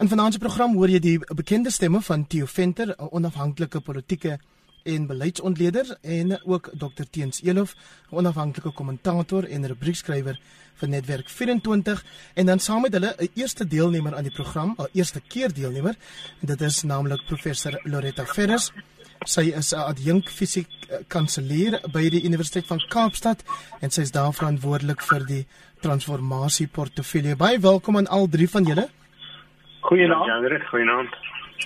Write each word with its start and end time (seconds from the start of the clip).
In 0.00 0.08
vanaand 0.08 0.32
se 0.32 0.38
program 0.40 0.72
hoor 0.72 0.88
jy 0.88 0.98
die 1.04 1.18
bekende 1.36 1.70
stemme 1.70 2.00
van 2.00 2.22
Theo 2.26 2.46
Venter, 2.48 2.94
'n 2.96 3.08
onafhanklike 3.12 3.80
politieke 3.80 4.38
en 4.84 5.06
beleidsontleder 5.06 5.98
en 6.00 6.40
ook 6.44 6.70
Dr 6.72 7.04
Teens 7.10 7.42
Elof, 7.42 7.74
'n 8.10 8.16
onafhanklike 8.16 8.72
kommentator 8.72 9.44
en 9.44 9.66
rubriekskrywer 9.66 10.40
vir 10.74 10.88
Netwerk 10.88 11.28
24 11.28 12.04
en 12.34 12.46
dan 12.46 12.58
saam 12.58 12.80
met 12.80 12.92
hulle 12.92 13.14
'n 13.18 13.28
eerste 13.34 13.66
deelnemer 13.66 14.16
aan 14.16 14.22
die 14.22 14.32
program, 14.32 14.74
'n 14.78 14.88
eerste 14.92 15.20
keer 15.20 15.52
deelnemer 15.52 15.96
en 16.40 16.46
dit 16.46 16.60
is 16.60 16.82
naamlik 16.82 17.26
professor 17.26 17.80
Loretta 17.84 18.24
Ferris. 18.24 18.72
Sy 19.24 19.52
is 19.54 19.72
'n 19.72 19.76
adjunk 19.76 20.28
fisiek 20.28 20.68
kanselier 21.08 21.80
by 21.92 22.08
die 22.08 22.24
Universiteit 22.24 22.66
van 22.66 22.80
Kaapstad 22.88 23.42
en 23.80 23.90
sy 23.90 24.00
is 24.00 24.10
daar 24.10 24.32
verantwoordelik 24.32 25.02
vir 25.02 25.26
die 25.26 25.46
transformasie 25.80 26.66
portefeulje. 26.66 27.36
Baie 27.36 27.60
welkom 27.60 27.96
aan 27.96 28.06
al 28.06 28.28
drie 28.28 28.48
van 28.48 28.64
julle. 28.64 28.88
Goeienaand. 29.82 30.26
Ja, 30.26 30.58
goeienaand. 30.70 31.16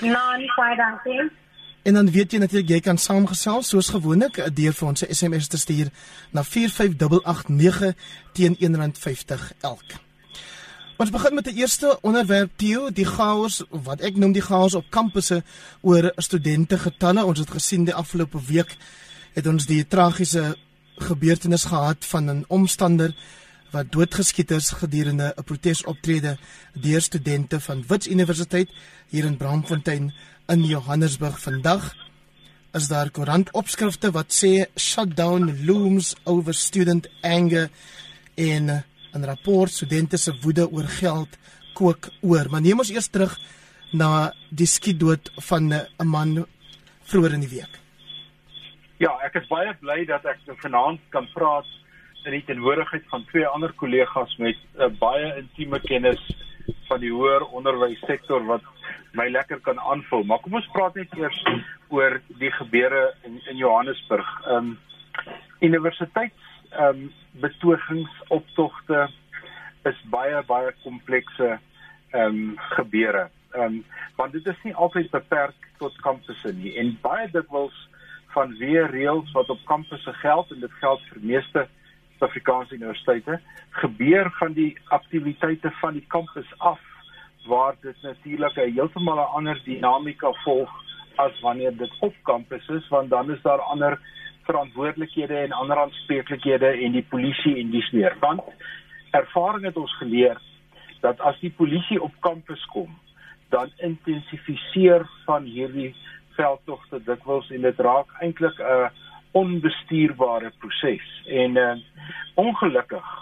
Nou, 0.01 0.53
baie 0.57 0.77
dankie. 0.77 1.31
En 1.87 1.95
dan 1.95 2.11
weet 2.11 2.33
jy 2.33 2.39
natuurlik 2.43 2.69
jy 2.69 2.81
kan 2.83 2.99
saamgesels 2.99 3.69
soos 3.71 3.93
gewoonlik 3.95 4.41
eh, 4.43 4.49
deur 4.51 4.75
vir 4.75 4.89
ons 4.89 5.05
'n 5.05 5.15
SMS 5.15 5.47
te 5.49 5.59
stuur 5.59 5.89
na 6.33 6.43
45889 6.43 7.95
teen 8.33 8.57
R1.50 8.59 9.53
elk. 9.61 9.85
Ons 10.97 11.11
begin 11.11 11.35
met 11.35 11.45
die 11.45 11.55
eerste 11.61 11.99
onderwerp 12.01 12.51
Theo, 12.57 12.91
die 12.91 13.05
chaos 13.05 13.63
wat 13.71 14.01
ek 14.01 14.17
noem 14.17 14.33
die 14.33 14.43
chaos 14.43 14.75
op 14.75 14.91
kampusse 14.91 15.43
oor 15.81 16.13
studente 16.17 16.79
getalle. 16.79 17.25
Ons 17.25 17.39
het 17.39 17.51
gesien 17.51 17.85
die 17.85 17.95
afgelope 17.95 18.41
week 18.49 18.77
het 19.35 19.47
ons 19.47 19.67
die 19.67 19.87
tragiese 19.87 20.57
gebeurtenis 20.97 21.65
gehad 21.65 22.05
van 22.05 22.31
'n 22.31 22.45
omstander 22.49 23.15
wat 23.77 23.93
doodgeskiet 23.93 24.51
is 24.57 24.71
gedurende 24.81 25.35
'n 25.37 25.45
protesoptrede 25.45 26.39
deur 26.73 27.01
studente 27.01 27.61
van 27.61 27.85
Wits 27.89 28.09
Universiteit 28.09 28.71
hier 29.09 29.25
in 29.25 29.37
Braamfontein 29.37 30.15
in 30.49 30.63
Johannesburg 30.65 31.41
vandag 31.41 31.95
is 32.73 32.89
daar 32.89 33.11
koerantopskrifte 33.11 34.11
wat 34.11 34.33
sê 34.33 34.53
shutdown 34.77 35.65
looms 35.67 36.15
over 36.25 36.55
student 36.55 37.09
anger 37.23 37.69
in 38.35 38.71
'n 39.15 39.25
rapport 39.25 39.71
studente 39.71 40.17
se 40.17 40.33
woede 40.43 40.71
oor 40.71 40.89
geld 40.89 41.29
kook 41.75 42.09
oor. 42.21 42.47
Maar 42.51 42.61
neem 42.61 42.79
ons 42.79 42.91
eers 42.91 43.09
terug 43.09 43.39
na 43.93 44.33
die 44.51 44.67
skietdood 44.67 45.31
van 45.49 45.73
'n 45.73 46.07
man 46.07 46.47
vroeër 47.05 47.33
in 47.33 47.41
die 47.41 47.55
week. 47.59 47.81
Ja, 48.99 49.19
ek 49.25 49.35
is 49.35 49.49
baie 49.49 49.75
bly 49.75 50.05
dat 50.05 50.25
ek 50.25 50.39
vanaand 50.57 51.01
kan 51.09 51.29
praat 51.35 51.67
in 52.27 52.35
die 52.35 52.45
teenwoordigheid 52.45 53.05
van 53.09 53.25
twee 53.31 53.47
ander 53.47 53.73
kollegas 53.79 54.37
met 54.37 54.57
'n 54.57 54.83
uh, 54.83 54.99
baie 54.99 55.37
intieme 55.37 55.81
kennis 55.81 56.23
van 56.89 57.01
die 57.01 57.13
hoër 57.13 57.45
onderwyssektor 57.55 58.45
wat 58.47 58.63
my 59.13 59.29
lekker 59.29 59.61
kan 59.61 59.79
aanvul. 59.81 60.25
Maar 60.25 60.39
kom 60.39 60.55
ons 60.55 60.69
praat 60.73 60.95
net 60.95 61.15
eers 61.17 61.39
oor 61.89 62.21
die 62.29 62.51
gebeure 62.51 63.15
in 63.23 63.41
in 63.51 63.57
Johannesburg. 63.57 64.27
Ehm 64.47 64.57
um, 64.57 64.79
universiteits 65.61 66.43
ehm 66.71 66.89
um, 66.89 67.13
betogings 67.31 68.11
optogte 68.29 69.09
is 69.85 70.03
baie 70.11 70.43
baie 70.43 70.75
komplekse 70.83 71.59
ehm 72.11 72.23
um, 72.27 72.59
gebeure. 72.59 73.31
Ehm 73.53 73.63
um, 73.63 73.85
want 74.17 74.33
dit 74.33 74.47
is 74.47 74.63
nie 74.63 74.75
altyd 74.75 75.11
beperk 75.11 75.71
tot 75.79 76.01
kampusse 76.01 76.53
nie 76.53 76.77
en 76.77 76.99
baie 77.01 77.31
dikwels 77.31 77.89
van 78.35 78.59
weer 78.59 78.91
reëls 78.91 79.33
wat 79.33 79.49
op 79.49 79.65
kampusse 79.65 80.13
geld 80.13 80.51
en 80.51 80.61
dit 80.61 80.73
geld 80.81 81.01
vir 81.11 81.21
meeste 81.23 81.69
Suid-Afrikaanse 82.17 82.75
universiteite 82.75 83.41
gebeur 83.71 84.31
van 84.39 84.53
die 84.53 84.77
aktiwiteite 84.89 85.71
van 85.81 85.93
die 85.93 86.05
kampus 86.09 86.49
af 86.59 86.81
waar 87.47 87.75
dit 87.81 87.97
natuurlik 88.03 88.57
'n 88.57 88.73
heeltemal 88.73 89.19
'n 89.19 89.33
ander 89.37 89.61
dinamika 89.65 90.33
volg 90.45 90.71
as 91.17 91.41
wanneer 91.41 91.77
dit 91.77 91.93
op 92.01 92.15
kampus 92.23 92.69
is 92.69 92.89
want 92.89 93.11
dan 93.11 93.31
is 93.31 93.43
daar 93.43 93.61
ander 93.61 94.01
verantwoordelikhede 94.45 95.37
en 95.37 95.53
ander 95.53 95.79
aanspreeklikhede 95.79 96.67
en 96.67 96.93
die 96.93 97.07
polisie 97.09 97.57
en 97.57 97.71
dis 97.71 97.91
meer. 97.91 98.17
Want 98.21 98.43
ervaring 99.11 99.65
het 99.65 99.77
ons 99.77 99.97
geleer 99.97 100.41
dat 101.01 101.21
as 101.21 101.41
die 101.41 101.51
polisie 101.51 102.03
op 102.03 102.13
kampus 102.21 102.65
kom 102.65 102.99
dan 103.49 103.71
intensifiseer 103.77 105.09
van 105.25 105.43
hierdie 105.43 105.95
veldtogte 106.31 107.03
dikwels 107.05 107.51
en 107.51 107.61
dit 107.61 107.79
raak 107.79 108.07
eintlik 108.21 108.59
'n 108.61 108.91
onbestuurbare 109.37 110.53
proses. 110.63 111.07
En 111.27 111.57
uh, 111.61 111.73
ongelukkig 112.35 113.15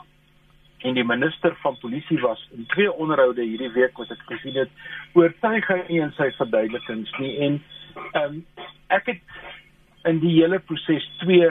en 0.84 0.94
die 0.94 1.04
minister 1.04 1.56
van 1.62 1.78
polisie 1.80 2.20
was 2.20 2.48
in 2.52 2.66
twee 2.66 2.92
onderhoude 2.92 3.42
hierdie 3.42 3.72
week 3.72 3.96
wat 3.96 4.10
ek 4.12 4.24
gesien 4.28 4.58
het 4.58 4.72
oortuig 5.16 5.68
hy 5.72 5.78
nie 5.88 6.02
in 6.04 6.12
sy 6.18 6.28
verduidelikings 6.36 7.14
nie. 7.22 7.32
En 7.46 7.56
um, 8.20 8.36
ek 8.92 9.08
het 9.14 9.22
in 10.10 10.20
die 10.20 10.34
hele 10.36 10.60
proses 10.68 11.06
twee 11.22 11.48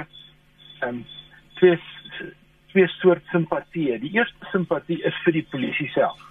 um, 0.85 1.01
twee 1.57 1.79
twee 2.73 2.89
soort 2.99 3.25
simpatie 3.33 3.89
die 4.01 4.13
eerste 4.17 4.53
simpatie 4.53 4.99
is 5.05 5.17
vir 5.25 5.39
die 5.39 5.45
polisie 5.49 5.89
self 5.93 6.21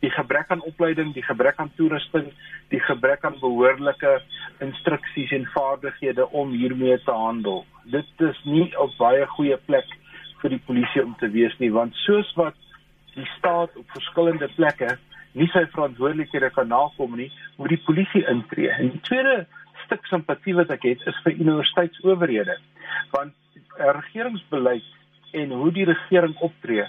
die 0.00 0.10
gebrek 0.10 0.50
aan 0.54 0.62
opleiding, 0.62 1.12
die 1.14 1.24
gebrek 1.26 1.58
aan 1.62 1.72
toerusting, 1.76 2.30
die 2.72 2.80
gebrek 2.80 3.24
aan 3.24 3.38
behoorlike 3.40 4.18
instruksies 4.64 5.32
en 5.36 5.48
vaardighede 5.54 6.28
om 6.30 6.50
hiermee 6.50 6.98
te 7.04 7.14
handel. 7.14 7.64
Dit 7.84 8.24
is 8.30 8.40
nie 8.44 8.68
op 8.78 8.94
baie 8.98 9.26
goeie 9.34 9.56
plek 9.66 9.90
vir 10.42 10.54
die 10.54 10.62
polisie 10.66 11.04
om 11.04 11.14
te 11.18 11.30
wees 11.34 11.54
nie, 11.58 11.70
want 11.74 11.96
soos 12.04 12.30
wat 12.38 12.56
die 13.14 13.26
staat 13.36 13.74
op 13.76 13.96
verskillende 13.96 14.48
plekke 14.54 14.96
nie 15.38 15.48
sy 15.52 15.64
verantwoordelikhede 15.72 16.50
kan 16.54 16.70
nakom 16.70 17.16
nie, 17.18 17.30
moet 17.58 17.74
die 17.74 17.82
polisie 17.86 18.24
intree. 18.30 18.70
En 18.74 18.92
die 18.94 19.02
tweede 19.06 19.46
stuk 19.84 20.06
simpatie 20.10 20.54
wat 20.56 20.70
ek 20.74 20.86
het 20.88 21.04
is 21.10 21.18
vir 21.24 21.36
universiteitsowerhede, 21.38 22.56
want 23.14 23.34
regeringsbeleid 23.78 24.86
en 25.38 25.52
hoe 25.60 25.70
die 25.74 25.86
regering 25.88 26.34
optree 26.44 26.86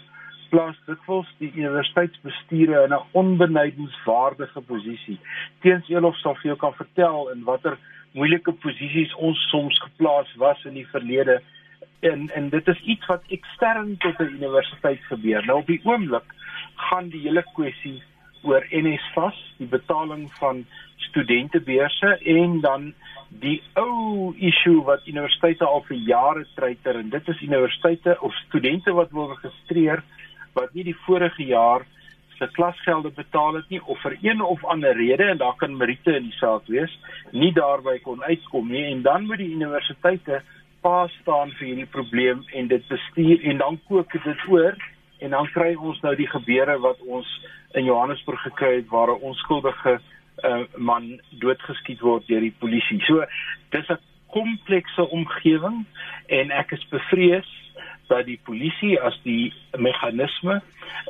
plaas 0.50 0.78
dikwels 0.88 1.30
die 1.38 1.52
universiteitsbestuure 1.56 2.84
in 2.86 2.94
'n 2.94 3.06
onbenydenswaardige 3.12 4.62
posisie. 4.62 5.20
Teens 5.62 5.90
Elof 5.90 6.18
sal 6.18 6.36
vir 6.36 6.52
jou 6.52 6.58
kan 6.58 6.74
vertel 6.74 7.30
in 7.34 7.44
watter 7.44 7.78
moeilike 8.14 8.52
posisies 8.52 9.16
ons 9.16 9.40
soms 9.50 9.80
geplaas 9.80 10.30
was 10.36 10.66
in 10.66 10.74
die 10.74 10.88
verlede 10.88 11.42
en 12.00 12.30
en 12.30 12.50
dit 12.50 12.68
is 12.68 12.82
iets 12.82 13.06
wat 13.06 13.24
ekstern 13.28 13.98
tot 13.98 14.20
'n 14.20 14.36
universiteit 14.40 15.02
gebeur. 15.12 15.46
Nou 15.46 15.60
op 15.60 15.68
die 15.68 15.82
oomblik 15.84 16.34
gaan 16.76 17.10
die 17.10 17.22
hele 17.22 17.44
kwessie 17.54 18.02
oor 18.42 18.66
NSFAS, 18.72 19.38
die 19.58 19.68
betaling 19.68 20.32
van 20.40 20.66
studentebeurse 20.98 22.18
en 22.24 22.60
dan 22.62 22.94
die 23.30 23.62
ou 23.74 24.34
issue 24.38 24.82
wat 24.84 25.08
universiteite 25.08 25.66
al 25.66 25.84
vir 25.88 25.98
jare 25.98 26.46
treiter 26.56 26.96
en 26.96 27.10
dit 27.10 27.28
is 27.28 27.42
universiteite 27.42 28.18
of 28.22 28.36
studente 28.48 28.94
wat 28.94 29.12
wil 29.12 29.30
registreer 29.34 30.04
wat 30.54 30.74
nie 30.74 30.84
die 30.84 30.98
vorige 31.06 31.44
jaar 31.44 31.86
se 32.38 32.48
klasgelde 32.56 33.12
betaal 33.12 33.60
het 33.60 33.70
nie 33.70 33.82
of 33.84 34.00
vir 34.02 34.16
een 34.22 34.42
of 34.42 34.64
ander 34.66 34.96
rede 34.96 35.24
en 35.24 35.38
daar 35.38 35.58
kan 35.58 35.78
meriete 35.78 36.16
in 36.16 36.30
die 36.30 36.38
saak 36.40 36.68
wees, 36.68 36.94
nie 37.32 37.52
daarby 37.54 38.00
kon 38.06 38.24
uitkom 38.24 38.72
nie 38.72 38.86
en 38.92 39.02
dan 39.02 39.28
moet 39.28 39.42
die 39.44 39.52
universiteite 39.56 40.42
pa 40.82 41.08
staan 41.20 41.52
vir 41.58 41.68
hierdie 41.68 41.92
probleem 41.92 42.46
en 42.56 42.68
dit 42.72 42.88
bestuur 42.88 43.44
en 43.52 43.58
dan 43.58 43.80
kook 43.88 44.16
dit 44.24 44.46
oor 44.48 44.78
en 45.20 45.36
dan 45.36 45.50
kry 45.56 45.74
ons 45.76 46.00
nou 46.06 46.16
die 46.16 46.30
gebeure 46.32 46.78
wat 46.80 47.02
ons 47.04 47.28
in 47.76 47.86
Johannesburg 47.86 48.42
gekry 48.48 48.76
het 48.78 48.88
waar 48.88 49.12
'n 49.12 49.22
onskuldige 49.32 50.00
uh, 50.44 50.64
man 50.78 51.20
doodgeskiet 51.30 52.00
word 52.00 52.28
deur 52.28 52.42
die 52.42 52.56
polisie. 52.60 53.02
So 53.08 53.26
dis 53.70 53.90
'n 53.90 54.00
komplekse 54.32 55.10
omgewing 55.10 55.86
en 56.28 56.52
ek 56.52 56.72
is 56.72 56.88
bevrees 56.90 57.50
dat 58.10 58.26
die 58.28 58.40
polisie 58.46 58.98
as 59.00 59.18
die 59.24 59.54
meganisme 59.78 60.60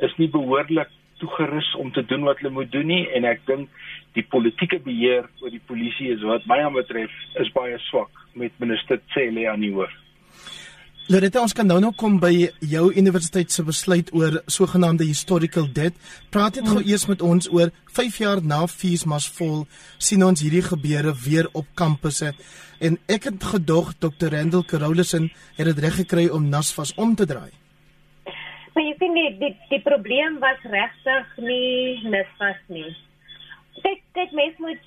is 0.06 0.14
nie 0.20 0.28
behoorlik 0.32 0.92
toegerus 1.20 1.74
om 1.76 1.92
te 1.92 2.04
doen 2.06 2.24
wat 2.28 2.40
hulle 2.40 2.52
moet 2.54 2.72
doen 2.72 2.86
nie 2.88 3.04
en 3.16 3.26
ek 3.28 3.42
dink 3.48 3.68
die 4.16 4.24
politieke 4.34 4.80
beheer 4.84 5.28
oor 5.40 5.52
die 5.52 5.64
polisie 5.68 6.12
is 6.14 6.24
wat 6.26 6.46
my 6.50 6.60
aanbetref 6.64 7.12
is 7.42 7.52
baie 7.56 7.78
swak 7.90 8.24
met 8.34 8.54
minister 8.62 9.00
Cele 9.14 9.48
aan 9.50 9.64
die 9.64 9.72
hoof. 9.74 9.92
Loretta 11.10 11.40
ons 11.42 11.50
kan 11.58 11.66
nou 11.66 11.80
nog 11.82 11.96
kom 11.98 12.20
by 12.22 12.28
jou 12.70 12.84
universiteit 12.94 13.50
se 13.50 13.64
besluit 13.66 14.12
oor 14.14 14.36
sogenaamde 14.46 15.02
historical 15.08 15.64
debt. 15.74 15.96
Praat 16.30 16.60
dit 16.60 16.68
gou 16.70 16.78
eers 16.86 17.08
met 17.10 17.24
ons 17.26 17.48
oor 17.50 17.72
5 17.96 18.18
jaar 18.22 18.42
na 18.52 18.60
fees 18.70 19.02
mas 19.10 19.26
vol 19.40 19.64
sien 19.98 20.22
ons 20.22 20.38
hierdie 20.38 20.62
gebeure 20.62 21.16
weer 21.24 21.48
op 21.50 21.66
kampusse 21.74 22.30
en 22.78 23.00
ek 23.10 23.26
het 23.26 23.48
gedog 23.56 23.90
Dr. 23.98 24.30
Randall 24.36 24.62
Carolison 24.70 25.26
het 25.58 25.72
dit 25.72 25.82
reg 25.82 25.98
gekry 26.04 26.28
om 26.30 26.46
Nasfas 26.46 26.94
om 26.94 27.18
te 27.18 27.26
draai. 27.26 27.50
Maar 28.76 28.86
jy 28.86 28.94
sien 29.02 29.18
die 29.18 29.28
die, 29.42 29.54
die 29.74 29.82
probleem 29.82 30.38
was 30.38 30.62
regtig 30.62 31.38
nie 31.42 32.06
Nasfas 32.06 32.62
nie. 32.70 32.94
Kyk, 33.82 34.00
kyk 34.12 34.32
mens 34.32 34.56
moet 34.58 34.84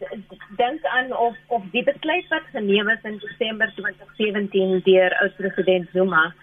dink 0.57 0.85
aan 0.85 1.13
of 1.17 1.35
of 1.47 1.63
die 1.71 1.83
besluit 1.83 2.27
wat 2.29 2.51
geneem 2.51 2.89
is 2.89 3.03
in 3.03 3.19
Desember 3.19 3.71
2017 3.75 4.81
deur 4.85 5.15
oud-president 5.21 5.89
Zuma 5.93 6.33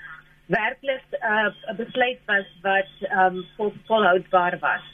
werklik 0.50 1.04
'n 1.10 1.54
uh, 1.70 1.76
besluit 1.76 2.18
was 2.26 2.48
wat 2.62 2.90
ehm 3.00 3.36
um, 3.36 3.46
vol, 3.56 3.72
volhoubaar 3.86 4.58
was. 4.58 4.84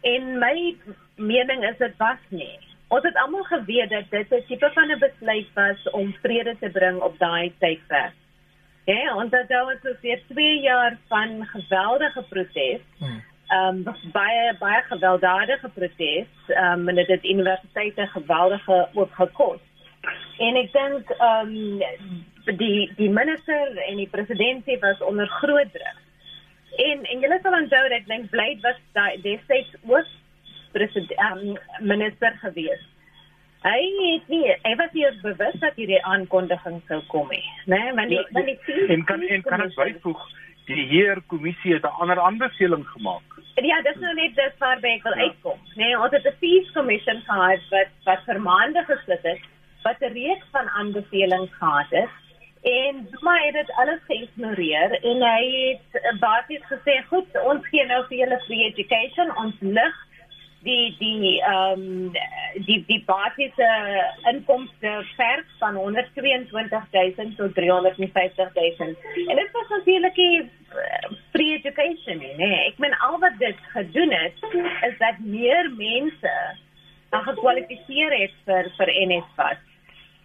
En 0.00 0.38
my 0.38 0.76
mening 1.16 1.64
is 1.64 1.76
dit 1.78 1.96
was 1.96 2.22
nie. 2.28 2.58
Ons 2.88 3.04
het 3.04 3.16
almal 3.16 3.42
geweet 3.42 3.90
dat 3.90 4.10
dit 4.10 4.30
'n 4.30 4.46
tipe 4.46 4.70
van 4.74 4.90
'n 4.90 4.98
besluit 4.98 5.50
was 5.54 5.90
om 5.90 6.14
vrede 6.22 6.56
te 6.60 6.70
bring 6.70 7.00
op 7.00 7.18
daai 7.18 7.52
tydperk. 7.58 8.16
Ja, 8.84 9.20
en 9.20 9.28
dit 9.28 9.48
het 9.48 9.84
ons 9.84 10.00
weer 10.00 10.22
2 10.28 10.60
jaar 10.60 10.98
van 11.08 11.46
geweldige 11.46 12.22
protes. 12.28 12.80
Hmm. 12.98 13.22
Ehm 13.48 13.86
um, 13.86 14.10
baie 14.12 14.56
baie 14.58 14.82
gewelddadige 14.88 15.68
protes. 15.68 16.26
Ehm 16.46 16.80
um, 16.80 16.88
en 16.88 16.94
dit 16.94 17.06
het 17.06 17.24
universiteite 17.24 18.06
geweldige 18.06 18.88
ook 18.94 19.14
gekos. 19.14 19.60
En 20.38 20.56
ek 20.56 20.72
dink 20.72 21.10
ehm 21.10 21.54
um, 21.54 22.58
die 22.58 22.92
die 22.96 23.10
minister 23.10 23.76
en 23.86 23.96
die 23.96 24.08
president 24.08 24.68
was 24.80 25.00
onder 25.00 25.26
groot 25.26 25.72
druk. 25.72 25.96
En 26.76 27.02
en 27.04 27.24
julle 27.24 27.38
sal 27.42 27.56
onthou 27.60 27.82
dat 27.88 27.96
ek 28.00 28.06
dink 28.06 28.30
Blyd 28.30 28.60
was 28.60 28.76
daai 28.92 29.20
destyds 29.22 29.72
ook 29.86 30.12
president 30.72 31.12
um, 31.30 31.56
minister 31.80 32.36
gewees. 32.42 32.84
Hy 33.64 33.80
het 34.12 34.28
nie 34.28 34.44
hy 34.62 34.74
was 34.76 34.92
hier 34.92 35.16
bewus 35.22 35.56
dat 35.64 35.80
hierdie 35.80 36.04
aankondiging 36.04 36.82
sou 36.86 37.00
kom 37.08 37.32
nie, 37.32 37.44
né? 37.64 37.80
Nee, 37.80 37.96
want 37.96 38.12
die, 38.12 38.20
ja, 38.20 38.28
want 38.36 38.46
die 38.46 38.86
en 38.92 39.04
kan 39.04 39.24
en 39.24 39.42
kan 39.42 39.64
ek 39.64 39.74
byvoeg 39.80 40.28
die 40.68 40.84
heer 40.92 41.24
kommissie 41.32 41.74
het 41.74 41.84
'n 41.88 42.00
ander 42.04 42.20
aanbeveling 42.20 42.86
gemaak. 42.86 43.37
Ja, 43.64 43.82
dis 43.82 43.96
nou 43.98 44.14
net 44.14 44.36
dis 44.36 44.58
waar 44.58 44.80
by 44.80 44.88
ek 44.88 45.02
wil 45.02 45.16
ja. 45.16 45.28
uitkom. 45.28 45.58
Nee, 45.74 45.98
ons 45.98 46.12
het 46.12 46.26
'n 46.26 46.38
fees 46.38 46.70
commission 46.72 47.22
gehad 47.26 47.62
wat 47.70 47.90
wat 48.04 48.24
vir 48.26 48.40
maande 48.40 48.84
gesit 48.84 49.22
het 49.22 49.42
wat 49.82 50.00
'n 50.00 50.12
reeks 50.12 50.46
van 50.52 50.68
aanbevelings 50.68 51.54
gehad 51.58 51.90
het 51.90 52.10
en 52.62 53.08
maar 53.20 53.42
het 53.44 53.54
dit 53.54 53.70
alles 53.72 54.00
geïgnoreer 54.06 54.90
en 55.02 55.22
hy 55.22 55.42
het 55.70 56.18
basies 56.20 56.64
gesê 56.72 57.02
goed 57.08 57.28
ons 57.44 57.66
gee 57.70 57.86
nou 57.86 58.02
vir 58.08 58.18
julle 58.18 58.40
free 58.46 58.64
education 58.70 59.36
ons 59.36 59.54
lig 59.60 59.96
die 60.66 60.96
die 60.98 61.40
ehm 61.40 61.82
um, 61.82 62.12
die 62.66 62.84
die 62.86 63.02
basiese 63.06 63.68
inkomste 64.30 65.04
verg 65.16 65.46
van 65.58 65.74
122000 65.74 67.36
tot 67.36 67.54
350000 67.54 68.96
en 69.28 69.36
dit 69.36 69.50
was 69.52 69.68
natuurlik 69.68 70.14
die 70.14 70.40
eh, 70.40 71.10
free 71.32 71.58
education 71.58 72.18
nee 72.18 72.64
ek 72.66 72.78
meen 72.78 72.98
al 73.08 73.18
wat 73.18 73.38
dit 73.38 73.62
gedoen 73.76 74.10
het 74.10 74.34
is 74.90 74.98
dat 74.98 75.18
meer 75.18 75.70
mense 75.76 76.34
gekwalifiseer 77.10 78.12
het 78.20 78.34
vir 78.44 78.72
vir 78.76 78.94
NSFAS 79.06 79.64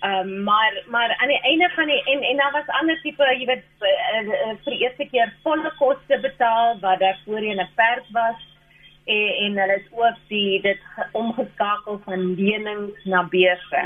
Ehm 0.03 0.27
um, 0.27 0.43
maar 0.43 0.83
maar 0.87 1.15
aan 1.17 1.27
die 1.27 1.41
einde 1.41 1.69
van 1.75 1.85
die 1.85 2.03
en 2.03 2.21
en 2.21 2.37
daar 2.37 2.51
was 2.51 2.75
ander 2.79 3.01
tipe 3.01 3.23
jy 3.23 3.45
weet 3.45 3.63
eh, 3.79 4.17
eh, 4.19 4.55
vir 4.63 4.73
die 4.73 4.81
eerste 4.83 5.05
keer 5.11 5.29
volle 5.43 5.71
koste 5.77 6.19
betaal 6.19 6.79
wat 6.79 6.99
daar 6.99 7.19
voorheen 7.25 7.61
'n 7.61 7.69
perk 7.75 8.03
was 8.11 8.41
en 9.05 9.35
en 9.45 9.57
hulle 9.57 9.73
het 9.73 9.89
ook 9.91 10.21
die 10.27 10.61
dit 10.61 10.79
omgeskakel 11.11 12.01
van 12.05 12.35
lenings 12.35 13.03
na 13.03 13.23
beurse. 13.23 13.83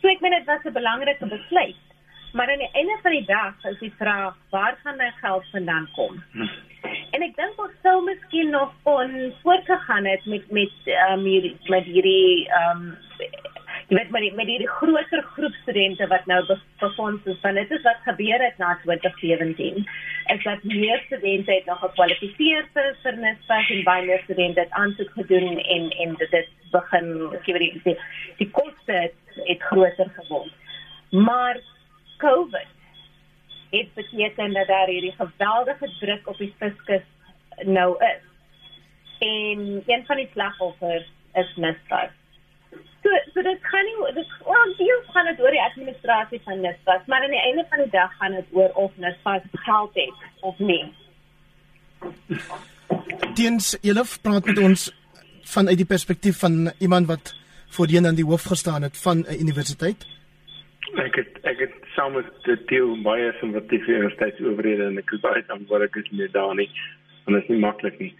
So 0.00 0.08
ek 0.08 0.20
meen 0.20 0.36
dit 0.36 0.44
was 0.50 0.64
'n 0.64 0.72
belangrike 0.72 1.26
besluit. 1.26 1.80
Maar 2.32 2.50
aan 2.50 2.58
die 2.58 2.72
einde 2.72 2.98
van 3.02 3.10
die 3.10 3.26
dag 3.26 3.64
is 3.64 3.78
die 3.78 3.94
vraag 3.98 4.36
waar 4.50 4.78
gaan 4.82 4.96
my 4.96 5.12
geld 5.20 5.44
vandaan 5.50 5.88
kom? 5.92 6.22
Hm. 6.32 6.48
En 7.10 7.22
ek 7.22 7.36
dink 7.36 7.60
ons 7.60 7.74
sou 7.82 8.04
miskien 8.04 8.50
nog 8.50 8.72
kon 8.82 9.34
voortgegaan 9.42 10.04
het 10.04 10.24
met 10.26 10.50
met 10.50 10.72
um, 11.10 11.24
hierdie 11.24 11.56
met 11.68 11.84
hierdie 11.84 12.48
ehm 12.48 12.80
um, 12.80 12.96
jy 13.88 13.96
weet 13.96 14.10
maar 14.10 14.24
met 14.34 14.46
hierdie 14.46 14.68
groter 14.68 15.22
groep 15.34 15.54
studente 15.62 16.06
wat 16.06 16.26
nou 16.30 16.40
befonds 16.80 17.26
is 17.26 17.38
van 17.42 17.54
dit 17.58 17.70
is 17.70 17.82
wat 17.82 18.04
gebeur 18.06 18.44
het 18.44 18.58
na 18.58 18.74
2017 18.82 19.86
is 20.34 20.42
dat 20.44 20.62
meer 20.62 21.02
studente 21.06 21.52
het 21.52 21.66
nog 21.66 21.80
gekwalifiseer 21.82 22.68
vir 22.74 22.90
vir 23.02 23.18
NSFAS 23.24 23.70
en 23.74 23.84
baie 23.88 24.06
meer 24.06 24.22
studente 24.24 24.60
het 24.60 24.76
aansoek 24.82 25.10
gedoen 25.18 25.58
en 25.58 25.90
en 26.06 26.14
dit 26.20 26.52
begin 26.72 27.10
ek 27.38 27.50
weet 27.56 27.84
die, 27.84 27.96
die 28.38 28.50
koste 28.50 28.92
het, 28.92 29.18
het 29.48 29.62
groter 29.70 30.12
geword. 30.20 30.54
Maar 31.10 31.60
covid 32.22 32.70
het 33.72 33.94
beteken 33.94 34.52
dat 34.52 34.66
daar 34.66 34.88
hierdie 34.88 35.14
geweldige 35.18 35.90
druk 35.98 36.28
op 36.28 36.38
die 36.38 36.54
fiskus 36.58 37.06
nou 37.64 37.96
is. 38.04 38.24
En 39.18 39.82
een 39.86 40.06
van 40.06 40.16
die 40.16 40.28
slagoffers 40.32 41.06
is 41.34 41.54
NSFAS 41.56 42.21
So 43.02 43.10
so 43.34 43.42
dit 43.42 43.64
gaan 43.70 43.86
nie 43.88 44.14
dit 44.14 44.34
wel 44.46 44.74
deels 44.78 45.06
gaan 45.14 45.30
dit 45.30 45.40
oor 45.40 45.54
die 45.56 45.62
administrasie 45.62 46.40
van 46.44 46.60
NSFAS, 46.62 47.06
maar 47.06 47.24
aan 47.24 47.34
die 47.34 47.44
einde 47.48 47.64
van 47.70 47.82
die 47.82 47.90
dag 47.90 48.16
gaan 48.18 48.36
dit 48.38 48.46
oor 48.50 48.70
of 48.84 48.92
NSFAS 48.96 49.42
geld 49.66 49.94
het 49.94 50.14
of 50.40 50.58
nie. 50.58 50.84
Diens, 53.34 53.76
julle 53.82 54.04
praat 54.22 54.44
met 54.50 54.58
ons 54.58 54.88
vanuit 55.54 55.76
die 55.76 55.88
perspektief 55.88 56.38
van 56.38 56.72
iemand 56.78 57.06
wat 57.06 57.34
voorheen 57.76 58.06
aan 58.06 58.18
die 58.18 58.26
hoof 58.28 58.44
gestaan 58.52 58.82
het 58.82 58.96
van 59.02 59.24
'n 59.26 59.40
universiteit. 59.40 60.06
Ek 60.94 61.14
het 61.14 61.38
ek 61.42 61.58
het 61.58 61.74
saam 61.96 62.12
met 62.12 62.26
die 62.44 62.58
deel 62.66 63.02
baie 63.02 63.32
simpatie 63.40 63.80
vir 63.84 63.94
universiteitsowerhede 63.94 64.84
en 64.86 64.98
ek 64.98 65.12
is 65.12 65.20
baie 65.20 65.44
dankbaar 65.46 65.82
ek 65.82 65.96
is 65.96 66.10
nie 66.10 66.28
daar 66.30 66.54
nie. 66.54 66.70
Want 67.24 67.36
dit 67.36 67.42
is 67.42 67.48
nie 67.48 67.58
maklik 67.58 67.98
nie. 67.98 68.14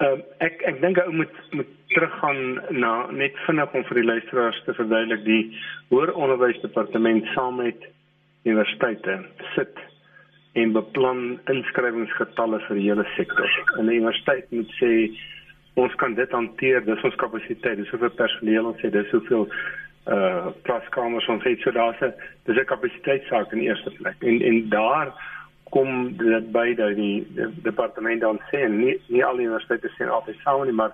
Ehm 0.00 0.18
uh, 0.18 0.24
ek 0.38 0.62
ek 0.62 0.80
dink 0.80 0.98
ou 0.98 1.12
moet 1.12 1.34
moet 1.50 1.72
teruggaan 1.92 2.60
na 2.70 3.10
net 3.10 3.36
vinnig 3.46 3.74
om 3.74 3.84
vir 3.84 4.00
die 4.00 4.08
luisteraars 4.08 4.62
te 4.64 4.74
verduidelik 4.74 5.24
die 5.24 5.42
hoër 5.90 6.14
onderwysdepartement 6.14 7.26
saam 7.34 7.60
met 7.60 7.84
universiteite 8.44 9.18
sit 9.54 9.76
en 10.52 10.72
beplan 10.72 11.20
inskrywingsgetalle 11.52 12.60
vir 12.68 12.80
hele 12.80 13.04
sektor. 13.16 13.52
En 13.78 13.86
die 13.88 14.00
universiteit 14.00 14.50
moet 14.52 14.72
sê 14.80 14.92
ons 15.80 15.94
kan 16.00 16.14
dit 16.14 16.34
hanteer, 16.36 16.82
dis 16.84 17.04
ons 17.08 17.20
kapasiteit, 17.20 17.78
dis 17.80 17.92
hoeveel 17.94 18.12
personeel 18.18 18.68
ons 18.72 18.82
het, 18.84 18.92
dis 18.92 19.14
hoeveel 19.16 19.48
uh 20.12 20.50
klaskamers 20.66 21.28
ons 21.30 21.44
het. 21.46 21.60
So 21.62 21.70
daar's 21.70 22.00
'n 22.00 22.12
dis 22.46 22.56
'n 22.56 22.64
kapasiteitsaak 22.72 23.52
in 23.52 23.60
eerste 23.68 23.90
plek. 23.90 24.16
En 24.20 24.42
en 24.42 24.68
daar 24.68 25.12
kom 25.74 26.16
dit 26.20 26.50
by 26.52 26.66
dat 26.78 26.96
die, 26.96 27.26
die 27.36 27.48
departement 27.64 28.20
dan 28.20 28.40
sê 28.50 28.64
en 28.68 28.78
nie 28.80 28.96
nie 29.08 29.24
al 29.24 29.40
die 29.40 29.48
universiteite 29.48 29.92
sê 29.96 30.08
altyd 30.08 30.40
saam 30.44 30.66
nie 30.68 30.76
maar 30.80 30.92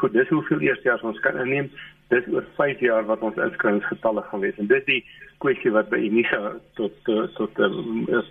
goed 0.00 0.14
dis 0.16 0.30
hoeveel 0.32 0.62
eerstejaars 0.68 1.06
ons 1.10 1.20
kan 1.24 1.38
inneem 1.42 1.70
dis 2.14 2.28
oor 2.34 2.46
5 2.58 2.80
jaar 2.86 3.06
wat 3.10 3.22
ons 3.26 3.38
inskrywingsgetalle 3.48 4.22
gaan 4.28 4.44
wees 4.44 4.62
en 4.62 4.70
dis 4.70 4.86
die 4.86 5.02
kwessie 5.42 5.72
wat 5.74 5.90
by 5.92 6.00
Unisa 6.06 6.54
tot 6.78 6.96
tot 7.06 7.36
tot 7.38 7.60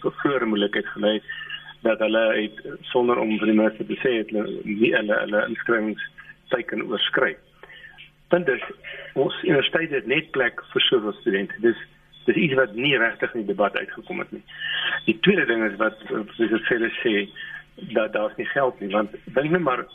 tot 0.04 0.20
voor 0.24 0.48
moontlikheid 0.48 0.90
gelei 0.96 1.20
dat 1.82 2.00
hulle 2.04 2.24
het 2.36 2.58
sonder 2.92 3.20
om 3.20 3.38
vir 3.40 3.52
die 3.52 3.60
mense 3.60 3.86
te 3.88 4.00
sê 4.04 4.18
het 4.20 4.34
nie 4.36 4.92
hulle 4.94 5.20
hulle 5.24 5.46
inskrywingsteken 5.48 6.84
oorskry. 6.90 7.36
Punt 8.30 8.50
is 8.52 8.66
ons 9.16 9.38
universiteit 9.46 9.96
het 9.96 10.10
net 10.12 10.32
plek 10.36 10.60
vir 10.74 10.86
soveel 10.90 11.16
studente. 11.22 11.56
Dis 11.64 11.80
dis 12.26 12.36
iets 12.36 12.54
wat 12.54 12.76
nie 12.76 12.98
regtig 12.98 13.34
in 13.34 13.46
die 13.46 13.54
debat 13.54 13.78
uitgekom 13.78 14.20
het 14.20 14.32
nie. 14.32 14.44
Die 15.06 15.20
tweede 15.20 15.46
ding 15.46 15.64
is 15.64 15.78
wat 15.78 15.98
soos 16.08 16.52
ek 16.52 16.68
vir 16.68 16.92
sê 17.04 17.16
dat 17.96 18.14
daar 18.14 18.34
nie 18.38 18.46
geld 18.46 18.80
nie 18.80 18.92
want 18.92 19.16
dink 19.26 19.52
net 19.52 19.62
maar 19.62 19.86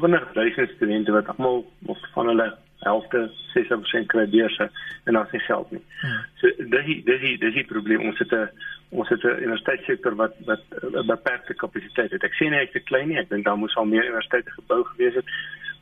20000 0.00 0.70
studente 0.76 1.12
wat 1.12 1.28
almal 1.28 1.64
of 1.86 1.98
van 2.14 2.26
hulle 2.26 2.52
helfte 2.82 3.30
60% 3.54 4.06
kry 4.06 4.26
beurse 4.30 4.70
en 5.04 5.12
daar 5.14 5.26
is 5.26 5.32
nie 5.32 5.40
geld 5.40 5.70
nie. 5.70 5.82
Hmm. 6.00 6.22
So 6.40 6.68
dis 6.74 7.02
dis 7.06 7.26
dis 7.40 7.58
die 7.58 7.66
probleem 7.68 8.06
ons 8.08 8.18
het 8.18 8.32
'n 8.32 8.48
ons 8.90 9.08
het 9.08 9.24
'n 9.24 9.42
universiteitssektor 9.42 10.14
wat 10.14 10.34
wat 10.46 10.62
'n 10.70 11.06
beperkte 11.06 11.54
kapasiteit 11.54 12.10
het. 12.10 12.24
Ek 12.24 12.34
sê 12.34 12.50
nie 12.50 12.58
ek 12.58 12.74
is 12.74 12.84
klein 12.84 13.08
nie, 13.08 13.18
ek 13.18 13.28
dink 13.28 13.44
daar 13.44 13.58
moes 13.58 13.76
al 13.76 13.84
meer 13.84 14.04
universiteite 14.04 14.50
gebou 14.50 14.84
gewees 14.84 15.14
het, 15.14 15.24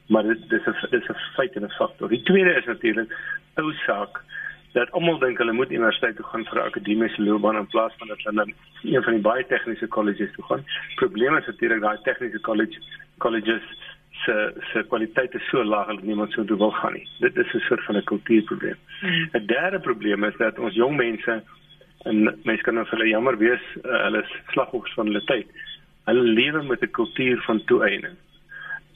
maar 0.08 0.22
dit 0.22 0.48
dis 0.48 0.66
'n 0.66 0.90
dis 0.90 1.08
'n 1.08 1.16
feit 1.36 1.56
en 1.56 1.64
'n 1.64 1.78
faktor. 1.78 2.08
Die 2.08 2.22
tweede 2.22 2.54
is 2.54 2.64
natuurlik 2.64 3.10
ou 3.54 3.72
saak 3.86 4.22
dat 4.72 4.90
almal 4.90 5.18
dink 5.18 5.38
hulle 5.38 5.52
moet 5.52 5.72
universiteit 5.72 6.16
toe 6.16 6.26
gaan 6.30 6.44
vir 6.50 6.62
akademiese 6.62 7.22
loopbaan 7.22 7.56
in 7.56 7.66
plaas 7.66 7.94
van 7.98 8.08
dat 8.08 8.22
hulle 8.22 8.46
een 8.82 9.02
van 9.02 9.16
die 9.16 9.22
baie 9.22 9.46
tegniese 9.46 9.86
kolleges 9.86 10.32
toe 10.36 10.44
gaan. 10.44 10.64
Probleem 11.02 11.36
is 11.36 11.46
natuurlik 11.46 11.80
daai 11.80 11.98
tegniese 12.06 12.40
college 12.40 12.78
colleges 13.18 13.66
se 14.24 14.36
se 14.72 14.84
kwaliteit 14.88 15.34
is 15.34 15.48
so 15.48 15.64
laag 15.64 15.86
dat 15.86 16.02
niemand 16.02 16.32
sou 16.32 16.46
toe 16.46 16.58
wil 16.58 16.70
gaan 16.70 16.92
nie. 16.92 17.08
Dit 17.18 17.36
is 17.36 17.54
'n 17.54 17.66
soort 17.68 17.84
van 17.84 17.96
'n 17.96 18.04
kultuurprobleem. 18.04 18.78
Hmm. 19.00 19.28
'n 19.32 19.46
Derde 19.46 19.80
probleem 19.80 20.24
is 20.24 20.36
dat 20.36 20.58
ons 20.58 20.74
jong 20.74 20.96
mense 20.96 21.42
en 22.04 22.22
mense 22.42 22.62
kan 22.62 22.74
nou 22.74 22.86
vir 22.86 22.98
hulle 22.98 23.10
jammer 23.10 23.36
wees, 23.38 23.64
uh, 23.84 24.02
hulle 24.04 24.22
is 24.22 24.32
slagoffers 24.52 24.94
van 24.94 25.06
hulle 25.06 25.24
tyd. 25.24 25.46
Hulle 26.04 26.22
lewe 26.22 26.62
met 26.62 26.82
'n 26.82 26.90
kultuur 26.90 27.42
van 27.42 27.64
toeëning 27.64 28.16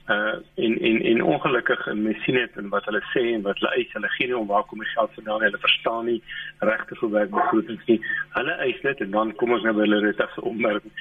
uh 0.09 0.37
in 0.55 0.79
in 0.81 1.03
in 1.03 1.23
ongelukkig 1.23 1.87
en 1.87 2.03
mens 2.03 2.23
sien 2.25 2.35
dit 2.35 2.57
en 2.57 2.69
wat 2.69 2.85
hulle 2.85 3.01
sê 3.13 3.23
en 3.35 3.43
wat 3.43 3.59
hulle 3.59 3.73
eis 3.75 3.93
hulle 3.93 4.09
gee 4.17 4.27
nie 4.27 4.37
om 4.37 4.47
waar 4.47 4.65
kom 4.69 4.79
die 4.79 4.91
geld 4.95 5.15
vandaan 5.15 5.43
hulle 5.47 5.61
verstaan 5.61 6.05
nie 6.05 6.23
regte 6.59 6.97
gewerk 6.97 7.31
begrotings 7.31 7.87
nie. 7.87 8.01
Hulle 8.35 8.57
eis 8.67 8.81
dit 8.83 9.01
en 9.01 9.11
dan 9.11 9.33
kom 9.41 9.53
ons 9.57 9.65
nou 9.65 9.73
by 9.73 9.87
hulle 9.87 10.03
retafse 10.05 10.45
opmerking. 10.51 10.93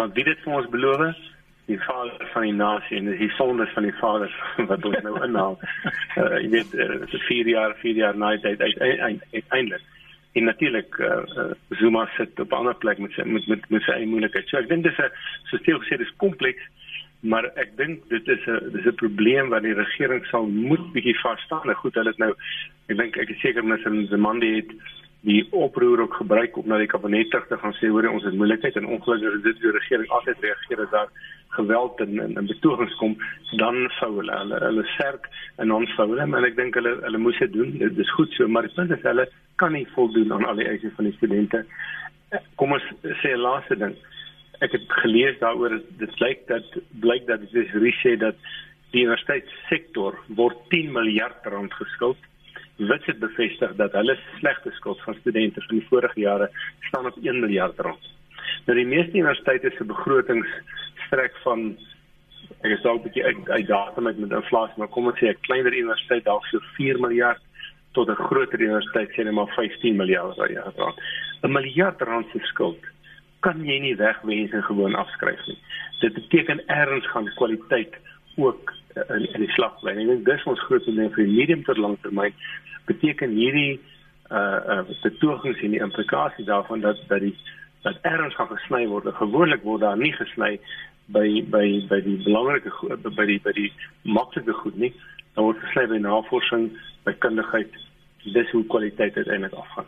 Want 0.00 0.14
wie 0.14 0.24
dit 0.24 0.40
vir 0.46 0.56
ons 0.60 0.70
beloof 0.72 1.20
die 1.68 1.78
vader 1.84 2.28
van 2.32 2.42
die 2.42 2.56
nasie 2.56 2.96
en 2.96 3.10
die 3.18 3.30
sondes 3.36 3.72
van 3.76 3.84
die 3.84 3.96
vader 4.00 4.32
wat 4.70 4.84
ons 4.84 5.04
nou 5.04 5.14
inhaal. 5.24 5.60
Uh 6.18 6.40
jy 6.40 6.48
weet 6.56 6.72
uh, 6.74 6.88
vir 7.12 7.24
4 7.28 7.52
jaar 7.52 7.76
4 7.84 8.00
jaar 8.00 8.16
na 8.16 8.32
tyd 8.40 8.64
uiteindelik. 8.64 9.84
En 10.32 10.44
natuurlik 10.44 10.96
uh, 10.98 11.20
uh, 11.36 11.50
Zuma 11.80 12.08
sit 12.16 12.40
op 12.40 12.52
'n 12.52 12.60
ander 12.62 12.74
plek 12.74 12.98
met 12.98 13.12
sy 13.12 13.28
met 13.28 13.46
met 13.46 13.70
met 13.70 13.82
sy 13.82 14.00
moeilikheid. 14.04 14.48
So 14.48 14.56
ek 14.56 14.72
dink 14.72 14.88
dis 14.88 14.98
'n 14.98 15.12
so 15.50 15.60
stel 15.60 15.84
gesê 15.84 16.00
dis 16.00 16.16
kompleks 16.16 16.64
maar 17.20 17.48
ek 17.58 17.74
dink 17.76 18.04
dit 18.08 18.28
is 18.28 18.46
'n 18.46 18.70
dis 18.72 18.86
'n 18.86 18.94
probleem 18.94 19.48
wat 19.48 19.62
die 19.62 19.74
regering 19.74 20.24
sal 20.26 20.46
moet 20.46 20.92
bietjie 20.92 21.18
vas 21.22 21.40
staan. 21.40 21.74
Goed, 21.74 21.94
hulle 21.94 22.10
het 22.10 22.18
nou 22.18 22.34
ek 22.88 22.96
dink 22.96 23.16
ek 23.16 23.30
is 23.30 23.40
seker 23.40 23.64
mens 23.64 23.84
in 23.84 24.06
Zimandi 24.06 24.54
het 24.56 24.70
die 25.20 25.46
oproer 25.50 26.00
ook 26.00 26.14
gebruik 26.14 26.56
om 26.56 26.68
na 26.68 26.78
die 26.78 26.86
kabinet 26.86 27.30
terug 27.30 27.48
te 27.48 27.58
gaan 27.58 27.74
sê 27.74 27.88
hoor 27.90 28.06
ons 28.08 28.24
het 28.24 28.34
moeilikheid 28.34 28.76
en 28.76 28.86
ongelukkig 28.86 29.34
is 29.34 29.42
dit 29.42 29.60
die 29.60 29.70
regering 29.70 30.10
altyd 30.10 30.38
reageer 30.40 30.80
as 30.84 30.90
daar 30.90 31.08
geweld 31.48 32.00
en 32.00 32.20
en, 32.20 32.36
en 32.36 32.46
betogings 32.46 32.94
kom 33.00 33.16
dan 33.56 33.90
sou 33.98 34.12
hulle 34.16 34.38
hulle, 34.38 34.58
hulle 34.62 34.84
sterk 34.94 35.26
en 35.56 35.72
ons 35.72 35.94
sou 35.96 36.08
hulle. 36.10 36.26
Maar 36.26 36.44
ek 36.44 36.56
dink 36.56 36.74
hulle 36.74 37.00
hulle 37.02 37.18
moes 37.18 37.38
dit 37.38 37.52
doen. 37.52 37.78
Dit 37.78 37.98
is 37.98 38.10
goed 38.10 38.32
so 38.32 38.48
maar 38.48 38.62
die 38.62 38.74
punt 38.74 38.90
is 38.90 39.02
hulle 39.02 39.26
kan 39.56 39.72
nie 39.72 39.88
voldoen 39.94 40.32
aan 40.32 40.44
al 40.44 40.56
die 40.62 40.68
eise 40.68 40.90
van 40.96 41.04
die 41.04 41.16
studente. 41.16 41.64
Kom 42.54 42.72
ons 42.72 42.84
sê 43.24 43.34
laaste 43.34 43.76
ding 43.76 43.96
ek 44.60 44.72
het 44.72 44.86
gelees 45.02 45.38
daaroor 45.38 45.80
dit 45.98 46.20
lyk 46.20 46.46
dat 46.46 46.64
blyk 47.00 47.26
dat 47.26 47.40
dit 47.40 47.54
is 47.54 47.72
risiko 47.72 48.16
dat 48.16 48.36
die 48.90 49.04
universiteitssektor 49.04 50.18
word 50.28 50.58
10 50.68 50.92
miljard 50.92 51.46
rand 51.46 51.72
geskuld 51.74 52.18
Wits 52.78 53.06
het 53.06 53.18
bevestig 53.18 53.74
dat 53.74 53.92
hulle 53.92 54.14
slegte 54.38 54.70
skuld 54.70 55.00
van 55.02 55.16
studente 55.20 55.60
van 55.60 55.76
die 55.76 55.86
vorige 55.88 56.20
jare 56.20 56.50
staan 56.80 57.06
op 57.06 57.16
1 57.22 57.40
miljard 57.40 57.78
rand. 57.78 58.04
Nou 58.66 58.76
die 58.78 58.86
meeste 58.86 59.18
universiteite 59.18 59.72
se 59.76 59.84
begrotings 59.84 60.48
strek 61.06 61.34
van 61.42 61.72
ek 62.62 62.70
is 62.76 62.82
dalk 62.82 63.00
'n 63.00 63.02
bietjie 63.08 63.24
uit, 63.24 63.50
uit 63.50 63.66
datum 63.66 64.02
met 64.02 64.18
met 64.18 64.30
inflasie, 64.30 64.78
maar 64.78 64.88
kom 64.94 65.06
ons 65.06 65.18
sê 65.18 65.26
'n 65.26 65.40
kleiner 65.40 65.74
universiteit 65.74 66.24
dalk 66.24 66.46
so 66.46 66.58
4 66.76 67.00
miljard 67.00 67.42
tot 67.92 68.08
'n 68.08 68.24
groter 68.28 68.60
universiteit 68.60 69.10
sê 69.10 69.24
net 69.24 69.34
maar 69.34 69.52
15 69.56 69.96
miljard 69.96 70.36
rand. 70.76 71.00
'n 71.42 71.52
Miljard 71.52 72.00
rand 72.02 72.26
se 72.32 72.38
skuld 72.42 72.78
kan 73.40 73.64
jy 73.64 73.78
nie 73.82 73.96
wegwens 73.96 74.52
en 74.52 74.64
gewoon 74.66 74.94
afskryf 74.94 75.46
nie. 75.46 75.58
Dit 76.00 76.14
beteken 76.14 76.62
erns 76.66 77.06
gaan 77.10 77.30
kwaliteit 77.34 77.94
ook 78.36 78.72
in 79.08 79.32
in 79.34 79.40
die 79.40 79.52
slag 79.54 79.78
bly. 79.80 79.94
Ek 79.94 80.10
dink 80.10 80.24
dis 80.26 80.48
ons 80.50 80.64
groot 80.66 80.84
probleem 80.86 81.12
vir 81.14 81.24
die 81.24 81.36
medium 81.36 81.62
tot 81.66 81.78
lang 81.78 81.96
termyn 82.02 82.34
beteken 82.90 83.36
hierdie 83.36 83.80
uh 84.30 84.60
uh 84.74 84.82
betogings 85.02 85.62
en 85.64 85.76
die 85.76 85.84
implikasie 85.84 86.44
daarvan 86.44 86.80
dat 86.80 87.00
dat 87.08 87.20
die 87.20 87.34
dat 87.82 87.98
erns 88.02 88.34
gaan 88.34 88.50
gesny 88.52 88.86
word. 88.86 89.08
Gewoonlik 89.20 89.62
word 89.62 89.80
daar 89.80 89.98
nie 89.98 90.12
gesny 90.12 90.58
by 91.14 91.26
by 91.52 91.66
by 91.88 92.00
die 92.04 92.18
belangrike 92.24 92.72
by 93.16 93.26
die 93.30 93.40
by 93.44 93.54
die 93.56 93.70
maklike 94.02 94.56
goed 94.62 94.76
nie. 94.76 94.92
Daar 95.34 95.48
word 95.48 95.62
gesny 95.66 95.86
by 95.94 96.02
navorsing, 96.02 96.70
by 97.04 97.14
kundigheid. 97.24 97.78
Dis 98.24 98.50
hoe 98.52 98.64
kwaliteit 98.66 99.16
uiteindelik 99.16 99.54
afgaan. 99.56 99.86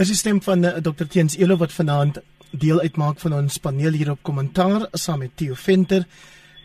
Dis 0.00 0.14
die 0.14 0.16
stem 0.16 0.38
van 0.40 0.62
uh, 0.64 0.78
Dr. 0.80 1.04
Teens 1.12 1.34
Elo 1.36 1.58
wat 1.60 1.74
vanaand 1.76 2.22
deel 2.56 2.78
uitmaak 2.80 3.18
van 3.20 3.34
ons 3.36 3.58
paneel 3.60 3.98
hier 3.98 4.14
op 4.14 4.22
kommentaar 4.24 4.86
saam 4.96 5.20
met 5.20 5.34
Theo 5.36 5.52
Venter 5.60 6.06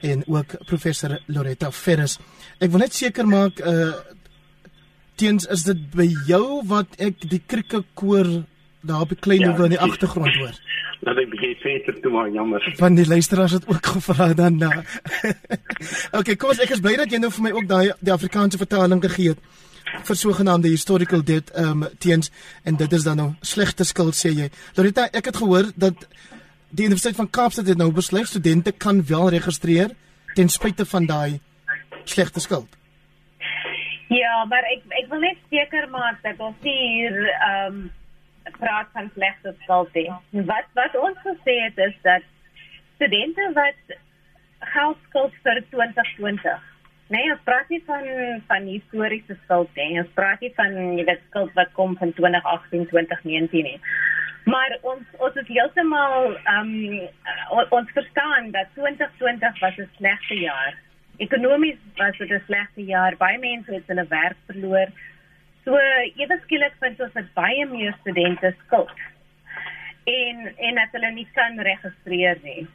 en 0.08 0.22
ook 0.32 0.56
professor 0.70 1.18
Loretta 1.28 1.68
Ferris. 1.76 2.16
Ek 2.64 2.72
wil 2.72 2.86
net 2.86 2.96
seker 2.96 3.28
maak 3.28 3.60
uh 3.60 3.92
teens 5.20 5.48
is 5.52 5.66
dit 5.68 5.84
by 5.96 6.06
jou 6.28 6.62
wat 6.68 6.96
ek 7.00 7.28
die 7.32 7.40
krikkekoor 7.40 8.32
daar 8.88 9.04
op 9.04 9.12
die 9.12 9.20
klein 9.20 9.44
hoewe 9.46 9.64
ja, 9.64 9.68
in 9.70 9.76
die 9.76 9.84
agtergrond 9.84 10.40
hoor. 10.40 10.56
Laat 11.08 11.22
ek 11.24 11.30
begin 11.36 11.54
verder 11.60 12.00
toe 12.04 12.12
maar 12.16 12.32
jammer. 12.32 12.72
Van 12.80 12.96
die 12.96 13.08
luisteraars 13.08 13.58
het 13.60 13.68
ook 13.68 13.92
gevra 13.98 14.32
dan 14.36 14.60
na. 14.64 14.72
okay, 16.20 16.36
kom 16.40 16.56
ons 16.56 16.64
ek 16.64 16.76
is 16.76 16.84
bly 16.84 16.96
dat 17.04 17.12
jy 17.12 17.20
nou 17.20 17.32
vir 17.36 17.48
my 17.50 17.56
ook 17.60 17.68
daai 17.72 17.86
die 18.00 18.16
Afrikaanse 18.16 18.64
vertaling 18.64 19.04
gegee 19.04 19.36
het 19.36 19.64
vir 20.04 20.16
sogenaamde 20.16 20.70
historical 20.70 21.24
debt 21.24 21.52
um 21.60 21.86
teens 22.00 22.32
en 22.64 22.76
dit 22.76 22.94
is 22.94 23.04
dan 23.04 23.18
nou 23.18 23.30
slegte 23.42 23.84
skuld 23.84 24.16
sê 24.16 24.32
jy. 24.34 24.50
Loretta, 24.76 25.08
ek 25.14 25.32
het 25.32 25.38
gehoor 25.38 25.72
dat 25.76 26.08
die 26.70 26.86
Universiteit 26.86 27.16
van 27.16 27.30
Kaapstad 27.30 27.68
het 27.68 27.78
nou 27.78 27.92
besluit 27.92 28.28
studente 28.28 28.72
kan 28.72 29.04
wel 29.06 29.30
registreer 29.30 29.94
ten 30.36 30.50
spyte 30.50 30.86
van 30.86 31.06
daai 31.06 31.40
slegte 32.04 32.40
skuld. 32.40 32.70
Ja, 34.10 34.46
maar 34.46 34.66
ek 34.70 34.84
ek 35.02 35.10
wil 35.10 35.24
net 35.24 35.40
seker 35.50 35.88
maak 35.90 36.22
dat 36.24 36.40
ons 36.40 36.58
hier 36.62 37.22
ehm 37.34 37.86
um, 37.86 37.86
praat 38.60 38.92
van 38.94 39.10
slegte 39.16 39.56
skuld 39.64 39.94
nie. 39.98 40.10
Wat 40.46 40.68
wat 40.78 40.96
ons 41.02 41.18
gesê 41.26 41.56
het 41.64 41.78
is 41.88 41.96
dat 42.04 42.28
studente 42.96 43.52
wat 43.56 43.98
geld 44.76 44.98
skuld 45.10 45.34
vir 45.44 45.64
2020 45.72 46.75
Nee, 47.14 47.26
ons 47.32 47.42
praat 47.46 47.70
nie 47.70 47.82
van 47.86 48.06
van 48.50 48.66
historiese 48.66 49.38
skuld 49.44 49.70
nie. 49.78 50.00
Ons 50.02 50.14
praat 50.18 50.42
nie 50.42 50.52
van 50.58 50.74
jy 50.98 51.04
weet 51.06 51.22
skuld 51.28 51.52
wat 51.58 51.74
kom 51.78 51.94
van 52.00 52.14
2018, 52.18 52.88
2019 52.90 53.68
nie. 53.68 53.80
Maar 54.50 54.74
ons 54.82 55.20
ons 55.26 55.38
is 55.42 55.52
heeltemal 55.54 56.34
ehm 56.34 56.72
um, 57.52 57.68
ons 57.78 57.94
verstaan 57.98 58.50
dat 58.56 58.74
2020 58.78 59.62
was 59.62 59.78
'n 59.78 59.90
slegte 59.98 60.40
jaar. 60.40 60.74
Ekonomies 61.18 61.78
was 61.98 62.18
dit 62.18 62.32
'n 62.32 62.44
slegte 62.46 62.86
jaar. 62.86 63.18
Baie 63.18 63.38
mense 63.40 63.74
het 63.74 63.88
hulle 63.88 64.08
werk 64.08 64.38
verloor. 64.46 64.90
So 65.64 65.78
ewe 66.24 66.40
skielik 66.42 66.74
vind 66.80 67.00
ons 67.00 67.14
dat 67.14 67.34
baie 67.34 67.66
meer 67.66 67.94
studente 68.00 68.54
skuld. 68.66 69.00
En 70.06 70.54
en 70.58 70.76
dat 70.76 70.92
hulle 70.92 71.12
nie 71.12 71.28
kan 71.34 71.60
registreer 71.60 72.38
nie. 72.42 72.68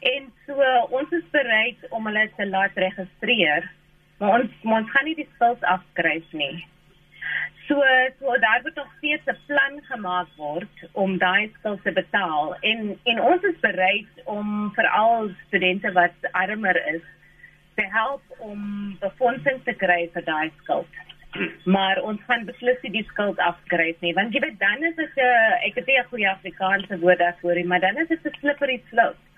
En 0.00 0.32
so 0.46 0.66
ons 0.96 1.12
is 1.12 1.24
bereid 1.30 1.88
om 1.90 2.06
hulle 2.08 2.28
te 2.36 2.46
laat 2.48 2.76
registreer. 2.84 3.68
Maar 4.18 4.40
ons 4.40 4.68
ons 4.76 4.92
gaan 4.92 5.08
nie 5.08 5.16
die 5.18 5.28
skuld 5.34 5.64
afskryf 5.64 6.32
nie. 6.32 6.54
So 7.68 7.84
so 8.18 8.36
daar 8.44 8.60
moet 8.62 8.74
nog 8.74 8.88
steeds 8.96 9.28
'n 9.28 9.38
plan 9.46 9.80
gemaak 9.90 10.30
word 10.36 10.88
om 10.92 11.18
daai 11.18 11.52
skuld 11.58 11.82
te 11.82 11.92
betaal 11.92 12.56
en 12.60 12.98
en 13.04 13.20
ons 13.20 13.42
is 13.42 13.60
bereid 13.60 14.24
om 14.24 14.72
veral 14.74 15.30
studente 15.46 15.92
wat 15.92 16.32
armer 16.32 16.86
is 16.94 17.02
te 17.74 17.86
help 17.90 18.22
om 18.38 18.60
befondsing 19.00 19.64
te 19.64 19.74
kry 19.74 20.10
vir 20.12 20.24
daai 20.24 20.50
skuld. 20.62 20.94
Maar 21.64 22.02
ons 22.02 22.20
gaan 22.26 22.44
beslis 22.44 22.82
nie 22.82 22.92
die 22.92 23.08
skuld 23.12 23.38
afskryf 23.38 24.00
nie 24.00 24.14
want 24.14 24.34
jy 24.34 24.40
weet 24.40 24.58
dan 24.58 24.84
is 24.84 24.96
dit 24.96 25.16
'n 25.16 25.52
ek 25.68 25.74
het 25.74 25.86
nie 25.86 25.98
'n 25.98 26.10
goeie 26.12 26.30
Afrikaanse 26.30 26.98
woord 26.98 27.18
daarvoor 27.18 27.54
nie, 27.54 27.64
maar 27.64 27.80
dan 27.80 27.96
is 27.96 28.08
dit 28.08 28.26
'n 28.26 28.38
slippery 28.40 28.82
slope. 28.90 29.29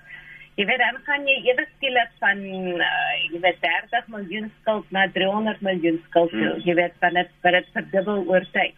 Jy 0.60 0.66
weet 0.68 0.82
dan 0.82 0.98
kan 1.06 1.24
jy 1.24 1.38
ewe 1.48 1.64
skielik 1.76 2.10
van 2.20 2.40
uh, 2.44 3.12
jy 3.32 3.40
weet 3.40 3.60
30 3.64 4.08
miljoen 4.12 4.50
skuld 4.60 4.90
na 4.92 5.06
300 5.14 5.64
miljoen 5.64 5.98
skuld 6.08 6.34
hmm. 6.36 6.60
jy 6.66 6.74
weet 6.76 6.96
van 7.00 7.16
dit 7.16 7.30
vir 7.44 7.56
dit 7.58 7.70
verdubbel 7.76 8.24
oor 8.28 8.46
tyd. 8.52 8.76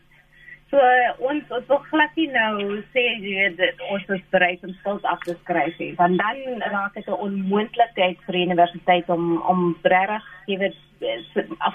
So 0.70 0.78
uh, 0.78 1.10
ons 1.30 1.50
ons 1.54 1.66
wil 1.72 1.82
glad 1.90 2.14
nie 2.20 2.28
nou 2.34 2.78
sê 2.94 3.04
jy 3.24 3.48
weet 3.58 3.82
ons 3.90 4.06
is 4.16 4.22
bereid 4.30 4.62
om 4.66 4.76
skuld 4.78 5.10
af 5.10 5.26
te 5.26 5.34
skryf 5.40 5.74
nie. 5.82 5.90
Want 5.98 6.22
dan 6.22 6.62
raak 6.76 6.94
dit 6.94 7.10
'n 7.10 7.22
onmoontlikheid 7.26 8.22
vir 8.26 8.38
die 8.38 8.46
universiteit 8.50 9.10
om 9.10 9.42
om 9.42 9.66
reg 9.82 10.30
jy 10.46 10.58
weet 10.62 10.78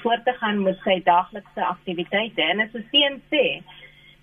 voort 0.01 0.23
te 0.25 0.33
gaan 0.39 0.63
met 0.63 0.79
sy 0.83 1.01
daaglikse 1.05 1.61
aktiwiteite 1.65 2.41
en 2.41 2.63
as 2.63 2.73
'n 2.73 2.87
CNC 2.91 3.33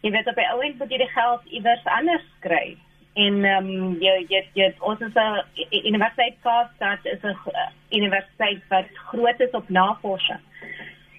jy 0.02 0.10
weet 0.10 0.28
op 0.28 0.40
die 0.40 0.50
ou 0.52 0.60
end 0.62 0.78
moet 0.78 0.90
jy 0.90 0.98
die 0.98 1.14
geld 1.14 1.42
iewers 1.58 1.84
anders 1.84 2.26
skryf 2.38 2.78
en 3.16 3.44
ehm 3.44 3.68
um, 3.74 3.94
jy 4.00 4.14
jy 4.28 4.42
jy 4.58 4.66
ons 4.90 5.00
is 5.00 5.14
'n 5.14 5.86
universiteit 5.90 6.36
Kaapstad 6.44 7.06
is 7.14 7.22
'n 7.22 7.36
uh, 7.62 7.70
universiteit 7.90 8.60
wat 8.68 8.88
groot 9.12 9.40
is 9.40 9.56
op 9.60 9.68
navorsing. 9.68 10.42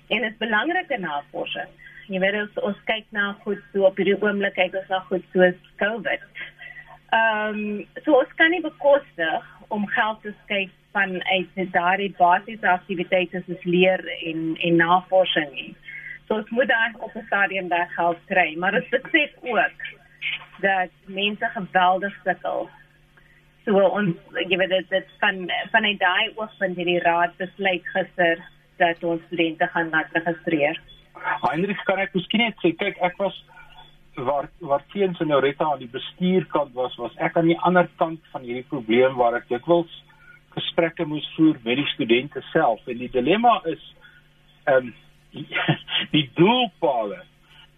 En 0.07 0.21
dit 0.21 0.31
is 0.31 0.37
belangrike 0.37 0.97
navorsing. 0.97 1.69
Jy 2.07 2.19
weet 2.19 2.37
ons, 2.41 2.59
ons 2.69 2.83
kyk 2.85 3.05
na 3.09 3.33
goed 3.43 3.63
so 3.73 3.89
op 3.89 3.97
hierdie 3.97 4.21
oomblik 4.21 4.53
kyk 4.53 4.75
ons 4.75 4.93
na 4.93 4.99
goed 5.09 5.25
soos 5.33 5.57
COVID. 5.81 6.21
Ehm 7.17 7.57
um, 7.57 7.87
so 8.03 8.19
ons 8.21 8.33
kan 8.35 8.51
nie 8.51 8.61
bekostig 8.61 9.43
om 9.67 9.87
geld 9.87 10.21
te 10.21 10.33
skei 10.43 10.69
van 10.91 11.23
uit 11.23 11.71
daardie 11.71 12.13
basiese 12.17 12.67
aktiwiteite 12.69 13.43
soos 13.45 13.63
leer 13.63 14.01
en 14.21 14.55
en 14.61 14.75
navorsing 14.75 15.53
nie. 15.53 15.75
So 16.27 16.35
ons 16.35 16.49
moet 16.49 16.67
dan 16.67 17.01
op 17.01 17.15
'n 17.15 17.25
stadium 17.25 17.67
daai 17.67 17.87
geld 17.87 18.19
kry, 18.25 18.53
maar 18.57 18.71
dit 18.71 18.89
besef 18.89 19.31
ook 19.41 19.81
dat 20.61 20.93
mense 21.05 21.49
geweldig 21.53 22.13
sukkel. 22.23 22.69
So 23.65 23.83
ons 23.99 24.15
weet 24.31 24.69
dit 24.69 24.89
dit 24.89 25.09
van 25.19 25.51
van 25.71 25.85
uit 25.85 25.99
daai 25.99 26.31
oogpunt 26.35 26.77
hierdie 26.79 27.01
raad 27.03 27.35
besluit 27.37 27.89
gister 27.93 28.41
dat 28.77 29.03
ons 29.03 29.21
studente 29.25 29.67
gaan 29.67 29.89
laat 29.89 30.11
registreer. 30.11 30.81
Heinrich 31.41 31.83
kan 31.83 31.99
ek 31.99 32.13
miskien 32.15 32.45
net 32.45 32.59
sê 32.63 32.73
kyk 32.77 32.99
ek 33.09 33.17
was 33.21 33.37
waar 34.17 34.49
waar 34.59 34.83
teens 34.93 35.19
en 35.19 35.29
Noretta 35.33 35.65
aan 35.71 35.83
die 35.83 35.93
bestuurkant 35.93 36.73
was 36.73 36.95
was 36.97 37.17
ek 37.21 37.37
aan 37.37 37.51
die 37.51 37.59
ander 37.69 37.89
kant 38.01 38.21
van 38.31 38.45
hierdie 38.47 38.65
probleem 38.69 39.17
waar 39.19 39.37
ek 39.37 39.49
dikwels 39.49 39.91
gesprekke 40.55 41.05
moes 41.05 41.27
voer 41.35 41.59
met 41.63 41.77
die 41.77 41.89
studente 41.93 42.41
self 42.51 42.87
en 42.87 42.97
die 43.03 43.11
dilemma 43.13 43.59
is 43.73 43.83
ehm 44.65 44.89
um, 44.89 44.95
die, 45.37 45.45
die 46.13 46.29
doelpale 46.39 47.19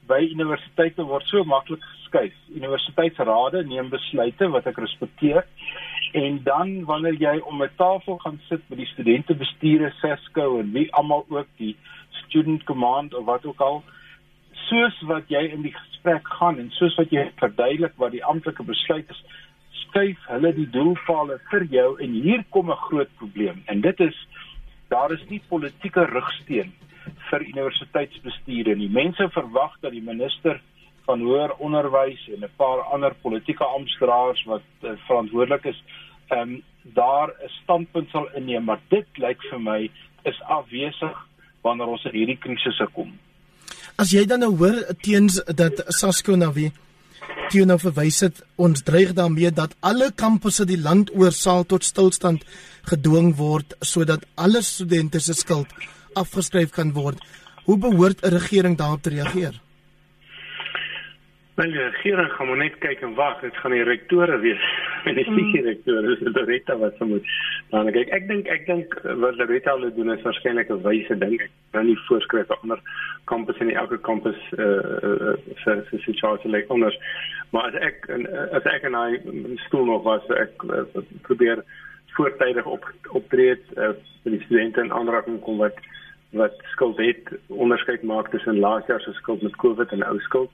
by 0.09 0.19
universiteite 0.25 1.05
word 1.05 1.27
so 1.29 1.43
maklik 1.45 1.83
geskuif. 1.85 2.33
Universiteitsrade 2.55 3.63
neem 3.69 3.91
besluite 3.93 4.49
wat 4.55 4.67
ek 4.71 4.81
respekteer 4.81 5.45
en 6.17 6.39
dan 6.43 6.85
wanneer 6.89 7.17
jy 7.21 7.35
om 7.45 7.61
'n 7.61 7.69
tafel 7.77 8.17
gaan 8.17 8.39
sit 8.49 8.61
met 8.69 8.79
die 8.79 8.91
studente 8.93 9.35
bestuure 9.35 9.93
Sesco 10.01 10.59
en 10.59 10.71
wie 10.73 10.87
almal 10.93 11.25
ook 11.29 11.47
die 11.57 11.75
student 12.25 12.63
command 12.63 13.13
of 13.13 13.25
wat 13.25 13.45
ook 13.45 13.61
al 13.61 13.83
soos 14.69 15.01
wat 15.01 15.29
jy 15.29 15.43
in 15.53 15.61
die 15.61 15.73
gesprek 15.73 16.27
gaan 16.39 16.59
en 16.59 16.71
soos 16.71 16.95
wat 16.95 17.11
jy 17.11 17.29
verduidelik 17.35 17.93
wat 17.97 18.11
die 18.11 18.25
amptelike 18.25 18.63
besluit 18.63 19.09
is 19.09 19.23
skuif 19.85 20.25
hulle 20.27 20.53
die 20.53 20.69
doelpale 20.73 21.39
vir 21.51 21.65
jou 21.73 21.89
en 22.01 22.11
hier 22.11 22.43
kom 22.49 22.71
'n 22.71 22.85
groot 22.89 23.09
probleem 23.21 23.63
en 23.65 23.81
dit 23.81 23.99
is 23.99 24.17
daar 24.89 25.11
is 25.11 25.25
nie 25.29 25.41
politieke 25.49 26.05
rigsteen 26.05 26.73
vir 27.29 27.45
universiteitsbestuur 27.45 28.75
nie. 28.75 28.89
Mense 28.89 29.29
verwag 29.35 29.77
dat 29.81 29.91
die 29.91 30.03
minister 30.03 30.61
van 31.05 31.21
hoër 31.25 31.55
onderwys 31.57 32.21
en 32.33 32.43
'n 32.45 32.55
paar 32.57 32.81
ander 32.93 33.13
politieke 33.21 33.63
amptenare 33.63 34.35
wat 34.45 34.67
uh, 34.81 34.91
verantwoordelik 35.07 35.65
is, 35.65 35.83
ehm 36.29 36.41
um, 36.41 36.61
daar 36.83 37.29
'n 37.29 37.49
standpunt 37.61 38.09
sal 38.09 38.27
inneem, 38.35 38.63
maar 38.63 38.79
dit 38.89 39.07
lyk 39.17 39.41
vir 39.49 39.61
my 39.61 39.89
is 40.23 40.41
afwesig 40.41 41.17
wanneer 41.61 41.87
ons 41.87 42.05
in 42.05 42.11
hierdie 42.11 42.37
krisisse 42.37 42.87
kom. 42.93 43.17
As 43.95 44.11
jy 44.11 44.25
dan 44.25 44.39
nou 44.39 44.53
hoor 44.57 44.77
teens 45.01 45.41
dat 45.55 45.83
Sasco 45.87 46.35
na 46.35 46.51
wie 46.53 46.71
jy 47.51 47.65
nou 47.65 47.79
verwys 47.81 48.19
het, 48.19 48.41
ons 48.55 48.83
dreig 48.85 49.13
daarmee 49.17 49.51
dat 49.51 49.75
alle 49.79 50.11
kampusse 50.15 50.65
die 50.65 50.81
land 50.81 51.09
oor 51.15 51.31
sal 51.31 51.65
tot 51.65 51.83
stilstand 51.83 52.45
gedwing 52.91 53.35
word 53.37 53.73
sodat 53.81 54.25
alle 54.35 54.61
studente 54.61 55.19
se 55.19 55.33
skuld 55.33 55.67
afgeskryf 56.13 56.71
kan 56.71 56.93
word. 56.93 57.19
Hoe 57.65 57.77
behoort 57.77 58.21
'n 58.21 58.33
regering 58.33 58.77
daarop 58.77 59.01
te 59.01 59.09
reageer? 59.09 59.61
Wel, 61.59 61.71
die 61.71 61.89
regering 61.89 62.31
gaan 62.31 62.47
maar 62.47 62.57
net 62.57 62.77
kyk 62.79 63.01
en 63.01 63.13
wag. 63.13 63.39
Dit 63.39 63.55
gaan 63.59 63.71
die 63.71 63.83
rektore 63.83 64.37
wees. 64.39 64.61
En 65.03 65.15
die 65.19 65.29
mm. 65.29 65.55
rektore 65.65 66.13
is 66.13 66.21
die 66.23 66.43
Rita 66.43 66.77
wat 66.77 66.95
se 66.97 67.03
moet. 67.03 67.25
Dan 67.69 67.91
kyk 67.91 68.13
ek 68.15 68.27
dink 68.29 68.47
ek 68.47 68.63
dink 68.65 68.95
wat 69.03 69.35
die 69.41 69.47
Rita 69.49 69.73
hulle 69.75 69.89
doen 69.97 70.13
is 70.13 70.23
waarskynlik 70.23 70.71
'n 70.71 70.79
wyse 70.85 71.17
ding. 71.19 71.35
Ek 71.41 71.51
nou 71.75 71.83
nie 71.89 71.97
voorskryf 72.07 72.47
vir 72.47 72.63
ander 72.63 72.79
kampusse 73.25 73.59
in 73.67 73.75
elke 73.75 73.99
kampus 74.07 74.39
eh 74.55 74.63
uh, 74.63 75.35
vir 75.65 75.75
uh, 75.75 75.83
vir 75.91 75.99
situasie 76.07 76.51
like 76.51 76.71
anders. 76.71 76.95
Maar 77.51 77.67
as 77.67 77.75
ek 77.89 78.09
as 78.55 78.71
ek 78.75 78.87
en 78.87 78.95
hy 78.95 79.19
stoel 79.67 79.85
nog 79.85 80.03
was 80.07 80.23
ek 80.29 80.63
uh, 80.63 81.03
probeer 81.27 81.63
voortydig 82.15 82.65
op 82.65 82.87
optree 83.19 83.59
uh, 83.75 83.91
vir 84.23 84.31
die 84.31 84.43
studente 84.47 84.81
en 84.81 84.95
aanraking 84.95 85.41
kom 85.43 85.57
wat 85.57 85.75
wat 86.31 86.57
skuld 86.71 86.97
het 86.97 87.31
onderskeid 87.47 88.03
maak 88.03 88.29
tussen 88.29 88.59
laasjaars 88.59 89.03
se 89.03 89.13
skuld 89.13 89.41
met 89.41 89.55
COVID 89.55 89.91
en 89.91 90.03
ou 90.05 90.19
skuld 90.19 90.51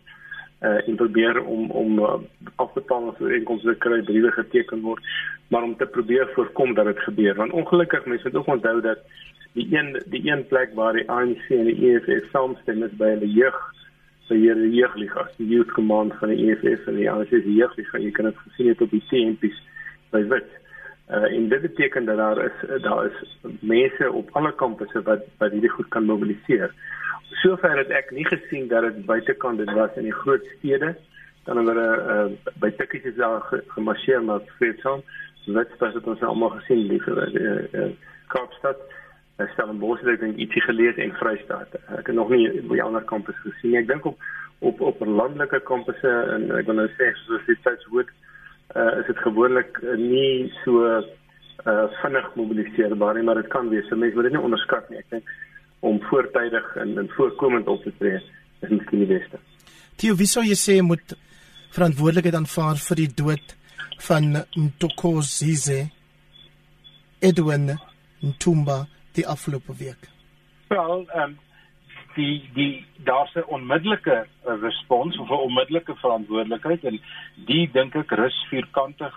uh, 0.61 0.87
en 0.87 0.95
probeer 0.95 1.43
om 1.43 1.71
om 1.71 1.99
uh, 1.99 2.13
afbetalings 2.55 3.17
vir 3.17 3.35
inkomste 3.35 3.73
te 3.73 3.83
kry 3.87 4.01
briewe 4.07 4.31
geteken 4.31 4.81
word 4.81 5.03
maar 5.47 5.63
om 5.63 5.75
te 5.77 5.85
probeer 5.85 6.29
voorkom 6.33 6.73
dat 6.73 6.85
dit 6.85 6.99
gebeur. 6.99 7.35
Want 7.35 7.51
ongelukkig 7.51 8.05
mense 8.05 8.23
moet 8.23 8.35
ook 8.35 8.47
onthou 8.47 8.81
dat 8.81 8.99
die 9.53 9.67
een 9.77 10.03
die 10.05 10.31
een 10.31 10.47
plek 10.47 10.73
waar 10.73 10.93
die 10.93 11.09
ANC 11.09 11.49
en 11.49 11.69
die 11.69 11.91
EFF 11.91 12.29
saamstem 12.31 12.83
is 12.83 12.95
by 12.99 13.11
hulle 13.13 13.31
jeug 13.31 13.59
vir 14.27 14.37
hierdie 14.41 14.71
jeugliga 14.73 15.27
die 15.37 15.47
youth 15.47 15.71
command 15.77 16.15
van 16.19 16.33
die 16.33 16.49
EFF 16.49 16.87
en 16.91 16.99
die 16.99 17.09
ANC 17.11 17.29
se 17.29 17.55
jeugliga 17.59 18.01
jy 18.01 18.11
kan 18.11 18.31
dit 18.31 18.41
gesien 18.47 18.71
het 18.73 18.81
op 18.81 18.95
die 18.95 19.03
CMP's 19.11 19.61
by 20.15 20.23
wit 20.31 20.49
uh, 21.09 21.23
en 21.23 21.49
dit 21.49 21.61
beteken 21.61 22.05
dat 22.05 22.17
daar 22.17 22.45
is 22.45 22.81
daar 22.81 23.05
is 23.05 23.37
mense 23.59 24.11
op 24.11 24.29
alle 24.31 24.55
kampusse 24.55 25.01
wat 25.01 25.25
wat 25.37 25.51
hierdie 25.51 25.75
goed 25.77 25.87
kan 25.87 26.05
mobiliseer. 26.05 26.73
Sover 27.41 27.77
het 27.77 27.89
ek 27.89 28.11
nie 28.11 28.25
gesien 28.25 28.67
dat 28.67 28.81
dit 28.81 29.05
buitekant 29.05 29.57
dit 29.57 29.71
was 29.73 29.95
in 29.95 30.09
die 30.09 30.19
groot 30.23 30.45
stede 30.57 30.95
dan 31.45 31.57
hulle 31.61 31.89
uh, 32.13 32.51
by 32.59 32.71
tikkies 32.77 33.03
is 33.03 33.15
daar 33.15 33.43
gemarseer 33.75 34.23
maar 34.23 34.41
vreedsaam 34.57 35.03
Witstad 35.45 35.93
het 35.93 36.07
ons 36.09 36.21
almal 36.25 36.55
gesien 36.57 36.87
die 36.89 37.01
uh, 37.07 37.25
uh, 37.71 37.89
Kaapstad 38.33 38.79
uh, 39.37 39.45
Stellenbosch 39.53 40.01
het 40.01 40.15
ek 40.15 40.23
dink 40.23 40.39
ietsie 40.41 40.63
gelees 40.65 40.97
en 41.01 41.13
Vrystaat. 41.19 41.75
Ek 41.99 42.09
het 42.09 42.15
nog 42.17 42.31
nie 42.33 42.47
by 42.65 42.79
ander 42.81 43.05
kampusse 43.05 43.51
gesien 43.51 43.77
ek 43.81 43.89
dink 43.91 44.07
op 44.09 44.21
op 44.65 44.81
op 44.81 45.03
landelike 45.05 45.59
kampusse 45.67 46.11
en 46.33 46.47
ek 46.57 46.69
wil 46.69 46.79
nou 46.79 46.87
sê 46.95 47.11
soos 47.25 47.43
die 47.45 47.57
Tydswoord 47.65 48.09
uh, 48.73 48.91
is 48.99 49.07
dit 49.11 49.19
gewoonlik 49.27 49.81
nie 50.01 50.51
so 50.63 50.85
uh, 50.89 51.03
vinnig 52.01 52.31
mobiliseerbaar 52.39 53.19
nie 53.19 53.25
maar 53.27 53.41
dit 53.41 53.51
kan 53.53 53.69
wees 53.69 53.87
so 53.89 53.99
mense 53.99 54.17
moet 54.17 54.29
dit 54.29 54.37
nie 54.37 54.47
onderskat 54.49 54.89
nie 54.89 55.03
ek 55.03 55.11
dink 55.17 55.35
om 55.85 56.01
voortydig 56.09 56.75
en, 56.81 56.97
en 56.97 57.09
voorkomend 57.17 57.67
op 57.67 57.83
te 57.83 57.93
tree 57.99 58.17
is 58.65 58.71
miskien 58.71 59.03
die 59.03 59.11
beste. 59.11 59.39
Tio, 59.99 60.15
wie 60.19 60.27
sou 60.29 60.43
jy 60.43 60.57
sê 60.59 60.79
moet 60.83 61.13
verantwoordelikheid 61.75 62.37
aanvaar 62.39 62.79
vir 62.87 63.01
die 63.03 63.11
dood 63.21 63.55
van 64.07 64.41
Ntokozize 64.57 65.85
Edwin 67.23 67.75
Ntumba 68.23 68.85
die 69.15 69.27
afgelope 69.27 69.75
week? 69.79 70.09
Wel, 70.73 71.05
ehm 71.05 71.23
um, 71.29 71.41
die 72.15 72.49
die 72.53 72.85
daar's 73.07 73.35
'n 73.35 73.47
onmiddellike 73.47 74.27
respons 74.43 75.17
of 75.17 75.29
'n 75.29 75.45
onmiddellike 75.49 75.95
verantwoordelikheid 75.95 76.83
en 76.83 76.99
die 77.35 77.69
dink 77.71 77.95
ek 77.95 78.11
rus 78.11 78.45
vierkantig 78.49 79.13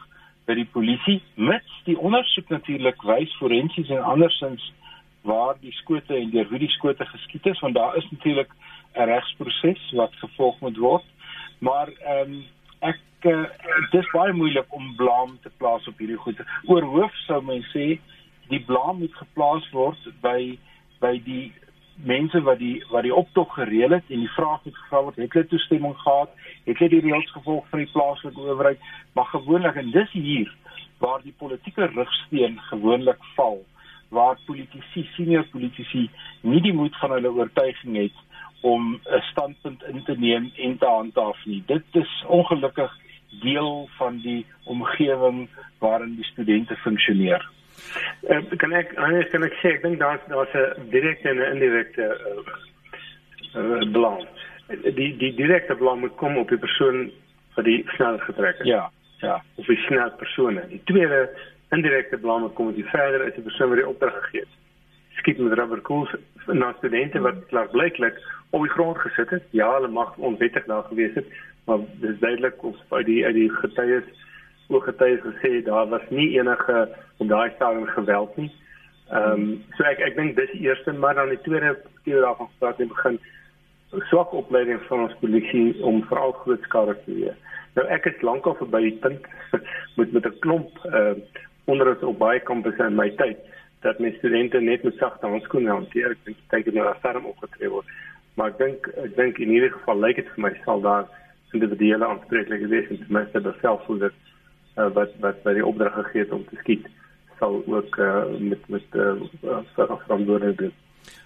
by 0.47 0.55
die 0.55 0.69
polisie 0.73 1.23
mits 1.35 1.73
die 1.85 1.99
ondersoek 1.99 2.49
natuurlik 2.49 3.03
wys 3.03 3.33
forensies 3.39 3.91
en 3.91 4.03
andersins 4.03 4.73
waar 5.23 5.57
die 5.61 5.73
skote 5.73 6.17
en 6.17 6.31
deur 6.31 6.49
wie 6.51 6.59
die 6.59 6.75
skote 6.77 7.07
geskiet 7.07 7.47
is 7.47 7.61
want 7.61 7.75
daar 7.75 7.97
is 7.97 8.11
natuurlik 8.11 8.51
'n 8.95 9.09
regsproses 9.13 9.91
wat 9.93 10.15
gevolg 10.15 10.61
moet 10.61 10.77
word. 10.77 11.05
Maar 11.59 11.89
ehm 11.89 12.33
um, 12.33 12.45
ek 12.81 13.01
uh, 13.25 13.45
dis 13.91 14.11
baie 14.13 14.33
moeilik 14.33 14.67
om 14.75 14.97
blame 14.97 15.37
te 15.43 15.51
plaas 15.57 15.87
op 15.89 15.99
hierdie 15.99 16.17
goed. 16.17 16.39
Oor 16.65 16.83
hoof 16.83 17.15
sou 17.27 17.43
mens 17.43 17.67
sê 17.75 17.99
die 18.49 18.65
blame 18.65 18.99
moet 18.99 19.15
geplaas 19.15 19.71
word 19.71 19.99
by 20.23 20.59
by 21.01 21.19
die 21.25 21.53
mense 22.05 22.41
wat 22.43 22.59
die 22.59 22.85
wat 22.91 23.03
die 23.03 23.15
optog 23.15 23.55
gereël 23.55 23.91
het 23.91 24.05
en 24.09 24.21
die 24.21 24.35
vraag 24.37 24.63
het 24.65 24.77
gevra 24.77 25.03
word 25.03 25.17
het 25.17 25.33
hulle 25.33 25.47
toestemming 25.47 25.97
gehad 25.99 26.31
het 26.65 26.79
hulle 26.79 26.91
die 26.91 27.05
reëls 27.11 27.33
gevolg 27.33 27.67
van 27.71 27.79
die 27.85 27.93
plaaslike 27.93 28.41
owerheid 28.41 28.79
maar 29.15 29.31
gewoonlik 29.33 29.81
en 29.83 29.91
dis 29.91 30.13
hier 30.13 30.55
waar 30.99 31.23
die 31.23 31.35
politieke 31.39 31.91
rigsteen 31.95 32.61
gewoonlik 32.71 33.25
val 33.35 33.61
waar 34.09 34.39
politici, 34.47 35.05
senior 35.17 35.45
politici 35.53 36.09
nie 36.41 36.61
die 36.65 36.73
moed 36.73 36.97
van 37.01 37.11
hulle 37.17 37.33
oortuiging 37.33 37.97
het 37.97 38.25
om 38.61 38.95
'n 38.95 39.21
standpunt 39.31 39.83
in 39.83 40.03
te 40.03 40.15
neem 40.19 40.51
en 40.57 40.79
te 40.79 40.87
handhaaf 40.87 41.45
nie. 41.45 41.63
Dit 41.67 41.85
is 41.93 42.25
ongelukkig 42.27 42.93
deel 43.43 43.89
van 43.97 44.19
die 44.19 44.47
omgewing 44.65 45.49
waarin 45.79 46.15
die 46.15 46.25
studente 46.25 46.77
funksioneer. 46.77 47.51
Uh, 48.29 48.43
kan 48.57 48.73
ek 48.73 48.95
anders 48.97 49.31
kan 49.31 49.45
ek 49.47 49.55
sê 49.63 49.75
ek 49.77 49.83
dink 49.83 49.99
daar's 50.01 50.25
daar's 50.29 50.55
'n 50.55 50.91
direkte 50.91 51.29
en 51.29 51.39
'n 51.39 51.53
indirekte 51.55 52.05
uh, 52.05 52.43
uh, 53.55 53.85
belang. 53.93 54.27
Die 54.69 55.17
die 55.17 55.35
direkte 55.35 55.75
belang 55.75 56.01
moet 56.01 56.17
kom 56.17 56.37
op 56.37 56.49
die 56.49 56.59
persoon 56.59 57.11
wat 57.55 57.65
die 57.65 57.85
snelheid 57.95 58.23
getrek 58.23 58.59
het. 58.59 58.67
Ja, 58.67 58.91
ja, 59.21 59.43
of 59.55 59.67
die 59.67 59.81
snel 59.87 60.11
persone. 60.11 60.67
Die 60.69 60.83
tweede 60.85 61.31
indirekte 61.71 62.19
belang 62.19 62.53
kom 62.55 62.69
as 62.69 62.77
jy 62.77 62.85
verder 62.93 63.27
as 63.27 63.35
die 63.35 63.47
persoon 63.47 63.69
wat 63.69 63.79
die 63.83 63.89
opdrag 63.89 64.19
gegee 64.23 64.41
het. 64.41 64.55
Skiet 65.19 65.39
met 65.39 65.59
rubberkoels 65.59 66.15
na 66.47 66.73
studente 66.79 67.21
wat 67.21 67.47
klaarblyklik 67.51 68.21
op 68.51 68.63
die 68.63 68.73
grond 68.73 68.99
gesit 68.99 69.31
het. 69.31 69.45
Ja, 69.51 69.73
hulle 69.75 69.89
mag 69.89 70.17
onwettig 70.17 70.65
daar 70.65 70.87
gewees 70.89 71.15
het, 71.15 71.27
maar 71.67 71.79
dis 72.01 72.19
duidelik 72.19 72.63
of 72.63 72.77
uit 72.89 73.07
die 73.07 73.25
uit 73.27 73.35
die 73.35 73.51
getuies 73.51 74.07
ooggetuies 74.69 75.21
gesê 75.25 75.63
daar 75.65 75.89
was 75.89 76.05
nie 76.11 76.39
enige 76.39 76.89
op 77.17 77.29
daai 77.29 77.51
stadium 77.57 77.87
geweld 77.87 78.37
nie. 78.37 78.51
Ehm 79.11 79.33
um, 79.33 79.65
so 79.77 79.85
ek 79.89 80.01
ek 80.05 80.17
dink 80.17 80.37
dis 80.37 80.51
die 80.53 80.67
eerste 80.69 80.93
maar 80.93 81.15
dan 81.15 81.33
die 81.33 81.41
tweede 81.47 81.77
keer 82.05 82.21
daarvan 82.21 82.51
gepraat 82.53 82.81
in 82.81 82.89
begin 82.89 83.21
swak 84.11 84.33
opleiding 84.33 84.81
van 84.89 85.07
ons 85.07 85.21
polisie 85.21 85.83
om 85.83 86.03
veral 86.11 86.33
groot 86.43 86.63
skade 86.69 86.97
te 87.05 87.15
wees. 87.15 87.39
Nou 87.77 87.87
ek 87.89 88.11
is 88.11 88.27
lankal 88.27 88.57
verby 88.61 88.83
die 88.85 88.99
punt 89.05 89.29
met 89.99 90.13
met 90.13 90.27
'n 90.27 90.39
klomp 90.45 90.85
uh 90.93 91.15
onder 91.69 91.89
ons 91.89 92.03
op 92.03 92.19
baie 92.19 92.41
kampusse 92.41 92.85
in 92.85 92.97
my 92.97 93.11
tyd 93.17 93.39
dat 93.85 93.99
my 93.99 94.11
studente 94.19 94.61
net 94.61 94.83
met 94.83 94.97
sagte 94.97 95.27
handskoene 95.27 95.71
hanteer. 95.71 96.17
Dink 96.25 96.37
dit 96.51 96.65
het 96.65 96.75
nou 96.75 96.95
ferm 97.01 97.27
opgetree 97.27 97.69
word. 97.69 97.87
Maar 98.35 98.49
ek 98.53 98.59
dink 98.59 98.89
ek 99.05 99.17
dink 99.17 99.39
in 99.39 99.49
hierdie 99.49 99.73
geval 99.73 100.01
lyk 100.05 100.17
dit 100.17 100.31
vir 100.35 100.43
my 100.43 100.53
sal 100.65 100.81
daar 100.81 101.05
individuele 101.53 102.07
aanspreeklike 102.07 102.69
wees 102.69 102.89
en 102.91 102.99
ten 102.99 103.13
minste 103.17 103.41
dat 103.41 103.57
self 103.61 103.85
voel 103.87 103.99
dat 103.99 104.13
uh, 104.79 104.89
wat 104.95 105.11
wat 105.21 105.43
by 105.43 105.55
die 105.59 105.67
opdrag 105.67 105.95
gegee 105.95 106.25
het 106.25 106.33
om 106.33 106.45
te 106.49 106.57
skiet 106.63 106.87
sal 107.39 107.63
ook 107.67 107.97
uh, 107.97 108.25
met 108.39 108.69
met 108.69 108.87
uh, 108.95 109.59
verantwoordelik 109.75 110.59
doen. 110.59 110.73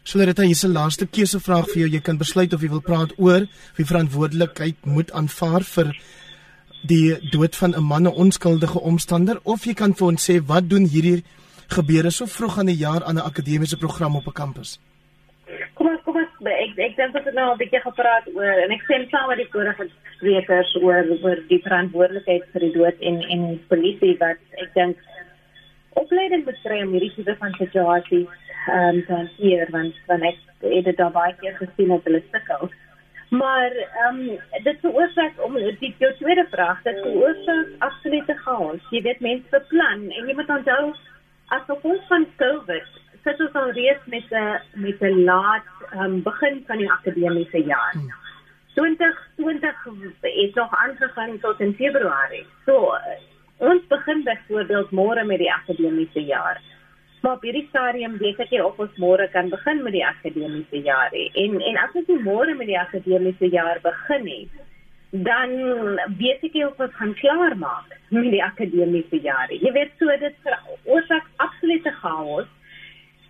So 0.02 0.18
dit 0.18 0.38
is 0.38 0.64
'n 0.64 0.72
laaste 0.72 1.06
keusevraag 1.06 1.66
vir 1.70 1.78
jou. 1.82 1.88
Jy 1.90 2.00
kan 2.00 2.18
besluit 2.18 2.52
of 2.52 2.60
jy 2.60 2.68
wil 2.68 2.80
praat 2.80 3.12
oor 3.18 3.46
wie 3.76 3.86
verantwoordelikheid 3.86 4.76
moet 4.84 5.12
aanvaar 5.12 5.62
vir 5.62 5.96
die 6.82 7.30
dood 7.30 7.56
van 7.56 7.74
'n 7.74 7.84
man 7.84 8.02
'n 8.02 8.18
onskuldige 8.24 8.80
omstander 8.80 9.38
of 9.42 9.64
jy 9.64 9.74
kan 9.74 9.94
vir 9.94 10.06
ons 10.06 10.30
sê 10.30 10.40
wat 10.46 10.68
doen 10.68 10.84
hierdie 10.84 11.24
gebeure 11.68 12.10
so 12.10 12.26
vroeg 12.26 12.58
aan 12.58 12.66
die 12.66 12.82
jaar 12.86 13.04
aan 13.04 13.16
'n 13.16 13.28
akademiese 13.30 13.76
program 13.76 14.16
op 14.16 14.26
'n 14.26 14.32
kampus? 14.32 14.80
Kom 15.74 15.86
ons 15.86 16.02
kom 16.04 16.16
ons 16.16 16.28
ek 16.40 16.78
ek 16.78 16.96
dink 16.96 17.12
dit 17.12 17.26
is 17.26 17.34
nou 17.34 17.52
'n 17.52 17.58
bietjie 17.58 17.80
gepraat 17.80 18.26
oor 18.34 18.56
en 18.64 18.70
ek 18.70 18.82
stem 18.82 19.08
saam 19.08 19.28
met 19.28 19.38
die 19.38 19.48
vorige 19.52 19.88
sprekers 20.22 20.70
oor 20.78 21.08
oor 21.22 21.42
die 21.48 21.58
verantwoordelikheid 21.66 22.46
vir 22.54 22.66
die 22.66 22.74
dood 22.76 23.02
en 23.11 23.18
en 23.35 23.42
polisie 23.72 24.14
wat 24.22 24.38
ek 24.62 24.70
dink 24.78 25.02
opleiding 25.98 26.46
betref 26.46 26.87
om 26.87 26.94
hierdie 26.94 27.12
tipe 27.16 27.35
van 27.42 27.58
situasies 27.58 28.30
ehm 28.70 28.88
um, 28.94 29.02
te 29.08 29.18
hanteer 29.18 29.74
want 29.74 29.98
want 30.06 30.30
ek 30.30 30.38
het 30.62 30.87
dit 30.87 30.96
daar 31.02 31.14
baie 31.18 31.35
keer 31.42 31.58
gesien 31.58 31.90
op 31.90 32.06
hulle 32.06 32.22
sukkel 32.30 32.70
Maar 33.32 33.72
ehm 33.72 34.18
um, 34.20 34.38
dit 34.62 34.80
veroorsaak 34.80 35.38
om 35.44 35.54
die 35.80 35.94
jou 35.98 36.11
tweede 36.18 36.46
vraag, 36.50 36.82
dit 36.82 36.98
veroorsaak 37.00 37.68
absolute 37.78 38.35
chaos. 38.44 38.82
Jy 38.90 39.00
weet 39.06 39.22
mense 39.24 39.54
beplan 39.54 40.02
en 40.11 40.28
jy 40.28 40.35
moet 40.37 40.52
onthou 40.56 40.82
as 41.56 41.64
gevolg 41.70 42.02
van 42.11 42.26
COVID 42.42 42.90
sit 43.24 43.40
ons 43.40 43.56
al 43.61 43.72
reeds 43.78 44.04
met 44.14 44.28
'n 44.42 44.82
met 44.85 45.00
'n 45.00 45.24
laat 45.24 45.72
um, 45.94 46.22
begin 46.22 46.62
van 46.66 46.78
die 46.78 46.90
akademiese 46.90 47.62
jaar. 47.72 47.92
Hmm. 47.92 48.21
2020 48.74 50.20
het 50.20 50.54
nog 50.54 50.70
aangegaan 50.85 51.38
tot 51.40 51.61
in 51.61 51.74
Februarie. 51.74 52.46
So 52.64 52.96
ons 53.56 53.87
begin 53.88 54.22
byvoorbeeld 54.22 54.90
môre 54.90 55.24
met 55.24 55.38
die 55.38 55.52
akademiese 55.52 56.24
jaar. 56.24 56.61
Maar 57.22 57.32
op 57.32 57.44
hierdie 57.46 57.66
stadium 57.68 58.16
weet 58.18 58.40
ek 58.42 58.50
nie 58.50 58.64
of 58.64 58.78
ons 58.82 58.96
môre 58.98 59.28
kan 59.30 59.50
begin 59.52 59.82
met 59.82 59.94
die 59.94 60.06
akademiese 60.06 60.80
jaar 60.82 61.12
nie. 61.14 61.28
En 61.44 61.61
en 61.61 61.76
as 61.85 61.94
ons 62.00 62.11
môre 62.24 62.54
met 62.58 62.66
die 62.66 62.78
akademiese 62.80 63.50
jaar 63.52 63.78
begin 63.85 64.24
nie, 64.26 64.48
dan 65.12 65.52
weet 66.18 66.42
ek 66.48 66.56
nie 66.56 66.64
of 66.66 66.80
ons 66.80 66.96
gaan 66.98 67.14
klaar 67.20 67.54
maak 67.61 67.94
met 68.08 68.32
die 68.35 68.42
akademiese 68.42 69.20
jaar 69.22 69.46
nie. 69.52 69.61
Jy 69.62 69.72
weet 69.76 69.94
so 70.00 70.18
dit 70.24 70.42
veroorsaak 70.42 71.30
absolute 71.46 71.94
chaos. 72.00 72.50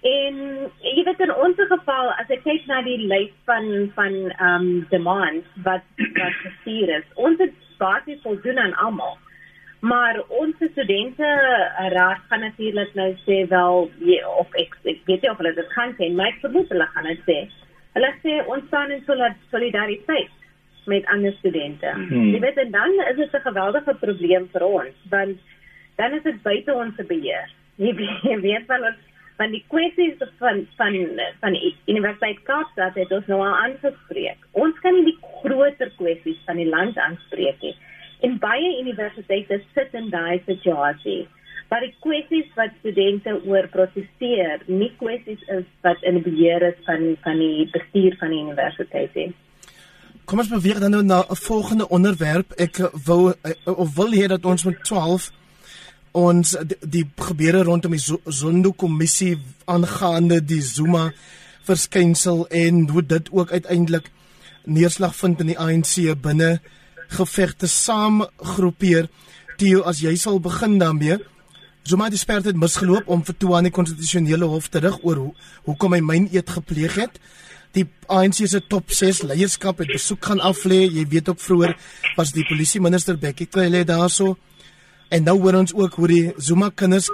En 0.02 0.38
jy 0.82 1.02
weet 1.06 1.20
in 1.22 1.30
ons 1.30 1.58
geval 1.70 2.08
as 2.18 2.30
ek 2.34 2.40
kyk 2.42 2.64
na 2.66 2.80
die 2.82 2.98
lys 3.06 3.34
van 3.46 3.66
van 3.94 4.14
ehm 4.32 4.54
um, 4.54 4.70
demands 4.90 5.46
wat 5.66 5.84
wat 6.16 6.40
gestuur 6.42 6.90
is, 6.98 7.04
ons 7.14 7.38
het 7.38 7.54
basies 7.78 8.18
voldoen 8.26 8.58
aan 8.58 8.74
almal. 8.82 9.14
Maar 9.82 10.18
ons 10.40 10.58
studente 10.58 11.28
raad 11.94 12.18
gaan 12.30 12.42
natuurlik 12.46 12.94
nou 12.98 13.08
sê 13.22 13.38
wel 13.50 13.90
jy, 13.98 14.18
of 14.42 14.50
ek, 14.58 14.74
ek 14.90 15.06
weet 15.06 15.22
nie 15.22 15.30
of 15.30 15.38
hulle 15.42 15.54
dit 15.54 15.70
kan 15.74 15.94
sê, 15.98 16.10
maar 16.10 16.30
ek 16.30 16.42
vermoed 16.42 16.74
hulle 16.74 16.86
gaan 16.96 17.08
dit 17.10 17.22
sê. 17.30 17.38
Hulle 17.94 18.10
sê 18.24 18.36
ons 18.46 18.66
staan 18.66 18.94
in 18.94 19.02
solidariteit 19.50 20.34
met 20.90 21.06
ander 21.14 21.34
studente. 21.38 21.94
Hmm. 21.94 22.30
Jy 22.34 22.42
weet 22.42 22.58
en 22.58 22.74
dan 22.74 22.98
is 23.06 23.16
dit 23.22 23.38
'n 23.38 23.46
geweldige 23.46 23.94
probleem 24.02 24.50
vir 24.50 24.66
ons 24.66 25.08
want 25.14 25.38
dan 25.96 26.12
is 26.18 26.22
dit 26.22 26.42
buite 26.42 26.74
ons 26.74 27.06
beheer. 27.06 27.48
Jy 27.76 27.94
weet, 28.02 28.22
jy 28.22 28.40
weet 28.40 28.66
van 28.66 28.90
ons 28.90 29.11
van 29.40 29.52
die 29.54 29.62
kwessies 29.72 30.18
van 30.38 30.64
van 30.76 30.96
van 31.40 31.56
die 31.56 31.74
Universiteit 31.90 32.42
Kaapstad 32.48 32.96
het 33.00 33.12
ons 33.12 33.28
nou 33.30 33.40
al 33.40 33.56
aangespreek. 33.66 34.38
Ons 34.52 34.78
kan 34.84 34.94
nie 34.98 35.12
die 35.12 35.18
groter 35.42 35.92
kwessies 35.98 36.40
van 36.46 36.60
die 36.60 36.68
land 36.68 36.98
aanspreek 36.98 37.62
nie. 37.64 37.76
En 38.22 38.38
baie 38.42 38.74
universiteite 38.80 39.62
sit 39.74 39.94
in 39.98 40.10
daai 40.10 40.42
situasie. 40.46 41.24
Maar 41.72 41.86
die 41.86 41.94
kwessies 42.04 42.50
wat 42.54 42.74
studente 42.80 43.32
oor 43.48 43.66
proteseer, 43.72 44.60
nie 44.68 44.90
kwessies 45.00 45.40
is 45.56 45.64
wat 45.86 46.02
in 46.04 46.20
beheer 46.22 46.62
is 46.68 46.78
van 46.88 47.14
van 47.24 47.40
die 47.40 47.68
bestuur 47.72 48.18
van 48.20 48.34
die 48.34 48.42
universiteit 48.44 49.14
nie. 49.16 49.30
Kom 50.28 50.38
ons 50.38 50.52
beweeg 50.52 50.78
dan 50.78 50.92
nou 50.94 51.02
na 51.02 51.24
'n 51.24 51.36
volgende 51.48 51.88
onderwerp. 51.88 52.52
Ek 52.56 52.76
wou 53.06 53.32
of 53.64 53.94
wil 53.96 54.12
hê 54.12 54.26
dat 54.28 54.44
ons 54.44 54.64
met 54.64 54.84
12 54.84 55.32
ons 56.12 56.54
die, 56.68 56.78
die 56.84 57.04
gebeure 57.16 57.64
rondom 57.64 57.96
die 57.96 58.02
Zondo 58.02 58.72
kommissie 58.76 59.36
aangaande 59.70 60.40
die 60.44 60.60
Zuma 60.62 61.10
verskynsel 61.66 62.46
en 62.50 62.88
hoe 62.90 63.04
dit 63.06 63.30
ook 63.32 63.52
uiteindelik 63.52 64.10
neerslag 64.64 65.14
vind 65.16 65.40
in 65.40 65.52
die 65.52 65.58
ANC 65.58 65.94
binne 66.22 66.58
gevegte 67.12 67.68
saam 67.68 68.24
groepeer 68.54 69.08
Tio 69.60 69.82
as 69.86 70.00
jy 70.02 70.14
sal 70.16 70.40
begin 70.42 70.78
daarmee. 70.80 71.18
Zuma 71.86 72.08
het 72.08 72.18
spesiaal 72.18 72.46
dit 72.46 72.58
misgeloop 72.58 73.08
om 73.10 73.22
vir 73.26 73.36
toe 73.38 73.52
aan 73.56 73.68
die 73.68 73.74
konstitusionele 73.74 74.48
hof 74.48 74.68
terug 74.72 75.00
oor 75.02 75.18
hoe 75.20 75.32
hoekom 75.68 75.96
hy 75.96 76.00
myn 76.02 76.28
eet 76.32 76.50
gepleeg 76.50 76.96
het. 76.98 77.18
Die 77.76 77.84
ANC 78.12 78.42
se 78.48 78.60
top 78.68 78.90
6 78.92 79.22
leierskap 79.28 79.80
het 79.82 79.92
besoek 79.92 80.24
gaan 80.24 80.42
aflê. 80.44 80.84
Jy 80.88 81.04
weet 81.08 81.28
ook 81.32 81.40
vroeër 81.40 81.76
was 82.16 82.32
die 82.32 82.46
polisie 82.48 82.80
minister 82.80 83.18
Bekkie 83.18 83.48
Cele 83.50 83.84
daarso 83.88 84.36
En 85.12 85.26
nou 85.28 85.34
hoor 85.42 85.58
ons 85.58 85.74
ook 85.76 85.96
hoe 86.00 86.08
die 86.08 86.32
Zuma 86.40 86.70
kinders 86.72 87.10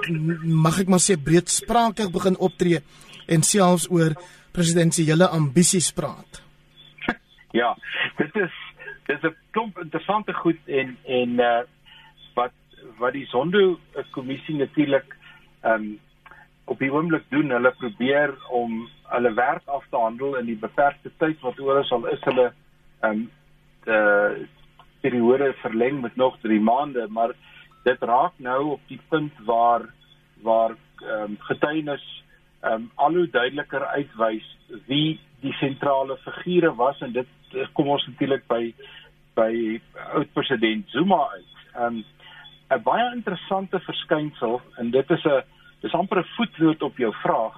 mag 0.64 0.76
ek 0.84 0.90
maar 0.92 1.02
sê 1.02 1.16
breedsprakig 1.18 2.12
begin 2.14 2.36
optree 2.38 2.78
en 3.26 3.42
selfs 3.42 3.88
oor 3.90 4.14
presidensiële 4.54 5.26
ambisies 5.38 5.90
praat. 5.92 6.42
Ja, 7.56 7.72
dit 8.18 8.34
is 8.36 8.54
dis 9.08 9.22
'n 9.24 9.34
klomp 9.50 9.78
interessante 9.82 10.34
goed 10.34 10.60
en 10.66 10.96
en 11.06 11.30
uh 11.40 11.62
wat 12.34 12.52
wat 12.98 13.12
die 13.12 13.26
Zondo 13.26 13.78
kommissie 14.10 14.54
natuurlik 14.54 15.16
ehm 15.62 15.74
um, 15.74 15.98
op 16.64 16.78
die 16.78 16.92
oomblik 16.92 17.24
doen, 17.30 17.50
hulle 17.50 17.72
probeer 17.80 18.34
om 18.50 18.88
hulle 19.02 19.32
werk 19.34 19.66
af 19.66 19.84
te 19.90 19.96
handel 19.96 20.36
in 20.36 20.46
die 20.46 20.60
beperkte 20.60 21.10
tyd 21.18 21.40
wat 21.40 21.58
oor 21.60 21.80
is 21.80 21.90
al 21.90 22.06
is 22.06 22.22
hulle 22.30 22.52
ehm 23.00 23.10
um, 23.10 23.30
die 23.84 24.46
periode 25.00 25.54
verleng 25.62 26.00
met 26.00 26.16
nog 26.16 26.38
3 26.42 26.60
maande, 26.60 27.06
maar 27.08 27.34
dit 27.84 28.02
raak 28.02 28.32
nou 28.36 28.60
op 28.76 28.80
die 28.86 29.00
punt 29.08 29.32
waar 29.46 29.88
waar 30.42 30.76
ehm 31.02 31.22
um, 31.22 31.36
getuienis 31.38 32.04
ehm 32.60 32.72
um, 32.72 32.90
al 32.94 33.14
hoe 33.14 33.30
duideliker 33.30 33.86
uitwys 33.86 34.46
wie 34.86 35.20
die 35.40 35.52
sentrale 35.52 36.16
figure 36.16 36.74
was 36.74 37.00
en 37.00 37.12
dit 37.12 37.26
kom 37.72 37.88
ons 37.88 38.06
natuurlik 38.06 38.46
by 38.46 38.74
by 39.34 39.80
oud 40.12 40.32
president 40.32 40.90
Zuma 40.90 41.20
uit. 41.34 41.52
Ehm 41.74 41.84
um, 41.84 42.04
'n 42.70 42.82
baie 42.82 43.12
interessante 43.14 43.80
verskynsel 43.80 44.60
en 44.76 44.90
dit 44.90 45.10
is 45.10 45.24
'n 45.24 45.42
dis 45.80 45.94
amper 45.94 46.18
'n 46.18 46.32
voetnoot 46.36 46.82
op 46.82 46.96
jou 46.96 47.12
vraag 47.22 47.56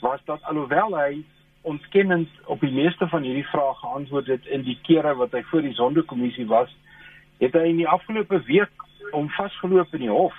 was 0.00 0.20
dat 0.24 0.42
alhoewel 0.42 0.96
hy 0.98 1.24
ontkennend 1.62 2.28
op 2.44 2.60
die 2.60 2.72
meeste 2.72 3.08
van 3.08 3.22
hierdie 3.22 3.48
vrae 3.50 3.74
geantwoord 3.74 4.26
het 4.26 4.46
in 4.46 4.62
die 4.62 4.78
kere 4.82 5.14
wat 5.14 5.32
hy 5.32 5.42
voor 5.50 5.62
die 5.62 5.74
sondekommissie 5.74 6.46
was, 6.46 6.70
het 7.38 7.52
hy 7.52 7.64
in 7.72 7.80
die 7.82 7.88
afgelope 7.88 8.38
week 8.46 8.85
om 9.12 9.28
vasgeloop 9.36 9.94
in 9.94 10.06
die 10.06 10.12
hof 10.12 10.38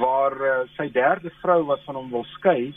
waar 0.00 0.36
uh, 0.40 0.56
sy 0.76 0.88
derde 0.92 1.32
vrou 1.40 1.62
wat 1.70 1.84
van 1.84 1.98
hom 1.98 2.10
wil 2.10 2.26
skei 2.36 2.74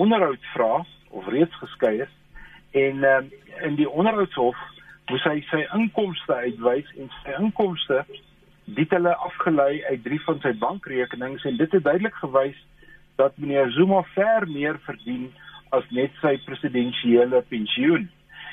onderhoud 0.00 0.52
vra 0.52 0.84
of 1.10 1.26
reeds 1.28 1.56
geskei 1.62 1.96
is 2.06 2.14
en 2.84 3.04
uh, 3.04 3.18
in 3.62 3.76
die 3.80 3.90
onderhoudshof 3.90 4.60
moes 5.10 5.24
hy 5.28 5.40
sy 5.50 5.64
inkomste 5.76 6.34
uitwys 6.46 6.88
en 6.98 7.10
sy 7.22 7.34
inkomste 7.38 8.04
dit 8.64 8.90
hulle 8.96 9.12
afgelei 9.28 9.82
uit 9.90 10.02
drie 10.04 10.20
van 10.24 10.40
sy 10.40 10.54
bankrekenings 10.60 11.44
en 11.44 11.58
dit 11.60 11.76
het 11.76 11.84
duidelik 11.84 12.16
gewys 12.22 12.60
dat 13.20 13.36
meneer 13.38 13.70
Zuma 13.70 14.02
ver 14.14 14.48
meer 14.48 14.78
verdien 14.86 15.28
as 15.76 15.86
net 15.90 16.14
sy 16.22 16.36
presidensiële 16.46 17.42
pensioen. 17.50 18.08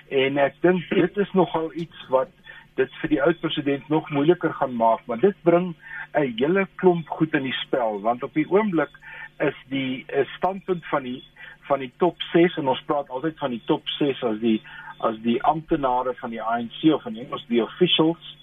En 0.10 0.38
ek 0.42 0.58
dink 0.66 0.90
dit 0.92 1.18
is 1.24 1.32
nogal 1.38 1.72
iets 1.80 2.08
wat 2.14 2.32
dit 2.76 2.92
vir 3.02 3.10
die 3.10 3.22
oud 3.22 3.40
president 3.40 3.90
nog 3.90 4.10
moeiliker 4.10 4.54
gaan 4.54 4.76
maak 4.76 5.06
maar 5.06 5.20
dit 5.20 5.36
bring 5.44 5.74
'n 6.14 6.34
hele 6.38 6.68
klomp 6.76 7.08
goed 7.10 7.34
in 7.34 7.44
die 7.44 7.60
spel 7.66 8.02
want 8.02 8.24
op 8.24 8.34
die 8.34 8.50
oomblik 8.50 8.92
is 9.40 9.58
die 9.70 10.06
standpunt 10.38 10.86
van 10.86 11.04
die 11.04 11.24
van 11.68 11.80
die 11.80 11.92
top 11.98 12.22
6 12.34 12.58
en 12.58 12.68
ons 12.68 12.84
praat 12.86 13.10
altyd 13.10 13.38
van 13.38 13.50
die 13.50 13.64
top 13.66 13.88
6 13.88 14.24
as 14.24 14.40
die 14.40 14.62
as 15.00 15.18
die 15.22 15.44
amptenare 15.44 16.14
van 16.14 16.30
die 16.30 16.42
ANC 16.42 16.84
of 16.94 17.06
in 17.06 17.18
Engels 17.18 17.46
die 17.48 17.64
officials 17.64 18.38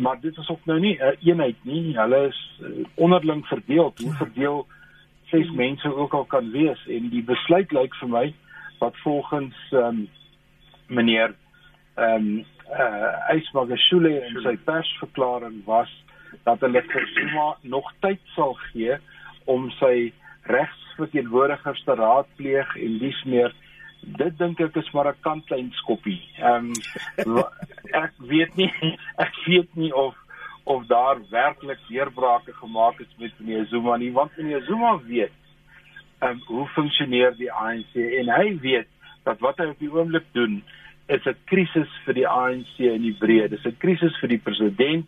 maar 0.00 0.20
dit 0.20 0.36
is 0.36 0.48
ook 0.48 0.64
nou 0.64 0.80
nie 0.80 0.96
'n 0.98 1.02
uh, 1.02 1.26
eenheid 1.26 1.56
nie. 1.62 1.98
Hulle 1.98 2.26
is 2.26 2.60
uh, 2.60 2.84
onderling 2.94 3.46
verdeel 3.46 3.92
hoe 3.96 4.12
verdeel 4.12 4.66
ses 5.24 5.50
mense 5.50 5.96
ook 5.96 6.12
al 6.14 6.24
kan 6.24 6.50
wees. 6.50 6.86
En 6.86 7.08
die 7.08 7.22
besluit 7.22 7.72
lyk 7.72 7.94
vir 7.94 8.08
my 8.08 8.34
wat 8.78 8.96
volgens 8.96 9.56
um, 9.70 10.08
meneer 10.86 11.34
ehm 11.94 12.14
um, 12.14 12.44
uh, 12.70 13.34
Ysmagashule 13.34 14.12
in 14.28 14.40
sy 14.44 14.56
persverklaring 14.66 15.62
was 15.66 15.90
dat 16.46 16.62
hulle 16.64 16.82
vir 16.92 17.08
Zuma 17.14 17.46
nog 17.62 17.88
tyd 18.04 18.20
sal 18.34 18.54
gee 18.70 18.96
om 19.50 19.68
sy 19.78 20.12
regsverteenwoordigers 20.50 21.82
te 21.84 21.96
raadpleeg 21.98 22.76
en 22.76 22.98
dis 23.02 23.24
meer 23.26 23.54
dit 24.20 24.38
dink 24.38 24.60
ek 24.64 24.76
is 24.80 24.90
maar 24.96 25.10
'n 25.10 25.22
kantlyn 25.26 25.70
skoppie. 25.82 26.20
Ehm 26.38 26.72
um, 27.26 27.44
ek 27.92 28.12
weet 28.18 28.56
nie 28.56 28.72
ek 29.26 29.34
weet 29.46 29.76
nie 29.76 29.92
of 29.92 30.16
of 30.64 30.86
daar 30.86 31.18
werklik 31.30 31.78
deurbrake 31.88 32.52
gemaak 32.52 33.00
is 33.00 33.14
met 33.18 33.32
meneer 33.38 33.66
Zuma 33.66 33.96
nie 33.96 34.12
want 34.12 34.36
meneer 34.36 34.64
Zuma 34.64 34.98
weet 35.04 35.36
ehm 36.20 36.30
um, 36.30 36.42
hoe 36.46 36.66
funksioneer 36.76 37.36
die 37.36 37.52
ANC 37.52 37.94
en 37.94 38.28
hy 38.28 38.58
weet 38.60 38.88
dat 39.24 39.40
wat 39.40 39.58
hy 39.58 39.70
op 39.72 39.78
die 39.78 39.92
oomblik 39.92 40.26
doen 40.32 40.62
is 41.10 41.26
'n 41.26 41.36
krisis 41.46 41.90
vir 42.04 42.14
die 42.14 42.28
ANC 42.28 42.78
in 42.78 43.02
die 43.02 43.16
breë. 43.22 43.48
Dis 43.50 43.66
'n 43.66 43.76
krisis 43.78 44.16
vir 44.20 44.28
die 44.28 44.38
president, 44.38 45.06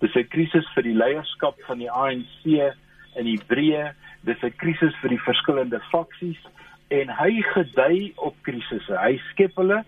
dis 0.00 0.14
'n 0.16 0.28
krisis 0.28 0.66
vir 0.74 0.82
die 0.82 0.96
leierskap 0.96 1.56
van 1.66 1.78
die 1.78 1.90
ANC 1.90 2.72
in 3.16 3.24
die 3.24 3.40
breë, 3.48 3.92
dis 4.24 4.42
'n 4.42 4.54
krisis 4.56 4.94
vir 5.02 5.10
die 5.10 5.24
verskillende 5.28 5.80
faksies 5.90 6.40
en 6.88 7.08
hy 7.08 7.42
gedui 7.42 8.12
op 8.16 8.34
krisisse. 8.42 8.96
Hy 8.96 9.20
skep 9.30 9.56
hulle 9.56 9.84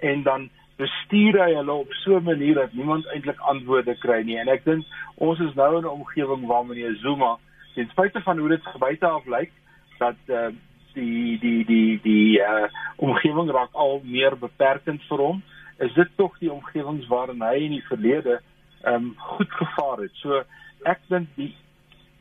en 0.00 0.22
dan 0.22 0.50
bestuur 0.78 1.38
hy 1.42 1.54
hulle 1.54 1.72
op 1.72 1.92
so 2.04 2.16
'n 2.16 2.24
manier 2.24 2.54
dat 2.54 2.72
niemand 2.72 3.06
eintlik 3.06 3.40
antwoorde 3.40 3.98
kry 3.98 4.22
nie. 4.22 4.38
En 4.38 4.48
ek 4.48 4.64
dink 4.64 4.84
ons 5.16 5.40
is 5.40 5.54
nou 5.54 5.78
in 5.78 5.84
'n 5.84 5.96
omgewing 5.98 6.46
waar 6.46 6.66
meneer 6.66 6.94
Zuma, 7.02 7.38
ten 7.74 7.88
spyte 7.90 8.20
van 8.20 8.38
hoe 8.38 8.48
dit 8.48 8.62
buite 8.78 9.06
af 9.06 9.26
lyk, 9.26 9.50
dat 9.98 10.16
uh, 10.26 10.48
die 10.94 11.38
die 11.42 11.64
die 11.64 12.00
die 12.02 12.40
uh 12.40 12.68
omgewing 12.98 13.50
raak 13.54 13.74
al 13.78 14.00
meer 14.02 14.34
beperkend 14.36 15.02
vir 15.08 15.20
hom 15.22 15.42
is 15.78 15.92
dit 15.94 16.08
tog 16.16 16.38
die 16.42 16.50
omgewings 16.52 17.06
waarin 17.06 17.42
hy 17.42 17.54
in 17.68 17.76
die 17.76 17.86
verlede 17.86 18.40
ehm 18.82 18.94
um, 18.94 19.14
goed 19.18 19.50
gevaar 19.60 20.02
het. 20.02 20.14
So 20.22 20.42
ek 20.86 21.02
dink 21.10 21.28
die 21.36 21.52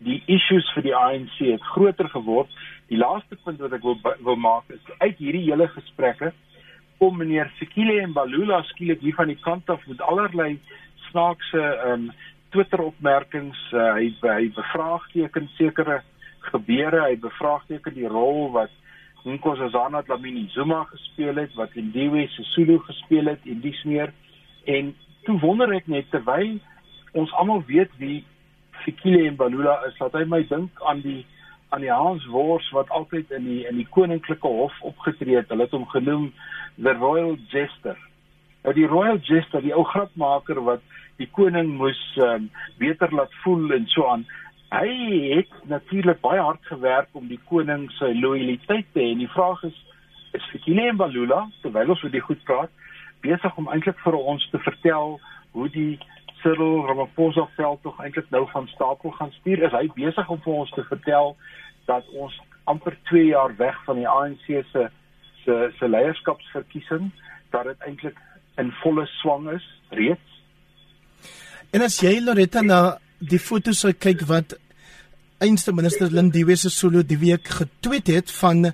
die 0.05 0.19
issues 0.29 0.67
vir 0.75 0.85
die 0.85 0.95
ANC 0.95 1.37
het 1.39 1.63
groter 1.73 2.09
geword. 2.13 2.51
Die 2.89 2.99
laaste 3.01 3.37
punt 3.43 3.61
wat 3.63 3.73
ek 3.73 3.85
wil 3.85 3.97
wil 4.25 4.37
maak 4.41 4.69
is 4.73 4.93
uit 4.99 5.17
hierdie 5.17 5.47
hele 5.49 5.67
gesprekke 5.73 6.33
om 6.97 7.17
meneer 7.17 7.49
Sekile 7.57 7.99
en 8.01 8.13
Balula 8.13 8.63
skielik 8.71 9.01
hier 9.01 9.17
van 9.17 9.29
die 9.29 9.41
kant 9.41 9.69
af 9.69 9.85
met 9.87 10.01
allerlei 10.01 10.57
snaakse 11.09 11.61
ehm 11.61 12.09
um, 12.09 12.11
Twitter 12.55 12.79
opmerkings 12.79 13.59
uh, 13.75 13.89
hy 13.97 14.13
hy 14.21 14.45
bevraagteken 14.55 15.49
sekere 15.57 15.99
gebeure 16.51 17.03
hy 17.05 17.15
bevraagteken 17.21 17.95
die 17.95 18.09
rol 18.11 18.51
wat 18.55 18.73
Nkosazana 19.27 20.01
Dlamini 20.07 20.45
Zuma 20.53 20.83
gespeel 20.87 21.35
het 21.35 21.53
wat 21.59 21.75
Indiwe 21.75 22.27
Sisulu 22.31 22.77
gespeel 22.79 23.25
het 23.33 23.43
en 23.45 23.61
dis 23.61 23.83
meer. 23.83 24.13
En 24.65 24.95
toe 25.23 25.39
wonder 25.39 25.73
ek 25.75 25.87
net 25.91 26.07
terwyl 26.11 26.57
ons 27.17 27.33
almal 27.39 27.63
weet 27.67 27.91
wie 27.99 28.23
Fikile 28.83 29.25
en 29.27 29.35
Balula 29.35 29.81
is 29.87 29.97
dat 29.99 30.15
hy 30.15 30.23
my 30.29 30.43
dink 30.47 30.83
aan 30.87 31.01
die 31.03 31.25
aan 31.75 31.83
die 31.83 31.91
Hans 31.91 32.23
Wors 32.31 32.69
wat 32.71 32.91
altyd 32.95 33.31
in 33.35 33.43
die 33.43 33.63
in 33.67 33.79
die 33.81 33.87
koninklike 33.91 34.47
hof 34.47 34.75
opgetree 34.87 35.35
het. 35.35 35.49
Hulle 35.51 35.67
het 35.67 35.75
hom 35.75 35.87
genoem 35.91 36.29
the 36.77 36.93
royal 36.95 37.35
jester. 37.51 37.97
Nou 38.63 38.75
die 38.77 38.87
royal 38.87 39.19
jester 39.27 39.63
die 39.65 39.75
ou 39.75 39.83
grapmaker 39.83 40.61
wat 40.63 40.85
die 41.17 41.27
koning 41.33 41.73
moes 41.81 41.99
um, 42.21 42.47
beter 42.79 43.11
laat 43.11 43.33
voel 43.43 43.73
en 43.75 43.87
so 43.91 44.05
aan 44.07 44.23
hy 44.71 44.89
het 45.37 45.51
natuurlik 45.71 46.19
baie 46.21 46.41
hard 46.41 46.65
gewerk 46.67 47.07
om 47.15 47.27
die 47.27 47.39
koning 47.49 47.87
se 47.95 48.09
lojaliteit 48.15 48.85
te 48.93 48.99
hê. 48.99 49.11
En 49.13 49.23
die 49.23 49.31
vraag 49.35 49.63
is 49.63 49.83
is 50.35 50.49
Fikile 50.51 50.89
en 50.91 50.97
Balula 50.99 51.47
terwyl 51.63 51.93
ons 51.93 52.03
oor 52.03 52.11
die 52.13 52.21
goed 52.21 52.43
praat 52.45 52.69
besig 53.25 53.55
om 53.57 53.69
eintlik 53.73 53.97
vir 54.03 54.17
ons 54.17 54.43
te 54.51 54.59
vertel 54.61 55.15
hoe 55.55 55.69
die 55.73 55.93
Cyril 56.41 56.83
Ramaphosa 56.85 57.47
veld 57.55 57.81
tog 57.81 57.97
eintlik 58.03 58.29
nou 58.29 58.43
van 58.51 58.67
stapel 58.73 59.15
gaan 59.17 59.31
stuur? 59.39 59.63
Is 59.65 59.73
hy 59.73 59.87
besig 59.95 60.29
om 60.29 60.41
vir 60.43 60.59
ons 60.61 60.73
te 60.75 60.83
vertel 60.91 61.33
dat 61.89 62.05
ons 62.13 62.35
amper 62.69 62.97
2 63.09 63.31
jaar 63.31 63.55
weg 63.57 63.77
van 63.87 64.01
die 64.01 64.09
ANC 64.11 64.45
se 64.71 64.89
se 65.45 65.57
se 65.79 65.87
leierskapsverkiesing 65.87 67.11
dat 67.55 67.69
dit 67.71 67.87
eintlik 67.87 68.17
in 68.61 68.71
volle 68.83 69.07
swang 69.17 69.49
is 69.55 69.65
reeds? 69.89 70.37
En 71.73 71.81
as 71.81 71.97
jy 72.03 72.19
Loretta 72.21 72.61
na 72.61 72.81
die 73.19 73.39
foto's 73.39 73.85
kyk 73.99 74.25
wat 74.29 74.57
eenste 75.41 75.73
minister 75.73 76.09
Lindiwe 76.11 76.55
se 76.57 76.69
solo 76.69 77.03
die 77.03 77.17
week 77.17 77.47
getweet 77.59 78.07
het 78.07 78.31
van 78.31 78.71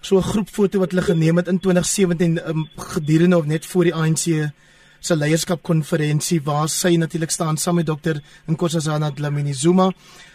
so 0.00 0.16
'n 0.18 0.22
groep 0.22 0.48
foto 0.48 0.78
wat 0.78 0.90
hulle 0.90 1.02
geneem 1.02 1.36
het 1.36 1.48
in 1.48 1.58
2017 1.58 2.48
um, 2.48 2.68
gedurende 2.76 3.38
of 3.38 3.46
net 3.46 3.66
voor 3.66 3.84
die 3.84 3.94
ANC 3.94 4.52
se 5.00 5.16
leierskapkonferensie 5.16 6.40
waar 6.42 6.68
sy 6.68 6.96
natuurlik 6.96 7.30
staan 7.30 7.56
saam 7.56 7.74
met 7.74 7.86
dokter 7.86 8.22
Nkosazana 8.46 9.10
Dlamini 9.10 9.54
Zuma 9.54 9.92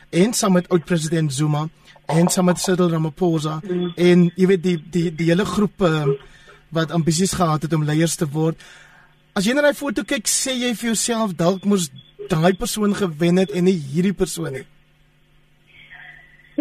en 0.10 0.34
saam 0.34 0.54
met 0.54 0.70
oud 0.70 0.86
president 0.86 1.34
Zuma 1.34 1.68
en 2.06 2.28
saam 2.28 2.46
met 2.46 2.60
Cyril 2.60 2.90
Ramaphosa 2.90 3.60
en 3.96 4.32
jy 4.36 4.48
weet 4.48 4.64
die 4.64 4.78
die 4.92 5.16
die 5.16 5.30
hele 5.32 5.46
groep 5.46 5.82
uh, 5.82 6.06
wat 6.70 6.92
ambisies 6.92 7.34
gehad 7.34 7.62
het 7.62 7.74
om 7.74 7.84
leiers 7.84 8.16
te 8.16 8.28
word. 8.32 8.56
As 9.36 9.46
jy 9.46 9.54
na 9.54 9.62
daai 9.62 9.76
foto 9.76 10.04
kyk 10.08 10.28
sê 10.28 10.56
jy 10.56 10.74
vir 10.76 10.92
jouself 10.92 11.36
dalk 11.36 11.66
moes 11.68 11.90
daai 12.30 12.54
persoon 12.54 12.96
gewen 12.96 13.38
het 13.38 13.52
en 13.52 13.64
nie 13.64 13.80
hierdie 13.94 14.14
persoon 14.14 14.54
nie 14.54 14.68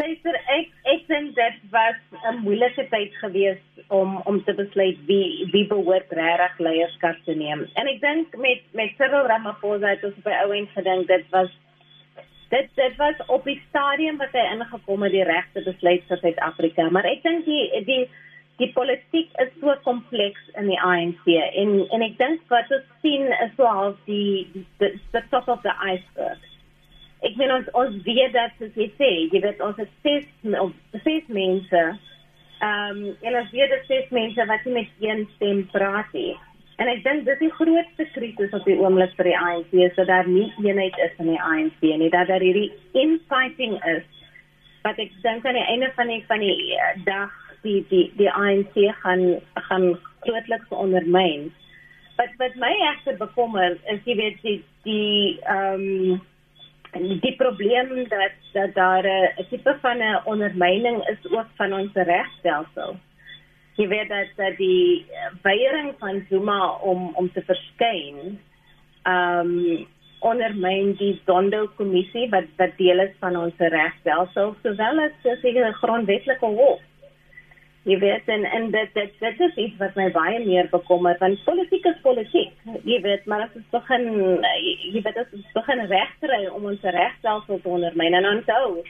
Luister, 0.01 0.37
ek 0.55 0.69
ek 0.89 1.09
dink 1.11 1.35
dit 1.37 1.57
was 1.75 1.99
'n 2.31 2.37
moeilike 2.45 2.85
tyd 2.89 3.15
gewees 3.23 3.59
om 3.89 4.21
om 4.31 4.39
te 4.45 4.55
besluit 4.55 4.99
wie 5.07 5.49
wie 5.53 5.67
behoort 5.67 6.13
regtig 6.19 6.59
leierskap 6.59 7.17
te 7.25 7.35
neem. 7.35 7.67
En 7.75 7.87
ek 7.87 8.01
dink 8.01 8.37
met 8.37 8.63
met 8.73 8.95
Cyril 8.97 9.27
Ramaphosa 9.27 9.89
het 9.89 10.05
ons 10.05 10.23
by 10.25 10.37
ouens 10.47 10.71
gedink 10.79 11.07
dit 11.09 11.27
was 11.31 11.51
dit 12.51 12.69
dit 12.75 12.97
was 12.97 13.19
op 13.27 13.45
die 13.45 13.61
stadium 13.69 14.17
wat 14.17 14.33
hy 14.33 14.47
ingekom 14.55 15.03
het 15.03 15.13
die 15.13 15.25
regte 15.25 15.63
besluit 15.65 16.07
vir 16.09 16.19
Suid-Afrika, 16.23 16.91
maar 16.91 17.05
ek 17.05 17.23
dink 17.23 17.45
die 17.45 17.85
die 17.85 18.09
die 18.61 18.71
politiek 18.77 19.33
is 19.43 19.51
so 19.61 19.75
kompleks 19.87 20.53
in 20.61 20.69
die 20.69 20.79
ANC 20.85 21.27
en 21.33 21.81
en 21.89 22.07
ek 22.07 22.21
dink 22.21 22.45
wat 22.53 22.71
ons 22.77 22.87
sien 23.03 23.27
is 23.41 23.57
so 23.57 23.67
half 23.67 23.99
die 24.07 24.47
the, 24.79 24.95
the 25.17 25.25
top 25.33 25.49
of 25.49 25.65
the 25.67 25.75
iceberg 25.81 26.51
ek 27.27 27.37
meen 27.37 27.53
ons 27.53 27.73
ons 27.79 27.97
weet 28.07 28.33
dat 28.37 28.55
soos 28.59 28.77
jy 28.79 28.89
sê, 28.99 29.09
jy 29.33 29.43
weet 29.45 29.61
ons 29.65 29.79
het 29.81 29.91
ses 30.05 30.29
of 30.61 31.03
ses 31.05 31.27
mense. 31.33 31.83
Ehm 32.61 33.01
um, 33.01 33.03
en 33.27 33.41
ons 33.41 33.51
weet 33.57 33.73
dat 33.73 33.89
ses 33.89 34.09
mense 34.15 34.47
wat 34.49 34.65
nie 34.67 34.77
met 34.79 35.05
een 35.05 35.27
stem 35.37 35.67
praat 35.75 36.09
nie. 36.17 36.33
En 36.81 36.89
ek 36.89 37.03
dink 37.05 37.27
dis 37.27 37.41
die 37.43 37.53
grootste 37.59 38.07
krisis 38.15 38.55
op 38.57 38.65
die 38.65 38.79
oomblik 38.81 39.13
vir 39.19 39.29
die 39.29 39.37
ANC, 39.37 39.75
so 39.97 40.07
dat 40.09 40.29
nie 40.29 40.49
eenheid 40.65 40.97
is 41.05 41.19
in 41.21 41.29
die 41.35 41.43
ANC 41.45 41.85
nie, 41.85 42.09
dat 42.13 42.33
daar 42.33 42.45
hierdie 42.45 42.71
infighting 42.97 43.77
is. 43.93 44.07
Wat 44.87 45.01
ek 45.03 45.13
dink 45.21 45.45
aan 45.45 45.61
die 45.61 45.69
einde 45.75 45.91
van 45.99 46.09
die 46.09 46.23
van 46.29 46.41
die 46.41 46.57
uh, 46.79 46.95
dag 47.05 47.37
die 47.63 47.85
die 47.89 48.07
die 48.17 48.31
ANC 48.31 48.77
gaan 49.03 49.41
gaan 49.69 49.99
grootliks 50.21 50.69
ondermyn. 50.69 51.51
Wat 52.17 52.35
wat 52.39 52.57
my 52.61 52.73
regtig 52.81 53.21
bekommer 53.21 53.79
is 53.93 54.03
jy 54.05 54.17
weet 54.17 54.43
die 54.43 54.59
die 54.85 55.39
ehm 55.45 55.87
um, 56.15 56.21
die 57.23 57.37
probleem 57.39 58.09
dat 58.09 58.35
dat 58.53 58.75
daar 58.75 59.07
'n 59.07 59.47
tipe 59.51 59.77
van 59.81 59.99
'n 59.99 60.21
ondermyning 60.25 61.09
is 61.09 61.31
ook 61.31 61.47
van 61.57 61.73
ons 61.73 61.93
regstelsel. 61.95 62.97
Jy 63.77 63.89
weet 63.89 64.09
dat, 64.09 64.29
dat 64.37 64.57
die 64.57 65.07
weiering 65.43 65.95
van 65.99 66.27
Zuma 66.29 66.73
om 66.73 67.11
om 67.15 67.33
te 67.33 67.43
verskyn 67.43 68.39
ehm 69.03 69.47
um, 69.47 69.87
ondermyn 70.21 70.95
die 70.97 71.21
Zondo 71.27 71.67
kommissie 71.77 72.29
wat 72.29 72.45
wat 72.57 72.77
deel 72.77 73.01
is 73.01 73.15
van 73.19 73.37
ons 73.37 73.55
regstelsel 73.57 74.55
sowel 74.63 75.01
as 75.01 75.43
die 75.43 75.73
grondwetlike 75.73 76.47
hof. 76.47 76.81
Jy 77.89 77.97
weet 77.99 78.27
en 78.29 78.43
en 78.45 78.71
dit 78.71 78.89
dit 78.95 79.13
dit 79.19 79.41
is 79.41 79.55
iets 79.57 79.77
wat 79.81 79.95
my 79.97 80.11
baie 80.13 80.41
meer 80.45 80.67
bekommer 80.69 81.17
want 81.21 81.45
politiek 81.45 81.87
is 81.89 82.03
politiek. 82.05 82.53
Jy 82.85 82.99
weet, 83.01 83.25
maar 83.25 83.47
as 83.47 83.57
ons 83.57 83.71
begin 83.73 84.05
jy 84.45 85.01
weet 85.01 85.17
as 85.17 85.33
ons 85.33 85.55
begin 85.57 85.87
regkry 85.89 86.43
om 86.53 86.69
ons 86.75 86.85
regstelsel 86.99 87.63
te 87.63 87.73
ondermyn 87.79 88.19
en 88.21 88.29
onthou 88.35 88.83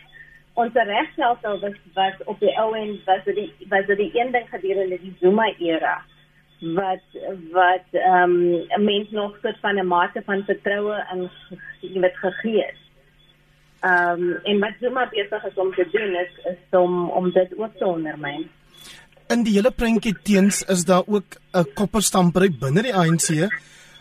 ons 0.59 0.83
regstelsel 0.91 1.63
was 1.63 1.79
was 1.95 2.19
op 2.27 2.43
die 2.43 2.57
ou 2.59 2.75
en 2.75 2.97
was 3.07 3.23
dit 3.31 3.65
was 3.71 3.87
dit 3.87 4.03
die 4.03 4.11
een 4.19 4.35
ding 4.35 4.51
gedurende 4.51 4.99
die 5.07 5.15
Zuma 5.23 5.47
era 5.59 5.97
wat 6.61 7.19
wat 7.55 7.89
ehm 7.95 8.39
um, 8.43 8.67
'n 8.75 8.85
mens 8.85 9.11
nog 9.11 9.39
soort 9.43 9.59
van 9.61 9.79
'n 9.79 9.87
mate 9.87 10.23
van 10.27 10.45
vertroue 10.45 11.05
in 11.13 11.29
jy 11.81 12.01
weet 12.01 12.17
gegee 12.17 12.63
het. 12.67 12.81
Ehm 13.81 14.23
um, 14.23 14.39
en 14.43 14.59
wat 14.59 14.81
Zuma 14.81 15.07
besig 15.07 15.45
is 15.45 15.55
om 15.55 15.75
te 15.75 15.89
doen 15.93 16.15
is 16.15 16.33
is 16.45 16.79
om 16.79 17.11
om 17.11 17.31
dit 17.31 17.59
ook 17.59 17.77
te 17.77 17.87
ondermyn 17.87 18.51
in 19.31 19.45
die 19.47 19.55
hele 19.55 19.71
prentjie 19.71 20.15
teens 20.27 20.63
is 20.75 20.85
daar 20.85 21.07
ook 21.07 21.39
'n 21.55 21.67
kopperstampery 21.75 22.51
binne 22.51 22.83
die 22.83 22.95
ANC 22.95 23.49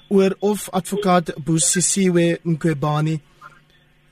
oor 0.09 0.35
of 0.39 0.69
advokaat 0.69 1.33
Busisiwe 1.45 2.39
Mqobani 2.43 3.19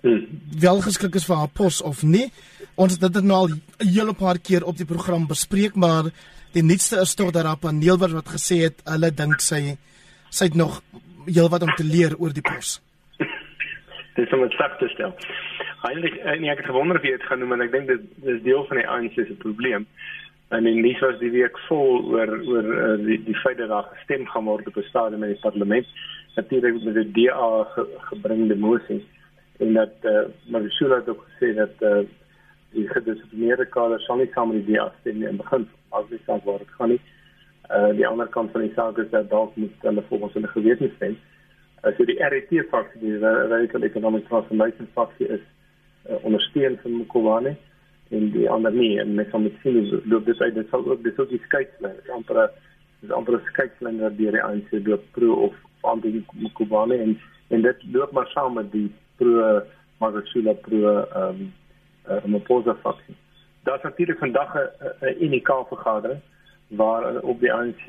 hmm. 0.01 0.27
wel 0.59 0.81
geskik 0.81 1.15
is 1.15 1.25
vir 1.25 1.35
haar 1.35 1.53
pos 1.53 1.81
of 1.81 2.03
nie. 2.03 2.31
Ons 2.75 2.99
het 2.99 3.13
dit 3.13 3.23
nou 3.23 3.37
al 3.37 3.49
'n 3.49 3.61
hele 3.77 4.13
paar 4.13 4.37
keer 4.39 4.63
op 4.63 4.77
die 4.77 4.85
program 4.85 5.27
bespreek, 5.27 5.75
maar 5.75 6.03
die 6.53 6.63
nuutste 6.63 7.01
is 7.01 7.15
tog 7.15 7.31
dat 7.31 7.43
daar 7.43 7.55
'n 7.55 7.59
paneel 7.59 7.97
was 7.97 8.11
wat 8.11 8.29
gesê 8.29 8.61
het 8.61 8.81
hulle 8.85 9.11
dink 9.11 9.41
sy 9.41 9.77
sy 10.29 10.45
het 10.45 10.55
nog 10.55 10.81
heelwat 11.25 11.63
om 11.63 11.75
te 11.75 11.83
leer 11.83 12.15
oor 12.17 12.33
die 12.33 12.41
pos. 12.41 12.81
Dis 14.15 14.31
om 14.33 14.41
dit 14.41 14.55
vas 14.55 14.77
te 14.79 14.87
stel. 14.87 15.13
Eintlik 15.81 16.39
nee, 16.39 16.51
ek 16.51 16.57
het 16.57 16.65
gewonder 16.65 17.01
wie 17.01 17.11
dit 17.11 17.23
gaan 17.23 17.39
noem 17.39 17.53
en 17.53 17.61
ek 17.61 17.71
dink 17.71 17.87
dit 17.87 18.01
is 18.23 18.41
deel 18.43 18.65
van 18.67 18.77
die 18.77 18.87
ANC 18.87 19.13
se 19.13 19.35
probleem 19.39 19.87
en 20.49 20.63
die 20.63 20.97
was 20.99 21.17
die 21.19 21.31
week 21.31 21.57
vol 21.67 22.05
oor 22.13 22.29
oor 22.47 22.67
uh, 22.71 22.93
die 23.03 23.17
die 23.23 23.35
feit 23.43 23.57
dat 23.59 23.71
daar 23.71 23.89
gestem 23.95 24.25
gaan 24.31 24.45
word 24.47 24.67
op 24.67 24.77
'n 24.77 24.89
stadium 24.89 25.23
in 25.23 25.33
die 25.33 25.43
parlement. 25.43 25.87
Natuurlik 26.35 26.83
met 26.83 26.93
die 26.93 27.11
DA 27.11 27.63
ge, 27.73 27.85
gebringde 28.09 28.55
mosie 28.55 29.05
en 29.59 29.73
dat 29.73 29.93
eh 30.01 30.11
uh, 30.11 30.25
Marishula 30.47 30.95
het 30.95 31.09
ook 31.09 31.25
gesê 31.27 31.53
dat 31.55 31.75
eh 31.79 31.89
uh, 31.89 32.05
die 32.71 32.87
gedisciplineerde 32.87 33.65
kader 33.65 33.99
sal 33.99 34.17
nie 34.17 34.31
saam 34.33 34.53
met 34.53 34.65
die 34.65 34.75
DA 34.75 34.93
stem 34.99 35.19
nie. 35.19 35.27
In 35.27 35.37
begin 35.37 35.67
as 35.89 36.09
dit 36.09 36.21
sou 36.25 36.39
word 36.43 36.69
gaan 36.77 36.89
nie. 36.89 37.01
Eh 37.69 37.81
uh, 37.81 37.95
die 37.95 38.07
ander 38.07 38.27
kant 38.27 38.51
van 38.51 38.61
die 38.61 38.73
saak 38.75 38.97
is 38.97 39.09
dat 39.09 39.29
dalk 39.29 39.55
moet 39.55 39.75
hulle 39.81 40.03
volgens 40.09 40.33
hulle 40.33 40.47
gewete 40.47 40.91
stem. 40.95 41.17
Uh, 41.83 41.91
so 41.97 42.05
die 42.05 42.23
RET 42.23 42.67
faksie 42.69 42.99
die 42.99 43.17
Radical 43.19 43.83
Economic 43.83 44.27
Transformation 44.27 44.87
faksie 44.93 45.27
is 45.27 45.43
uh, 46.09 46.23
ondersteun 46.23 46.79
van 46.81 46.91
Mkhwane 46.91 47.55
en 48.09 48.31
die 48.31 48.49
ander 48.49 48.71
nie 48.71 48.99
en 48.99 49.15
mens 49.15 49.29
sal 49.29 49.43
met 49.43 49.55
sien 49.61 50.01
loop 50.05 50.25
dit 50.25 50.41
uit 50.41 50.55
dit 50.55 50.69
sal 50.69 50.85
ook 50.85 51.03
dis 51.03 51.17
ook 51.17 51.29
die 51.29 51.41
skeidslyn 51.45 51.97
is 52.03 52.09
amper 52.09 52.49
is 53.03 53.11
amper 53.11 53.39
'n 53.39 53.49
skeidslyn 53.51 53.99
wat 53.99 54.17
deur 54.17 54.31
die 54.31 54.43
ANC 54.43 54.71
loop 54.85 55.03
pro 55.11 55.33
of 55.47 55.55
anti 55.81 56.25
Mkubane 56.33 56.97
en 56.97 57.19
en 57.49 57.61
dit 57.61 57.83
loop 57.91 58.11
maar 58.11 58.27
saam 58.27 58.53
met 58.53 58.71
die 58.71 58.91
pro 59.17 59.61
Magashula 59.99 60.53
pro 60.53 60.99
ehm 60.99 61.41
um, 61.41 61.53
uh, 62.09 62.23
Maposa 62.25 62.75
faksie. 62.83 63.15
Daar's 63.63 63.83
natuurlik 63.83 64.17
vandag 64.17 64.55
'n 64.55 65.23
UNICA 65.25 65.63
vergadering 65.63 66.19
waar 66.67 67.19
op 67.21 67.39
die 67.39 67.53
ANC 67.53 67.85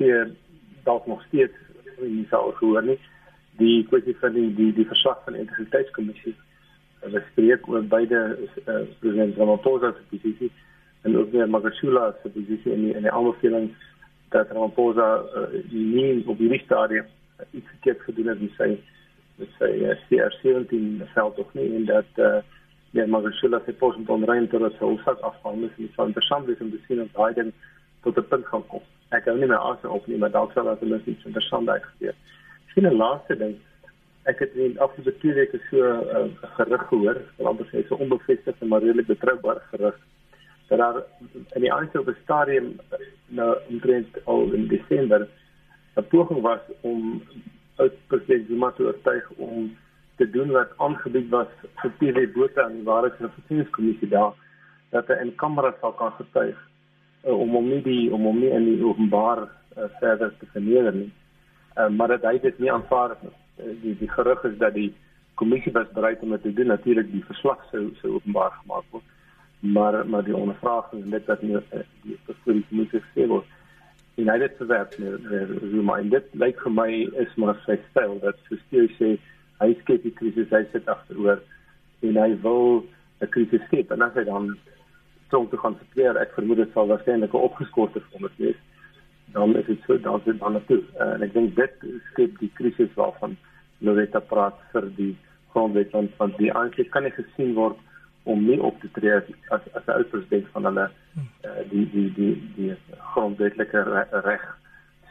dalk 0.83 1.07
nog 1.07 1.23
steeds 1.27 1.53
nie 1.99 2.27
sou 2.29 2.53
gehoor 2.55 2.83
nie. 2.83 2.99
Die 3.57 3.87
kwessie 3.87 4.15
van 4.19 4.33
die 4.33 4.55
die 4.55 4.73
die 4.73 4.87
verslag 4.87 5.23
van 5.23 5.33
die 5.33 5.41
integriteitskommissie 5.41 6.35
wat 7.01 7.23
spreek 7.31 7.67
oor 7.67 7.83
beide 7.83 8.19
uh, 8.65 8.81
president 8.99 9.37
Ramaphosa 9.37 9.93
se 9.95 10.03
posisie 10.09 10.51
en 11.01 11.17
ook 11.17 11.31
weer 11.31 11.49
Magashula 11.49 12.15
se 12.21 12.29
posisie 12.29 12.73
in 12.73 12.83
die, 12.83 12.93
in 12.93 13.07
die 13.07 13.11
aanbeveling 13.11 13.71
dat 14.29 14.51
Ramaphosa 14.51 15.09
uh, 15.35 15.47
nie 15.71 16.23
op 16.27 16.37
hierdie 16.37 16.61
stadium 16.65 17.05
uh, 17.05 17.45
iets 17.51 17.67
verkeerd 17.67 18.01
gedoen 18.01 18.27
het 18.33 18.41
met 18.41 18.55
sy 18.57 18.69
met 19.39 19.55
sy 19.57 19.71
uh, 19.87 19.95
CR17 20.09 21.05
veld 21.15 21.35
tog 21.35 21.53
nie 21.53 21.69
en 21.75 21.85
dat 21.89 22.23
uh, 22.25 22.39
ja 22.91 23.07
Magashula 23.07 23.61
se 23.65 23.73
pos 23.73 23.95
moet 23.97 24.09
onrein 24.09 24.49
tot 24.51 24.67
sy 24.75 24.83
hoofsaak 24.83 25.23
afgaan 25.31 25.63
is 25.63 25.75
nie 25.77 25.91
van 25.95 26.11
interessant 26.11 26.49
is 26.49 26.59
om 26.59 26.71
te 26.71 26.81
sien 26.87 27.01
of 27.05 27.23
hy 27.23 27.31
dan 27.37 27.53
tot 28.03 28.17
'n 28.17 28.27
punt 28.27 28.45
gaan 28.45 28.67
kom. 28.67 28.83
Ek 29.11 29.25
hou 29.25 29.37
nie 29.37 29.47
meer 29.47 29.57
as 29.71 29.83
opneem 29.83 30.19
maar 30.19 30.31
dalk 30.31 30.51
sal 30.51 30.63
dat 30.65 30.79
hulle 30.79 31.01
iets 31.05 31.25
interessant 31.25 31.69
uitgebeur. 31.69 32.15
Sien 32.73 32.87
'n 32.87 32.95
laaste 32.95 33.37
ding 33.37 33.55
ek 34.23 34.39
het 34.39 34.55
in 34.55 34.79
afgelope 34.79 35.17
twee 35.19 35.33
weke 35.33 35.59
so 35.69 35.77
'n 35.77 36.03
uh, 36.03 36.19
eh, 36.19 36.49
gerug 36.57 36.87
gehoor, 36.87 37.17
amper 37.43 37.67
sê 37.71 37.87
so 37.87 37.95
onbevestigde 37.95 38.65
maar 38.65 38.81
redelik 38.81 39.07
betroubare 39.07 39.61
gerug 39.71 39.97
dat 40.69 40.77
daar 40.77 41.03
in 41.55 41.61
die 41.61 41.73
aanstel 41.73 42.05
stadium 42.23 42.79
nou 43.27 43.57
omtrent 43.69 44.25
al 44.25 44.51
in 44.51 44.67
Desember 44.67 45.27
'n 45.95 46.07
poging 46.07 46.41
was 46.41 46.59
om 46.81 47.23
uit 47.75 47.93
president 48.07 48.47
Zuma 48.47 48.71
te 48.71 48.83
oortuig 48.83 49.29
om 49.29 49.77
te 50.15 50.29
doen 50.29 50.51
wat 50.51 50.77
aangebied 50.77 51.29
was 51.29 51.47
vir 51.81 51.91
TV 51.99 52.31
Botha 52.33 52.63
aan 52.63 52.73
die 52.73 52.83
Waarheidsregskommissie 52.83 54.07
daar 54.07 54.33
dat 54.89 55.07
hy 55.07 55.15
in 55.23 55.35
kamera 55.35 55.73
sal 55.81 55.93
kan 55.93 56.11
getuig 56.17 56.57
uh, 57.25 57.33
om 57.33 57.55
hom 57.57 57.69
nie 57.69 57.81
die 57.85 58.13
om 58.13 58.25
hom 58.27 58.39
nie 58.39 58.51
in 58.51 58.83
openbaar 58.83 59.45
uh, 59.45 59.89
verder 59.99 60.33
te 60.39 60.45
verneder 60.53 60.95
nie. 60.95 61.11
Uh, 61.77 61.87
maar 61.89 62.07
dat 62.07 62.25
hy 62.27 62.39
dit 62.39 62.59
nie 62.59 62.71
aanvaar 62.71 63.09
het 63.15 63.23
nie. 63.23 63.35
Eh, 63.59 63.75
die 63.81 63.95
die 63.97 64.09
gerug 64.09 64.43
is 64.43 64.57
dat 64.57 64.73
die 64.73 64.93
kommissie 65.33 65.71
was 65.71 65.91
bereid 65.93 66.21
om 66.21 66.29
dit 66.29 66.41
te 66.41 66.53
doen. 66.53 66.67
Natuurlik 66.67 67.11
die 67.11 67.23
verslag 67.25 67.63
sou 67.71 67.89
sou 68.01 68.13
openbaar 68.13 68.51
gemaak 68.61 68.83
word. 68.89 69.03
Maar 69.59 70.07
maar 70.07 70.23
die 70.23 70.35
ondervraging 70.35 71.03
en 71.03 71.09
dit 71.09 71.25
wat 71.25 71.41
nie 71.41 71.57
eh, 71.57 71.83
die 72.03 72.19
persoon 72.25 72.63
moet 72.69 72.93
gesê 72.95 73.27
word. 73.27 73.57
En 74.15 74.31
hy 74.31 74.37
het 74.41 74.55
verwerp 74.59 74.95
meer 74.99 75.51
so 75.59 75.83
my 75.91 75.99
dit 76.15 76.31
lyk 76.43 76.63
vir 76.63 76.75
my 76.75 76.89
is 77.25 77.35
maar 77.35 77.59
sy 77.65 77.75
styl 77.89 78.15
dat 78.23 78.39
so 78.47 78.59
sê 78.69 78.85
sê 78.95 79.11
hy 79.59 79.69
skep 79.81 80.07
die 80.07 80.15
krisis 80.15 80.55
hy 80.55 80.63
sit 80.71 80.87
agteroor 80.87 81.43
en 82.07 82.23
hy 82.23 82.31
wil 82.47 82.85
'n 83.19 83.31
krisis 83.35 83.63
skep. 83.67 83.91
En 83.91 84.07
as 84.07 84.15
hy 84.15 84.23
dan 84.23 84.55
so 85.29 85.45
te 85.51 85.57
gaan 85.57 85.75
spreek 85.83 86.15
ek 86.15 86.35
vermoed 86.39 86.63
dit 86.63 86.73
sal 86.73 86.87
waarskynlik 86.87 87.33
'n 87.33 87.47
opgeskorte 87.51 88.03
vonnis 88.11 88.39
wees. 88.39 88.59
Dan 89.33 89.55
is 89.55 89.65
dit 89.65 89.83
so 89.85 89.97
dan 89.97 90.19
is 90.19 90.25
dit 90.31 90.39
dan 90.39 90.53
natuurlik 90.53 90.95
uh, 90.95 91.13
en 91.13 91.23
ek 91.23 91.33
dink 91.33 91.55
dit 91.55 91.87
skep 92.11 92.39
die 92.39 92.51
krisis 92.55 92.95
waarvan 92.95 93.37
Loretta 93.79 94.19
praat 94.19 94.57
vir 94.73 94.89
die 94.97 95.13
grondwet 95.53 95.91
want 95.91 96.11
van 96.17 96.33
die 96.37 96.51
aanklag 96.53 96.89
kan 96.93 97.03
nie 97.03 97.15
gesien 97.15 97.53
word 97.57 97.77
om 98.29 98.41
nie 98.45 98.59
op 98.61 98.79
te 98.81 98.89
tree 98.95 99.15
as 99.17 99.61
as 99.73 99.85
'n 99.87 99.97
uitpresident 99.99 100.47
van 100.53 100.65
hulle 100.69 100.89
uh, 100.89 101.61
die 101.71 101.85
die 101.93 102.09
die 102.17 102.33
die 102.55 102.73
grondwetlike 103.13 103.83
reg 104.25 104.43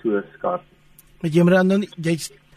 so 0.03 0.23
skat. 0.35 0.63
Met 1.23 1.35
Jemran 1.35 1.87
jy's 1.97 2.31
Jy 2.31 2.48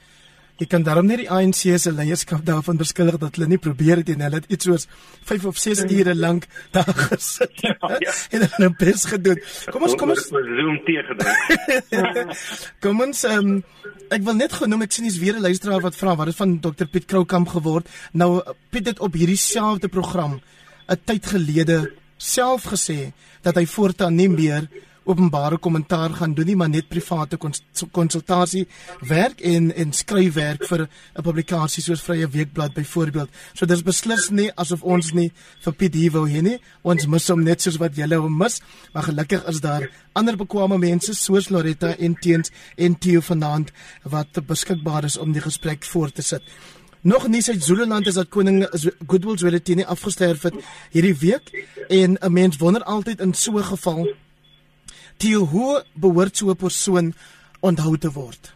kan 0.67 0.83
daarom 0.83 1.05
net 1.05 1.23
die 1.23 1.29
ANC 1.31 1.61
se 1.79 1.91
leierskap 1.91 2.45
daarvan 2.45 2.77
beskuldig 2.77 3.17
dat 3.21 3.35
hulle 3.35 3.47
nie 3.49 3.57
probeer 3.61 4.01
het 4.01 4.09
en 4.13 4.21
hulle 4.25 4.41
het 4.41 4.49
iets 4.51 4.65
soos 4.65 4.87
5 5.29 5.45
of 5.45 5.57
6 5.57 5.83
ure 5.89 6.15
lank 6.15 6.47
daar 6.71 6.93
gesit 7.07 7.63
ja, 7.65 7.75
ja. 7.99 8.13
en 8.33 8.45
hulle 8.45 8.67
het 8.69 8.77
bes 8.77 9.05
gedoen. 9.05 9.41
Kom 9.71 9.87
ons 9.87 9.95
kom 9.95 10.13
ons 10.13 10.27
zoom 10.29 10.77
teëgedruk. 10.85 11.95
kom 12.83 13.01
ons 13.07 13.23
um, 13.31 13.55
ek 14.11 14.27
wil 14.27 14.37
net 14.37 14.53
genoem 14.53 14.85
ek 14.87 14.93
sien 14.95 15.09
dis 15.09 15.19
weer 15.23 15.39
'n 15.39 15.47
luisteraar 15.47 15.81
wat 15.81 15.95
vra 15.95 16.15
wat 16.15 16.27
het 16.31 16.37
van 16.37 16.59
Dr 16.59 16.85
Piet 16.85 17.05
Kroukamp 17.05 17.47
geword. 17.55 17.89
Nou 18.13 18.41
Piet 18.69 18.87
het 18.87 18.99
op 18.99 19.13
hierdie 19.13 19.39
selfde 19.39 19.87
program 19.87 20.41
'n 20.89 21.01
tyd 21.05 21.25
gelede 21.25 21.91
self 22.17 22.69
gesê 22.69 23.11
dat 23.41 23.55
hy 23.55 23.65
voortaan 23.65 24.15
nie 24.15 24.29
meer 24.29 24.69
openbare 25.03 25.57
kommentaar 25.57 26.13
gaan 26.13 26.33
doen 26.33 26.45
nie 26.45 26.55
maar 26.55 26.69
net 26.69 26.89
private 26.89 27.37
konsultasie 27.91 28.67
werk 29.07 29.41
en 29.41 29.71
en 29.75 29.93
skryfwerk 29.93 30.65
vir 30.69 30.87
'n 30.87 31.23
publikasie 31.23 31.83
soos 31.83 32.01
Vrye 32.01 32.27
Weekblad 32.27 32.73
byvoorbeeld. 32.73 33.29
So 33.53 33.65
dis 33.65 33.83
beslis 33.83 34.29
nie 34.29 34.51
asof 34.55 34.83
ons 34.83 35.13
nie 35.13 35.31
vir 35.61 35.73
Piet 35.73 35.93
hier 35.93 36.11
wou 36.11 36.27
hê 36.27 36.41
nie. 36.41 36.59
Ons 36.81 37.07
mis 37.07 37.27
hom 37.27 37.43
net 37.43 37.61
soos 37.61 37.77
wat 37.77 37.95
julle 37.95 38.15
hom 38.15 38.37
mis, 38.37 38.61
maar 38.93 39.03
gelukkig 39.03 39.47
is 39.47 39.61
daar 39.61 39.89
ander 40.13 40.37
bekwame 40.37 40.77
mense 40.77 41.13
soos 41.13 41.49
Loretta 41.49 41.95
en 41.97 42.15
Teens 42.15 42.51
en 42.77 42.95
Theo 42.95 43.21
vanaand 43.21 43.71
wat 44.03 44.47
beskikbaar 44.47 45.03
is 45.03 45.17
om 45.17 45.31
die 45.31 45.41
gesprek 45.41 45.83
voort 45.83 46.15
te 46.15 46.21
sit. 46.21 46.41
Nog 47.03 47.27
nie 47.27 47.41
sy 47.41 47.55
Zululand 47.59 48.07
is 48.07 48.13
dat 48.13 48.29
koning 48.29 48.67
Goodwill 49.07 49.37
Zwelithini 49.37 49.83
afgesterf 49.83 50.43
het 50.43 50.53
hierdie 50.91 51.15
week 51.17 51.67
en 51.89 52.17
'n 52.21 52.33
mens 52.33 52.57
wonder 52.57 52.83
altyd 52.83 53.19
in 53.19 53.33
so 53.33 53.57
'n 53.57 53.63
geval 53.63 54.07
Theo, 55.21 55.43
hoe 55.45 55.83
behoort 55.93 56.35
so 56.35 56.49
'n 56.49 56.55
persoon 56.55 57.13
onthou 57.59 57.97
te 57.97 58.09
word? 58.11 58.55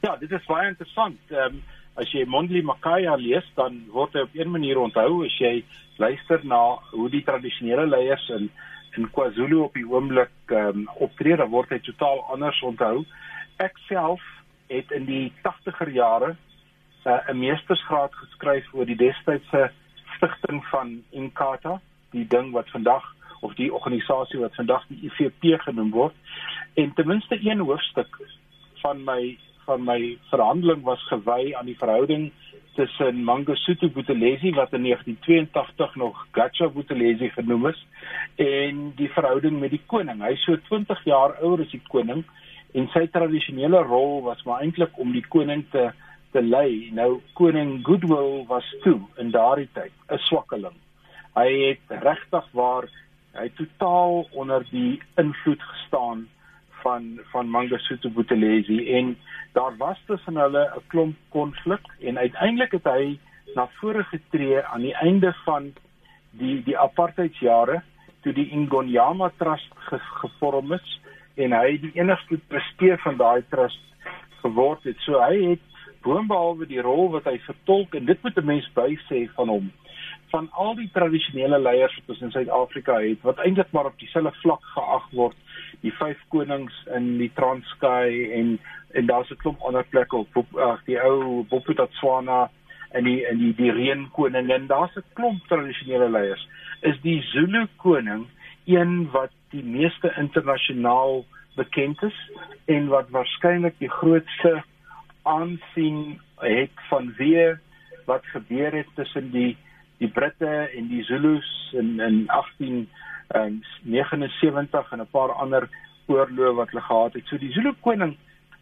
Ja, 0.00 0.16
dit 0.16 0.30
is 0.30 0.46
baie 0.46 0.68
interessant. 0.68 1.20
Ehm 1.30 1.54
um, 1.54 1.62
as 1.94 2.10
jy 2.10 2.24
Mondli 2.26 2.62
Makaya 2.62 3.14
lees, 3.16 3.46
dan 3.54 3.84
word 3.92 4.12
hy 4.12 4.20
op 4.20 4.34
'n 4.34 4.50
manier 4.50 4.78
onthou 4.78 5.24
as 5.24 5.38
jy 5.38 5.64
luister 5.96 6.40
na 6.44 6.78
hoe 6.90 7.08
die 7.10 7.22
tradisionele 7.22 7.86
leiers 7.86 8.28
in 8.28 8.50
in 8.96 9.10
KwaZulu 9.10 9.62
op 9.62 9.74
die 9.74 9.86
oomblik 9.86 10.34
ehm 10.46 10.68
um, 10.68 10.88
optree, 10.94 11.36
dan 11.36 11.50
word 11.50 11.70
hy 11.70 11.78
totaal 11.78 12.24
anders 12.32 12.62
onthou. 12.62 13.04
Ek 13.56 13.78
self 13.88 14.20
het 14.66 14.90
in 14.90 15.04
die 15.06 15.32
80er 15.42 15.90
jare 15.90 16.36
uh, 17.06 17.30
'n 17.30 17.38
meestersgraad 17.38 18.14
geskryf 18.14 18.74
oor 18.74 18.86
die 18.86 19.02
destydse 19.06 19.70
stigting 20.16 20.64
van 20.64 21.02
Inkatha, 21.10 21.80
die 22.10 22.26
ding 22.26 22.52
wat 22.52 22.70
vandag 22.70 23.14
of 23.44 23.54
die 23.60 23.70
organisasie 23.72 24.40
wat 24.40 24.56
vandag 24.56 24.86
die 24.88 25.10
IFP 25.10 25.60
genoem 25.66 25.90
word. 25.92 26.14
En 26.80 26.92
ten 26.94 27.06
minste 27.06 27.38
een 27.40 27.60
hoofstuk 27.60 28.20
van 28.82 29.04
my 29.04 29.36
van 29.64 29.84
my 29.84 30.18
verhandeling 30.28 30.82
was 30.84 31.00
gewy 31.08 31.54
aan 31.56 31.64
die 31.70 31.78
verhouding 31.80 32.32
tussen 32.74 33.22
Mangosuthu 33.24 33.88
Buthelezi 33.90 34.50
wat 34.58 34.72
in 34.72 34.82
1982 34.82 35.94
nog 35.94 36.26
Gacha 36.36 36.68
Buthelezi 36.68 37.30
genoem 37.30 37.66
is 37.66 37.86
en 38.36 38.92
die 38.96 39.08
verhouding 39.08 39.60
met 39.60 39.70
die 39.70 39.82
koning. 39.86 40.22
Hy 40.22 40.34
so 40.42 40.58
20 40.68 41.04
jaar 41.08 41.36
ouer 41.40 41.62
as 41.64 41.72
die 41.72 41.82
koning 41.88 42.24
en 42.74 42.88
sy 42.92 43.06
tradisionele 43.14 43.84
rol 43.86 44.24
was 44.26 44.42
maar 44.44 44.64
eintlik 44.66 44.98
om 44.98 45.14
die 45.14 45.24
koning 45.28 45.64
te 45.72 45.92
te 46.34 46.42
lei. 46.42 46.90
Nou 46.90 47.20
koning 47.38 47.78
Goodwill 47.86 48.42
was 48.50 48.66
toe 48.82 48.98
in 49.22 49.30
daardie 49.30 49.68
tyd 49.72 49.92
'n 50.10 50.18
swakkeling. 50.26 50.74
Hy 51.34 51.50
het 51.68 52.02
regtig 52.02 52.46
waar 52.52 52.90
hy 53.34 53.48
totaal 53.58 54.26
onder 54.32 54.64
die 54.70 55.02
invloed 55.20 55.62
gestaan 55.62 56.28
van 56.82 57.20
van 57.32 57.50
Mangosuthu 57.50 58.10
Buthelezi 58.10 58.78
en 58.98 59.16
daar 59.52 59.76
was 59.76 59.98
tussen 60.06 60.36
hulle 60.36 60.64
'n 60.76 60.86
klomp 60.86 61.16
konflik 61.28 61.84
en 62.00 62.18
uiteindelik 62.18 62.72
het 62.72 62.84
hy 62.84 63.18
na 63.54 63.68
vore 63.80 64.04
getree 64.04 64.62
aan 64.62 64.80
die 64.80 64.94
einde 64.94 65.32
van 65.44 65.72
die 66.30 66.62
die 66.62 66.78
apartheidsjare 66.78 67.82
toe 68.22 68.32
die 68.32 68.50
Ingonyama 68.50 69.30
Trust 69.36 69.72
ge, 69.88 69.98
gevorm 69.98 70.72
is 70.72 71.00
en 71.34 71.52
hy 71.52 71.78
die 71.82 71.92
enigste 71.94 72.38
presteer 72.48 72.98
van 73.04 73.16
daai 73.16 73.42
trust 73.50 73.80
geword 74.42 74.84
het. 74.88 74.98
So 75.06 75.20
hy 75.20 75.54
het 75.54 75.64
boonbehalwe 76.04 76.68
die 76.68 76.82
rol 76.84 77.10
wat 77.14 77.26
hy 77.30 77.38
vertolk 77.46 77.94
en 77.98 78.06
dit 78.06 78.22
moet 78.22 78.36
'n 78.38 78.46
mens 78.46 78.68
by 78.74 78.90
sê 79.08 79.24
van 79.36 79.48
hom 79.48 79.72
van 80.34 80.48
al 80.50 80.74
die 80.74 80.90
tradisionele 80.92 81.60
leiers 81.62 81.94
wat 82.00 82.16
ons 82.16 82.24
in 82.26 82.32
Suid-Afrika 82.34 82.98
het 83.04 83.22
wat 83.22 83.38
eintlik 83.44 83.70
maar 83.76 83.86
op 83.86 83.98
dieselfde 84.02 84.34
vlak 84.42 84.64
geag 84.74 85.06
word 85.14 85.36
die 85.86 85.92
vyf 85.94 86.18
konings 86.34 86.74
in 86.96 87.14
die 87.20 87.30
Transkei 87.38 88.32
en 88.38 88.58
en 88.98 89.06
daar's 89.06 89.30
'n 89.30 89.42
klomp 89.42 89.62
ander 89.68 89.86
plekke 89.90 90.16
op 90.16 90.58
ag 90.66 90.82
die 90.86 90.98
ou 90.98 91.44
Bophuthatswana 91.50 92.50
en 92.90 93.04
die 93.04 93.26
en 93.26 93.38
die 93.38 93.54
die 93.54 93.72
reën 93.78 94.06
koning 94.16 94.50
en 94.50 94.66
daar's 94.66 94.96
'n 94.96 95.04
klomp 95.18 95.46
tradisionele 95.48 96.10
leiers. 96.10 96.48
Is 96.82 97.00
die 97.00 97.20
Zulu 97.32 97.66
koning 97.76 98.26
een 98.66 99.10
wat 99.10 99.32
die 99.50 99.64
meeste 99.64 100.14
internasionaal 100.16 101.24
bekend 101.56 102.02
is 102.02 102.18
en 102.64 102.88
wat 102.88 103.10
waarskynlik 103.10 103.78
die 103.78 103.90
grootste 103.90 104.62
aansien 105.22 106.20
het 106.36 106.76
van 106.88 107.14
wie 107.18 107.54
wat 108.06 108.24
gebeur 108.26 108.72
het 108.72 108.90
tussen 108.94 109.30
die 109.30 109.56
die 109.98 110.08
Britte 110.08 110.70
en 110.76 110.88
die 110.88 111.04
Zulus 111.04 111.72
in 111.72 112.00
in 112.00 112.26
1879 112.26 114.92
en 114.92 115.00
'n 115.00 115.06
paar 115.10 115.32
ander 115.32 115.68
oorloë 116.06 116.54
wat 116.54 116.70
hulle 116.70 116.82
gehad 116.82 117.12
het. 117.14 117.26
So 117.26 117.38
die 117.38 117.52
Zulu 117.52 117.72
koning 117.80 118.16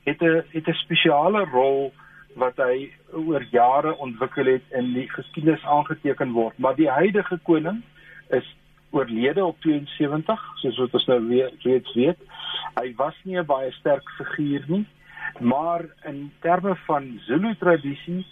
het 0.05 0.23
'n 0.23 0.43
het 0.51 0.69
'n 0.69 0.83
spesiale 0.85 1.45
rol 1.45 1.93
wat 2.35 2.57
hy 2.57 2.93
oor 3.13 3.45
jare 3.51 3.97
ontwikkel 3.97 4.47
het 4.47 4.63
en 4.71 4.93
die 4.93 5.11
geskiedenis 5.11 5.65
aangeteken 5.65 6.33
word, 6.33 6.59
maar 6.59 6.75
die 6.75 6.91
huidige 6.91 7.39
koning 7.43 7.83
is 8.29 8.57
oorlede 8.91 9.45
op 9.45 9.61
72, 9.61 10.41
soos 10.61 10.79
wat 10.79 10.95
ons 10.95 11.07
nou 11.07 11.29
weet, 11.29 11.63
reeds 11.63 11.95
weet. 11.95 12.19
Hy 12.81 12.95
was 12.97 13.15
nie 13.25 13.39
'n 13.39 13.47
baie 13.47 13.73
sterk 13.73 14.11
figuur 14.17 14.65
nie. 14.67 14.87
Maar 15.41 15.85
in 16.05 16.33
terme 16.41 16.77
van 16.87 17.21
Zulu 17.27 17.57
tradisie, 17.57 18.27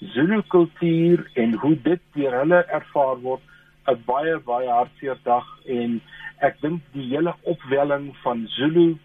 Zulu 0.00 0.42
kultuur 0.52 1.30
en 1.34 1.54
hoe 1.54 1.76
dit 1.82 2.00
deur 2.14 2.34
hulle 2.42 2.64
ervaar 2.68 3.20
word, 3.22 3.42
'n 3.88 4.02
baie 4.06 4.38
baie 4.44 4.68
hartseer 4.68 5.18
dag 5.24 5.46
en 5.66 6.00
ek 6.44 6.60
dink 6.60 6.82
die 6.92 7.08
hele 7.08 7.34
opwelling 7.42 8.10
van 8.22 8.46
Zulu 8.58 8.96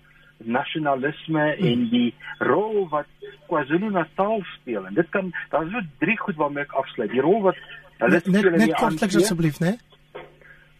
nasionalisme 0.44 1.56
hmm. 1.56 1.68
en 1.68 1.90
die 1.90 2.14
rol 2.40 2.88
wat 2.90 3.08
KwaZulu-Natal 3.48 4.42
speel 4.56 4.86
en 4.88 4.94
dit 4.94 5.10
kan 5.10 5.32
daar 5.50 5.66
is 5.66 5.72
so 5.72 5.82
drie 6.00 6.18
goed 6.18 6.36
waarmee 6.36 6.64
ek 6.64 6.74
afsluit. 6.82 7.12
Die 7.12 7.22
rol 7.22 7.42
wat 7.42 7.58
hulle 8.02 8.20
speel 8.20 8.52
net, 8.52 8.54
in 8.54 8.66
die 8.66 8.76
ANC. 8.76 9.02
Net 9.02 9.16
asseblief, 9.22 9.60
né? 9.60 9.78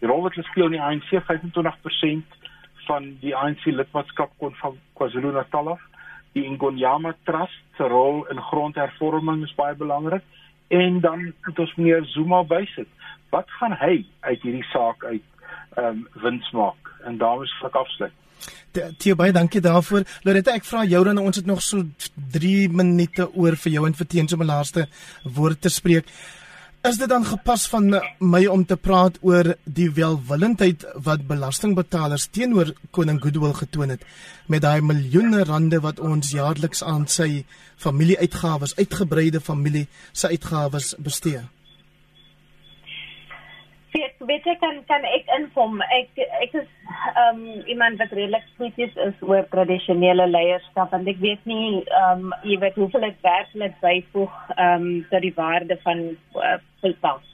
Die 0.02 0.10
rol 0.10 0.24
wat 0.26 0.34
hulle 0.34 0.48
speel 0.50 0.70
in 0.70 0.78
die 0.78 0.82
ANC 0.82 1.10
25% 1.30 2.38
van 2.88 3.12
die 3.22 3.34
ANC 3.36 3.64
lidmaatskap 3.70 4.32
kon 4.42 4.54
van 4.60 4.78
KwaZulu-Natal 4.98 5.74
af. 5.76 5.82
Die 6.32 6.48
Ngonyama 6.50 7.14
Trust 7.24 7.76
se 7.76 7.88
rol 7.88 8.24
in 8.32 8.40
grondhervorming 8.40 9.44
is 9.44 9.54
baie 9.54 9.74
belangrik 9.74 10.24
en 10.72 11.00
dan 11.00 11.32
het 11.44 11.58
ons 11.58 11.74
meer 11.76 12.04
Zuma 12.14 12.42
bysit. 12.48 12.88
Wat 13.30 13.50
gaan 13.58 13.76
hy 13.80 14.04
uit 14.20 14.42
hierdie 14.42 14.66
saak 14.72 15.04
uit 15.04 15.22
ehm 15.76 15.86
um, 15.86 16.08
wins 16.24 16.50
maak? 16.52 16.92
En 17.04 17.18
daarmee 17.18 17.48
sal 17.58 17.68
ek 17.68 17.80
afsluit. 17.80 18.18
Tio 18.98 19.16
baie 19.16 19.32
dankie 19.32 19.60
daarvoor. 19.60 20.06
Loretta, 20.24 20.54
ek 20.56 20.64
vra 20.64 20.84
jou 20.88 21.02
dan 21.04 21.20
ons 21.20 21.36
het 21.36 21.46
nog 21.46 21.60
so 21.62 21.84
3 22.32 22.68
minute 22.72 23.28
oor 23.36 23.56
vir 23.64 23.72
jou 23.74 23.84
en 23.86 23.96
vir 23.98 24.08
teens 24.14 24.32
om 24.32 24.42
'n 24.42 24.52
laaste 24.52 24.86
woord 25.24 25.60
te 25.60 25.68
spreek. 25.68 26.08
Is 26.82 26.96
dit 26.98 27.06
dan 27.06 27.22
gepas 27.22 27.68
van 27.70 27.92
my 28.18 28.40
om 28.50 28.64
te 28.66 28.74
praat 28.74 29.20
oor 29.22 29.52
die 29.70 29.86
welwillendheid 29.94 30.82
wat 31.06 31.28
belastingbetalers 31.28 32.24
teenoor 32.34 32.72
koning 32.90 33.20
Goodwill 33.22 33.54
getoon 33.54 33.94
het 33.94 34.02
met 34.50 34.64
daai 34.64 34.82
miljoene 34.82 35.44
rande 35.46 35.78
wat 35.84 36.02
ons 36.02 36.32
jaarliks 36.34 36.82
aan 36.82 37.06
sy 37.06 37.44
familieuitgawes, 37.78 38.74
uitgebreide 38.82 39.38
familie 39.40 39.86
se 40.10 40.34
uitgawes 40.34 40.96
bestee? 40.98 41.44
Weet 43.92 44.46
ek 44.46 44.60
kan 44.60 44.78
kan 44.88 45.04
ek 45.04 45.28
inkom? 45.36 45.80
Ek 45.92 46.20
ek 46.40 46.54
is 46.62 46.68
ehm 47.12 47.40
um, 47.40 47.62
iemand 47.66 47.98
wat 48.00 48.12
redelik 48.16 48.44
krities 48.56 48.94
is 49.06 49.18
oor 49.20 49.44
tradisionele 49.52 50.26
leierskap 50.30 50.92
en 50.96 51.06
ek 51.12 51.20
weet 51.20 51.44
nie 51.50 51.82
ehm 51.82 52.28
um, 52.28 52.36
jy 52.48 52.58
weet 52.62 52.78
hoeveel 52.80 53.06
dit 53.08 53.26
werklik 53.26 53.74
byvoeg 53.84 54.38
ehm 54.56 54.86
um, 54.86 55.04
tot 55.10 55.24
die 55.26 55.34
waarde 55.36 55.78
van 55.84 56.02
uh, 56.40 56.58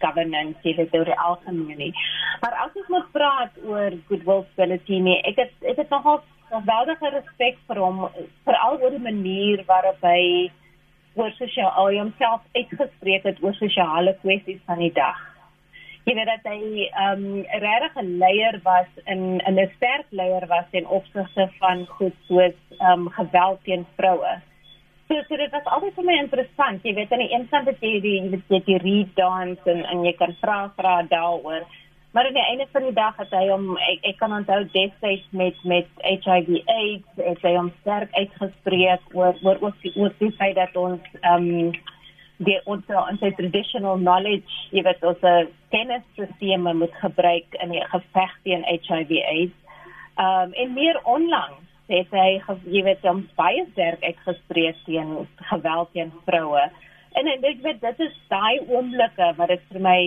governance 0.03 0.67
jy 0.67 0.75
weet 0.81 0.95
oor 0.99 1.09
die 1.09 1.21
algemeen 1.29 1.95
maar 2.43 2.59
as 2.65 2.75
ons 2.75 2.91
moet 2.95 3.13
praat 3.13 3.63
oor 3.65 3.97
goodwill 4.11 4.45
Bellatini 4.57 5.21
ek 5.31 5.43
het 5.45 5.71
ek 5.73 5.83
het 5.85 5.95
nogal 5.95 6.23
geweldige 6.51 7.15
respek 7.15 7.59
vir 7.71 7.83
hom 7.85 8.05
veral 8.49 8.81
oor 8.83 8.95
die 8.97 9.07
manier 9.11 9.65
waarop 9.71 10.03
hy 10.03 10.51
oor 11.19 11.33
sosiaal 11.39 11.95
homself 12.01 12.45
uitgespreek 12.55 13.27
het 13.31 13.43
oor 13.43 13.57
sosiale 13.63 14.17
kwessies 14.23 14.63
van 14.67 14.85
die 14.85 14.95
dag 15.03 15.28
jy 16.09 16.15
weet 16.17 16.29
dat 16.31 16.47
hy 16.49 16.89
ehm 16.89 17.25
um, 17.25 17.47
regtig 17.63 17.97
'n 18.01 18.19
leier 18.23 18.61
was 18.65 18.91
in 19.05 19.41
in 19.49 19.59
'n 19.61 19.71
sterk 19.77 20.07
leier 20.11 20.47
was 20.49 20.69
in 20.71 20.87
opsigte 20.99 21.49
van 21.59 21.87
goed 21.87 22.17
soos 22.29 22.57
ehm 22.79 22.93
um, 22.93 23.11
geweld 23.11 23.59
teen 23.65 23.87
vroue. 23.97 24.35
So, 25.09 25.15
so 25.29 25.37
dit 25.37 25.51
was 25.51 25.65
altyd 25.65 25.95
vir 25.95 26.05
my 26.05 26.17
interessant. 26.21 26.83
Jy 26.85 26.95
weet 26.95 27.13
aan 27.13 27.25
die 27.25 27.33
een 27.33 27.49
kant 27.49 27.67
het 27.67 27.81
jy 27.81 28.01
die 28.01 28.21
jy 28.21 28.41
weet 28.49 28.67
jy 28.67 28.79
read 28.83 29.13
dance 29.17 29.71
en 29.71 29.85
en 29.85 30.05
jy 30.05 30.13
kan 30.13 30.35
vra 30.41 30.73
vra 30.77 31.03
daaroor. 31.03 31.63
Maar 32.13 32.27
aan 32.27 32.39
die 32.41 32.49
einde 32.51 32.67
van 32.73 32.83
die 32.83 32.93
dag 32.93 33.17
het 33.17 33.31
hy 33.31 33.49
hom 33.49 33.77
ek, 33.77 33.99
ek 34.03 34.17
kan 34.19 34.33
onthou 34.33 34.65
destyds 34.73 35.27
met 35.31 35.65
met 35.65 35.87
HIV 36.03 36.63
AIDS, 36.67 37.09
het 37.17 37.43
hy 37.43 37.55
hom 37.57 37.73
sterk 37.81 38.13
uitgespreek 38.13 39.01
oor 39.13 39.37
oor 39.43 39.59
ook 39.61 39.81
die 39.83 39.93
oor 39.97 40.13
die 40.19 40.33
feit 40.41 40.57
dat 40.57 40.77
ons 40.77 41.01
ehm 41.21 41.49
um, 41.49 41.73
die 42.47 42.59
ons 42.71 42.91
ons 42.95 43.23
traditional 43.37 43.97
knowledge 43.99 44.59
jy 44.71 44.83
weet 44.87 45.05
ons 45.05 45.25
kennisstelsels 45.75 46.77
moet 46.83 46.95
gebruik 47.03 47.57
in 47.63 47.73
die 47.75 47.87
geveg 47.93 48.35
teen 48.45 48.67
HIV 48.69 49.17
AIDS. 49.33 49.57
Ehm 50.19 50.51
um, 50.51 50.53
en 50.53 50.75
meer 50.75 51.01
onlangs 51.05 51.65
het 51.89 52.13
hy 52.13 52.43
jy 52.69 52.83
weet 52.85 53.07
hom 53.07 53.25
baie 53.39 53.65
sterk 53.73 54.05
uitgespreek 54.05 54.77
teen 54.85 55.27
geweld 55.51 55.91
teen 55.93 56.13
vroue. 56.27 56.69
En 57.19 57.27
en 57.27 57.49
ek 57.51 57.63
weet 57.65 57.81
dit 57.81 58.05
is 58.07 58.21
daai 58.31 58.61
oomblikke 58.69 59.33
wat 59.39 59.49
dit 59.55 59.65
vir 59.73 59.83
my 59.83 60.01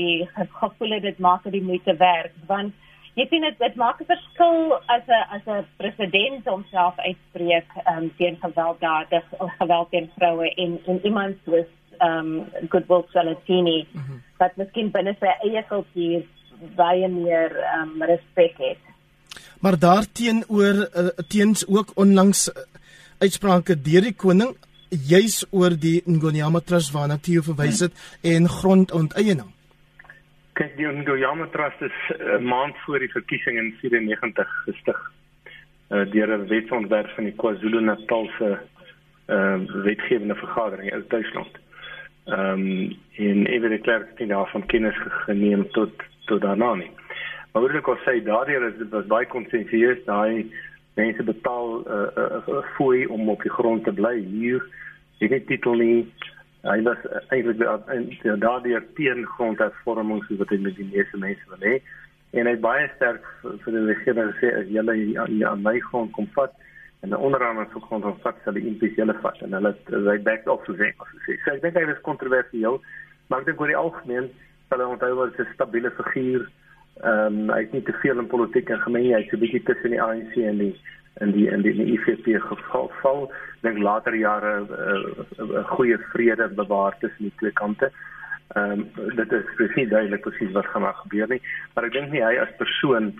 gevoel 0.61 0.95
het 0.97 1.03
dit 1.09 1.19
maak 1.19 1.43
dit 1.43 1.63
moeite 1.63 1.95
werd 1.99 2.35
want 2.47 2.73
jy 3.19 3.25
sien 3.27 3.43
dit 3.43 3.57
dit 3.59 3.75
maak 3.75 3.99
'n 3.99 4.07
verskil 4.13 4.79
as 4.95 5.03
'n 5.07 5.23
as 5.35 5.45
'n 5.47 5.65
president 5.77 6.45
homself 6.45 6.95
uitspreek 6.99 7.67
um, 7.91 8.11
teen 8.17 8.37
gewelddadig 8.39 9.25
of 9.39 9.51
geweld 9.59 9.89
teen 9.89 10.09
vroue 10.15 10.53
en 10.55 10.79
en 10.87 11.05
iemand 11.05 11.35
soos 11.45 11.67
um 12.01 12.45
Goodwill 12.69 13.05
Salatini 13.13 13.87
mm 13.91 14.01
-hmm. 14.01 14.21
wat 14.39 14.55
miskien 14.57 14.91
binne 14.91 15.15
sy 15.19 15.33
eie 15.47 15.63
kultuur 15.69 16.23
baie 16.75 17.07
meer 17.07 17.51
um 17.81 18.03
respek 18.03 18.57
het. 18.57 18.81
Maar 19.61 19.79
daarteenoor 19.79 20.75
uh, 20.75 21.07
teens 21.27 21.67
ook 21.67 21.91
onlangs 21.95 22.49
uh, 22.49 22.63
uitsprake 23.19 23.81
deur 23.81 24.01
die 24.01 24.13
koning 24.13 24.55
juis 24.89 25.45
oor 25.51 25.75
die 25.79 26.01
Ngonyama 26.05 26.59
Trust 26.59 26.91
waarna 26.91 27.17
Theo 27.17 27.41
verwys 27.41 27.79
het 27.79 27.93
hmm. 27.93 28.31
en 28.31 28.49
grondonteiening. 28.49 29.49
Kyk, 30.59 30.75
die 30.77 30.87
Ngonyama 30.87 31.47
Trust 31.53 31.81
is 31.81 31.97
'n 32.09 32.21
uh, 32.21 32.39
maand 32.39 32.75
voor 32.85 32.99
die 32.99 33.11
verkiesing 33.11 33.57
in 33.57 33.73
94 33.81 34.49
gestig 34.65 34.99
uh, 35.91 36.05
deur 36.11 36.37
'n 36.37 36.47
wetsontwerp 36.47 37.09
van 37.15 37.23
die 37.23 37.35
KwaZulu-Natal 37.35 38.29
se 38.37 38.57
uh, 39.27 39.59
wetgewende 39.83 40.35
vergadering 40.35 40.91
in 40.91 41.05
Duitsland. 41.07 41.60
Ehm 42.25 42.65
um, 42.65 42.97
en 43.17 43.45
ewe 43.45 43.69
die 43.69 43.81
klerk 43.81 44.09
het 44.15 44.29
daarvan 44.29 44.65
kennis 44.65 44.97
geneem 45.25 45.69
tot 45.71 45.91
tot 46.25 46.41
daarna 46.41 46.73
nie. 46.75 46.91
Maar 47.51 47.61
wat 47.61 47.77
ek 47.79 47.87
al 47.87 47.97
sê, 48.05 48.19
daardeur 48.23 48.67
is 48.69 48.77
dit 48.77 48.89
was 48.93 49.07
baie 49.11 49.27
konsensieus, 49.27 50.03
daai 50.05 50.45
mense 50.99 51.23
betaal 51.23 51.67
'n 51.79 51.83
uh, 51.87 52.09
uh, 52.23 52.47
uh, 52.47 52.61
fooi 52.75 53.05
om 53.05 53.29
op 53.29 53.41
die 53.41 53.51
grond 53.51 53.83
te 53.83 53.93
bly 53.93 54.17
hier. 54.19 54.61
Jy 55.17 55.27
het 55.33 55.47
titel 55.47 55.73
nie. 55.73 56.13
Hy 56.61 56.81
was 56.85 57.01
eintlik 57.33 57.57
daardeur 58.39 58.83
teen 58.95 59.25
grondhervorming 59.25 60.23
soos 60.23 60.37
wat 60.37 60.49
hy 60.53 60.57
met 60.61 60.75
die 60.75 60.89
meeste 60.93 61.17
mense 61.17 61.49
wil 61.49 61.69
hê. 61.69 61.81
En 62.31 62.47
hy 62.47 62.55
baie 62.55 62.89
sterk 62.95 63.25
vir 63.41 63.73
die 63.73 63.85
regering 63.89 64.33
gesê 64.33 64.53
as 64.59 64.69
julle 64.69 64.95
aan 65.49 65.63
my 65.65 65.79
grond 65.89 66.11
kom 66.11 66.29
vat, 66.37 66.53
en 67.01 67.09
die 67.09 67.17
onderhandelaars 67.17 67.73
vir 67.73 67.81
grond 67.81 68.05
van 68.23 68.61
impies 68.61 68.95
hulle 68.95 69.17
vat 69.21 69.41
en 69.41 69.53
hulle 69.57 69.75
hy 70.09 70.17
back 70.29 70.47
off 70.47 70.65
so 70.65 70.73
sê 70.77 70.93
so 70.95 71.53
ek 71.55 71.61
dink 71.61 71.75
hy 71.75 71.85
is 71.89 72.07
kontroversieel 72.07 72.81
maar 73.29 73.41
ek 73.41 73.51
dink 73.51 73.61
oor 73.61 73.73
die 73.73 73.83
algemeen 73.83 74.29
sal 74.69 74.83
hy 74.83 74.89
onthou 74.95 75.13
wat 75.19 75.39
'n 75.39 75.53
stabiele 75.53 75.91
figuur 75.99 76.47
ehm 77.01 77.39
um, 77.41 77.49
hy 77.49 77.61
het 77.63 77.73
nie 77.73 77.83
te 77.83 77.93
veel 78.01 78.19
in 78.19 78.27
politiek 78.27 78.69
en 78.69 78.81
gemeen 78.85 79.13
hy 79.13 79.21
het 79.21 79.29
so 79.29 79.37
'n 79.37 79.43
bietjie 79.45 79.63
tussen 79.69 79.95
die 79.95 80.01
ANC 80.01 80.35
en 80.37 80.57
die 80.57 80.75
in 81.19 81.31
die 81.31 81.47
in 81.51 81.61
die, 81.61 81.73
IFP 81.93 82.27
geval 82.39 82.91
val. 83.01 83.31
Dink 83.61 83.77
later 83.77 84.15
jare 84.15 84.61
'n 84.61 84.67
uh, 84.71 85.45
uh, 85.45 85.65
goeie 85.75 85.97
vrede 86.13 86.47
bewaar 86.47 86.97
tussen 86.99 87.23
die 87.29 87.33
twee 87.37 87.51
kante. 87.51 87.91
Ehm 88.55 88.71
um, 88.71 89.15
dit 89.15 89.31
is 89.31 89.55
presies 89.55 89.89
duidelik 89.89 90.21
presies 90.21 90.51
wat 90.51 90.65
gaan 90.65 90.93
gebeur 91.03 91.27
nie. 91.27 91.41
Maar 91.73 91.85
ek 91.85 91.93
dink 91.93 92.11
nie 92.11 92.23
hy 92.23 92.37
as 92.37 92.55
persoon 92.57 93.13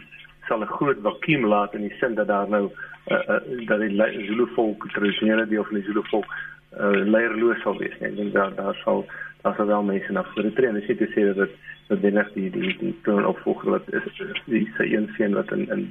sal 0.48 0.62
'n 0.62 0.74
groot 0.78 0.98
vakuum 1.02 1.46
laat 1.46 1.74
in 1.74 1.82
die 1.88 1.98
sin 2.00 2.16
dat 2.16 2.28
daar 2.28 2.50
nou 2.50 2.72
uh, 3.08 3.68
dat 3.68 3.80
die 3.80 4.26
Zulu 4.26 4.48
volk 4.56 4.90
tradisionele 4.92 5.48
deel 5.48 5.64
van 5.64 5.76
die 5.76 5.84
Zulu 5.84 6.02
volk 6.04 6.26
uh, 6.26 6.90
leierloos 6.92 7.62
sal 7.62 7.78
wees. 7.78 7.98
Ek 8.00 8.16
dink 8.16 8.34
daar 8.34 8.56
daar 8.56 8.76
sal 8.84 9.06
daar 9.42 9.56
sal 9.58 9.68
wel 9.68 9.84
mense 9.84 10.12
na 10.12 10.24
vore 10.34 10.54
tree 10.54 10.72
dit 10.72 11.00
sê 11.00 11.10
sê 11.14 11.34
dat 11.34 11.50
dat 11.88 12.02
binne 12.02 12.26
die 12.34 12.50
die 12.52 12.76
die 12.80 12.96
toon 13.04 13.26
opvolger 13.26 13.78
wat 13.78 13.94
is 13.94 14.06
die 14.46 14.68
se 14.78 14.86
een 14.94 15.10
seun 15.18 15.34
wat 15.34 15.52
in 15.52 15.68
in 15.70 15.88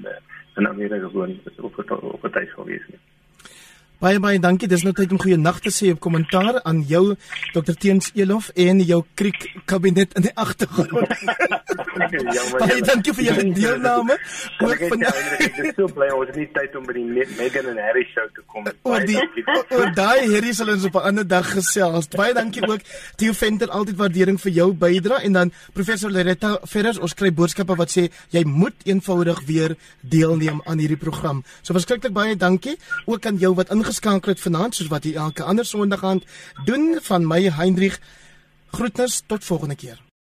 in 0.56 0.68
Amerika 0.68 1.08
gewoon 1.08 1.38
op 1.56 1.78
op 1.88 2.24
'n 2.24 2.30
tyd 2.30 2.48
sal 2.54 2.64
wees 2.64 2.86
nie. 2.88 3.00
Baie 4.00 4.16
baie 4.16 4.38
dankie. 4.40 4.64
Dis 4.64 4.80
nou 4.80 4.94
tyd 4.96 5.10
om 5.12 5.18
goeie 5.20 5.36
nag 5.36 5.58
te 5.60 5.68
sê 5.68 5.90
op 5.92 5.98
kommentaar 6.00 6.62
aan 6.64 6.78
jou 6.88 7.18
Dr 7.52 7.74
Teens 7.76 8.06
Elof 8.16 8.46
en 8.56 8.78
jou 8.80 9.02
kriek 9.12 9.42
kabinet 9.68 10.14
in 10.16 10.24
die 10.24 10.32
agtergrond. 10.40 10.94
baie 12.62 12.78
dankie 12.86 13.12
vir 13.18 13.26
julle 13.26 13.44
deelname. 13.58 14.16
Ook 14.64 14.84
van 14.92 15.04
ek 15.04 15.58
is 15.60 15.74
so 15.76 15.88
bly 15.92 16.08
ons 16.16 16.30
het 16.30 16.38
nie 16.40 16.46
tyd 16.54 16.78
om 16.80 16.86
by 16.88 16.94
die 16.96 17.04
Meghan 17.36 17.68
en 17.74 17.80
Harry 17.84 18.06
show 18.14 18.24
te 18.32 18.44
kom. 18.48 18.70
Oor 18.88 19.04
die 19.04 19.18
oor 19.76 19.92
daai 19.98 20.32
Harry 20.32 20.54
sal 20.56 20.72
ons 20.72 20.88
op 20.88 20.96
'n 20.96 21.04
ander 21.10 21.28
dag 21.28 21.52
gesels. 21.52 22.08
Baie 22.16 22.32
dankie 22.32 22.64
ook 22.64 22.80
Theo 23.20 23.36
Venter 23.36 23.68
altyd 23.68 24.00
waardering 24.00 24.40
vir 24.40 24.52
jou 24.52 24.72
bydrae 24.72 25.28
en 25.28 25.32
dan 25.32 25.52
professor 25.74 26.10
Loretta 26.10 26.56
Ferris 26.64 26.98
ons 26.98 27.14
kry 27.14 27.28
boodskappe 27.32 27.76
wat 27.76 27.92
sê 27.92 28.08
jy 28.32 28.44
moet 28.48 28.80
eenvoudig 28.84 29.44
weer 29.44 29.76
deelneem 30.00 30.64
aan 30.64 30.78
hierdie 30.78 30.96
program. 30.96 31.44
So 31.60 31.76
verskriklik 31.76 32.16
baie 32.16 32.36
dankie 32.36 32.78
ook 33.04 33.26
aan 33.26 33.36
jou 33.36 33.54
wat 33.54 33.68
ingeskakel 33.90 34.32
het 34.32 34.40
vanaand 34.40 34.74
soos 34.74 34.90
wat 34.90 35.04
jy 35.04 35.16
elke 35.18 35.42
ander 35.42 35.66
Sondag 35.66 36.04
aand 36.06 36.24
doen 36.64 36.98
van 37.02 37.26
my 37.26 37.50
Heinrich 37.50 37.98
Groetnis 38.70 39.22
tot 39.26 39.44
volgende 39.44 39.74
keer. 39.74 40.09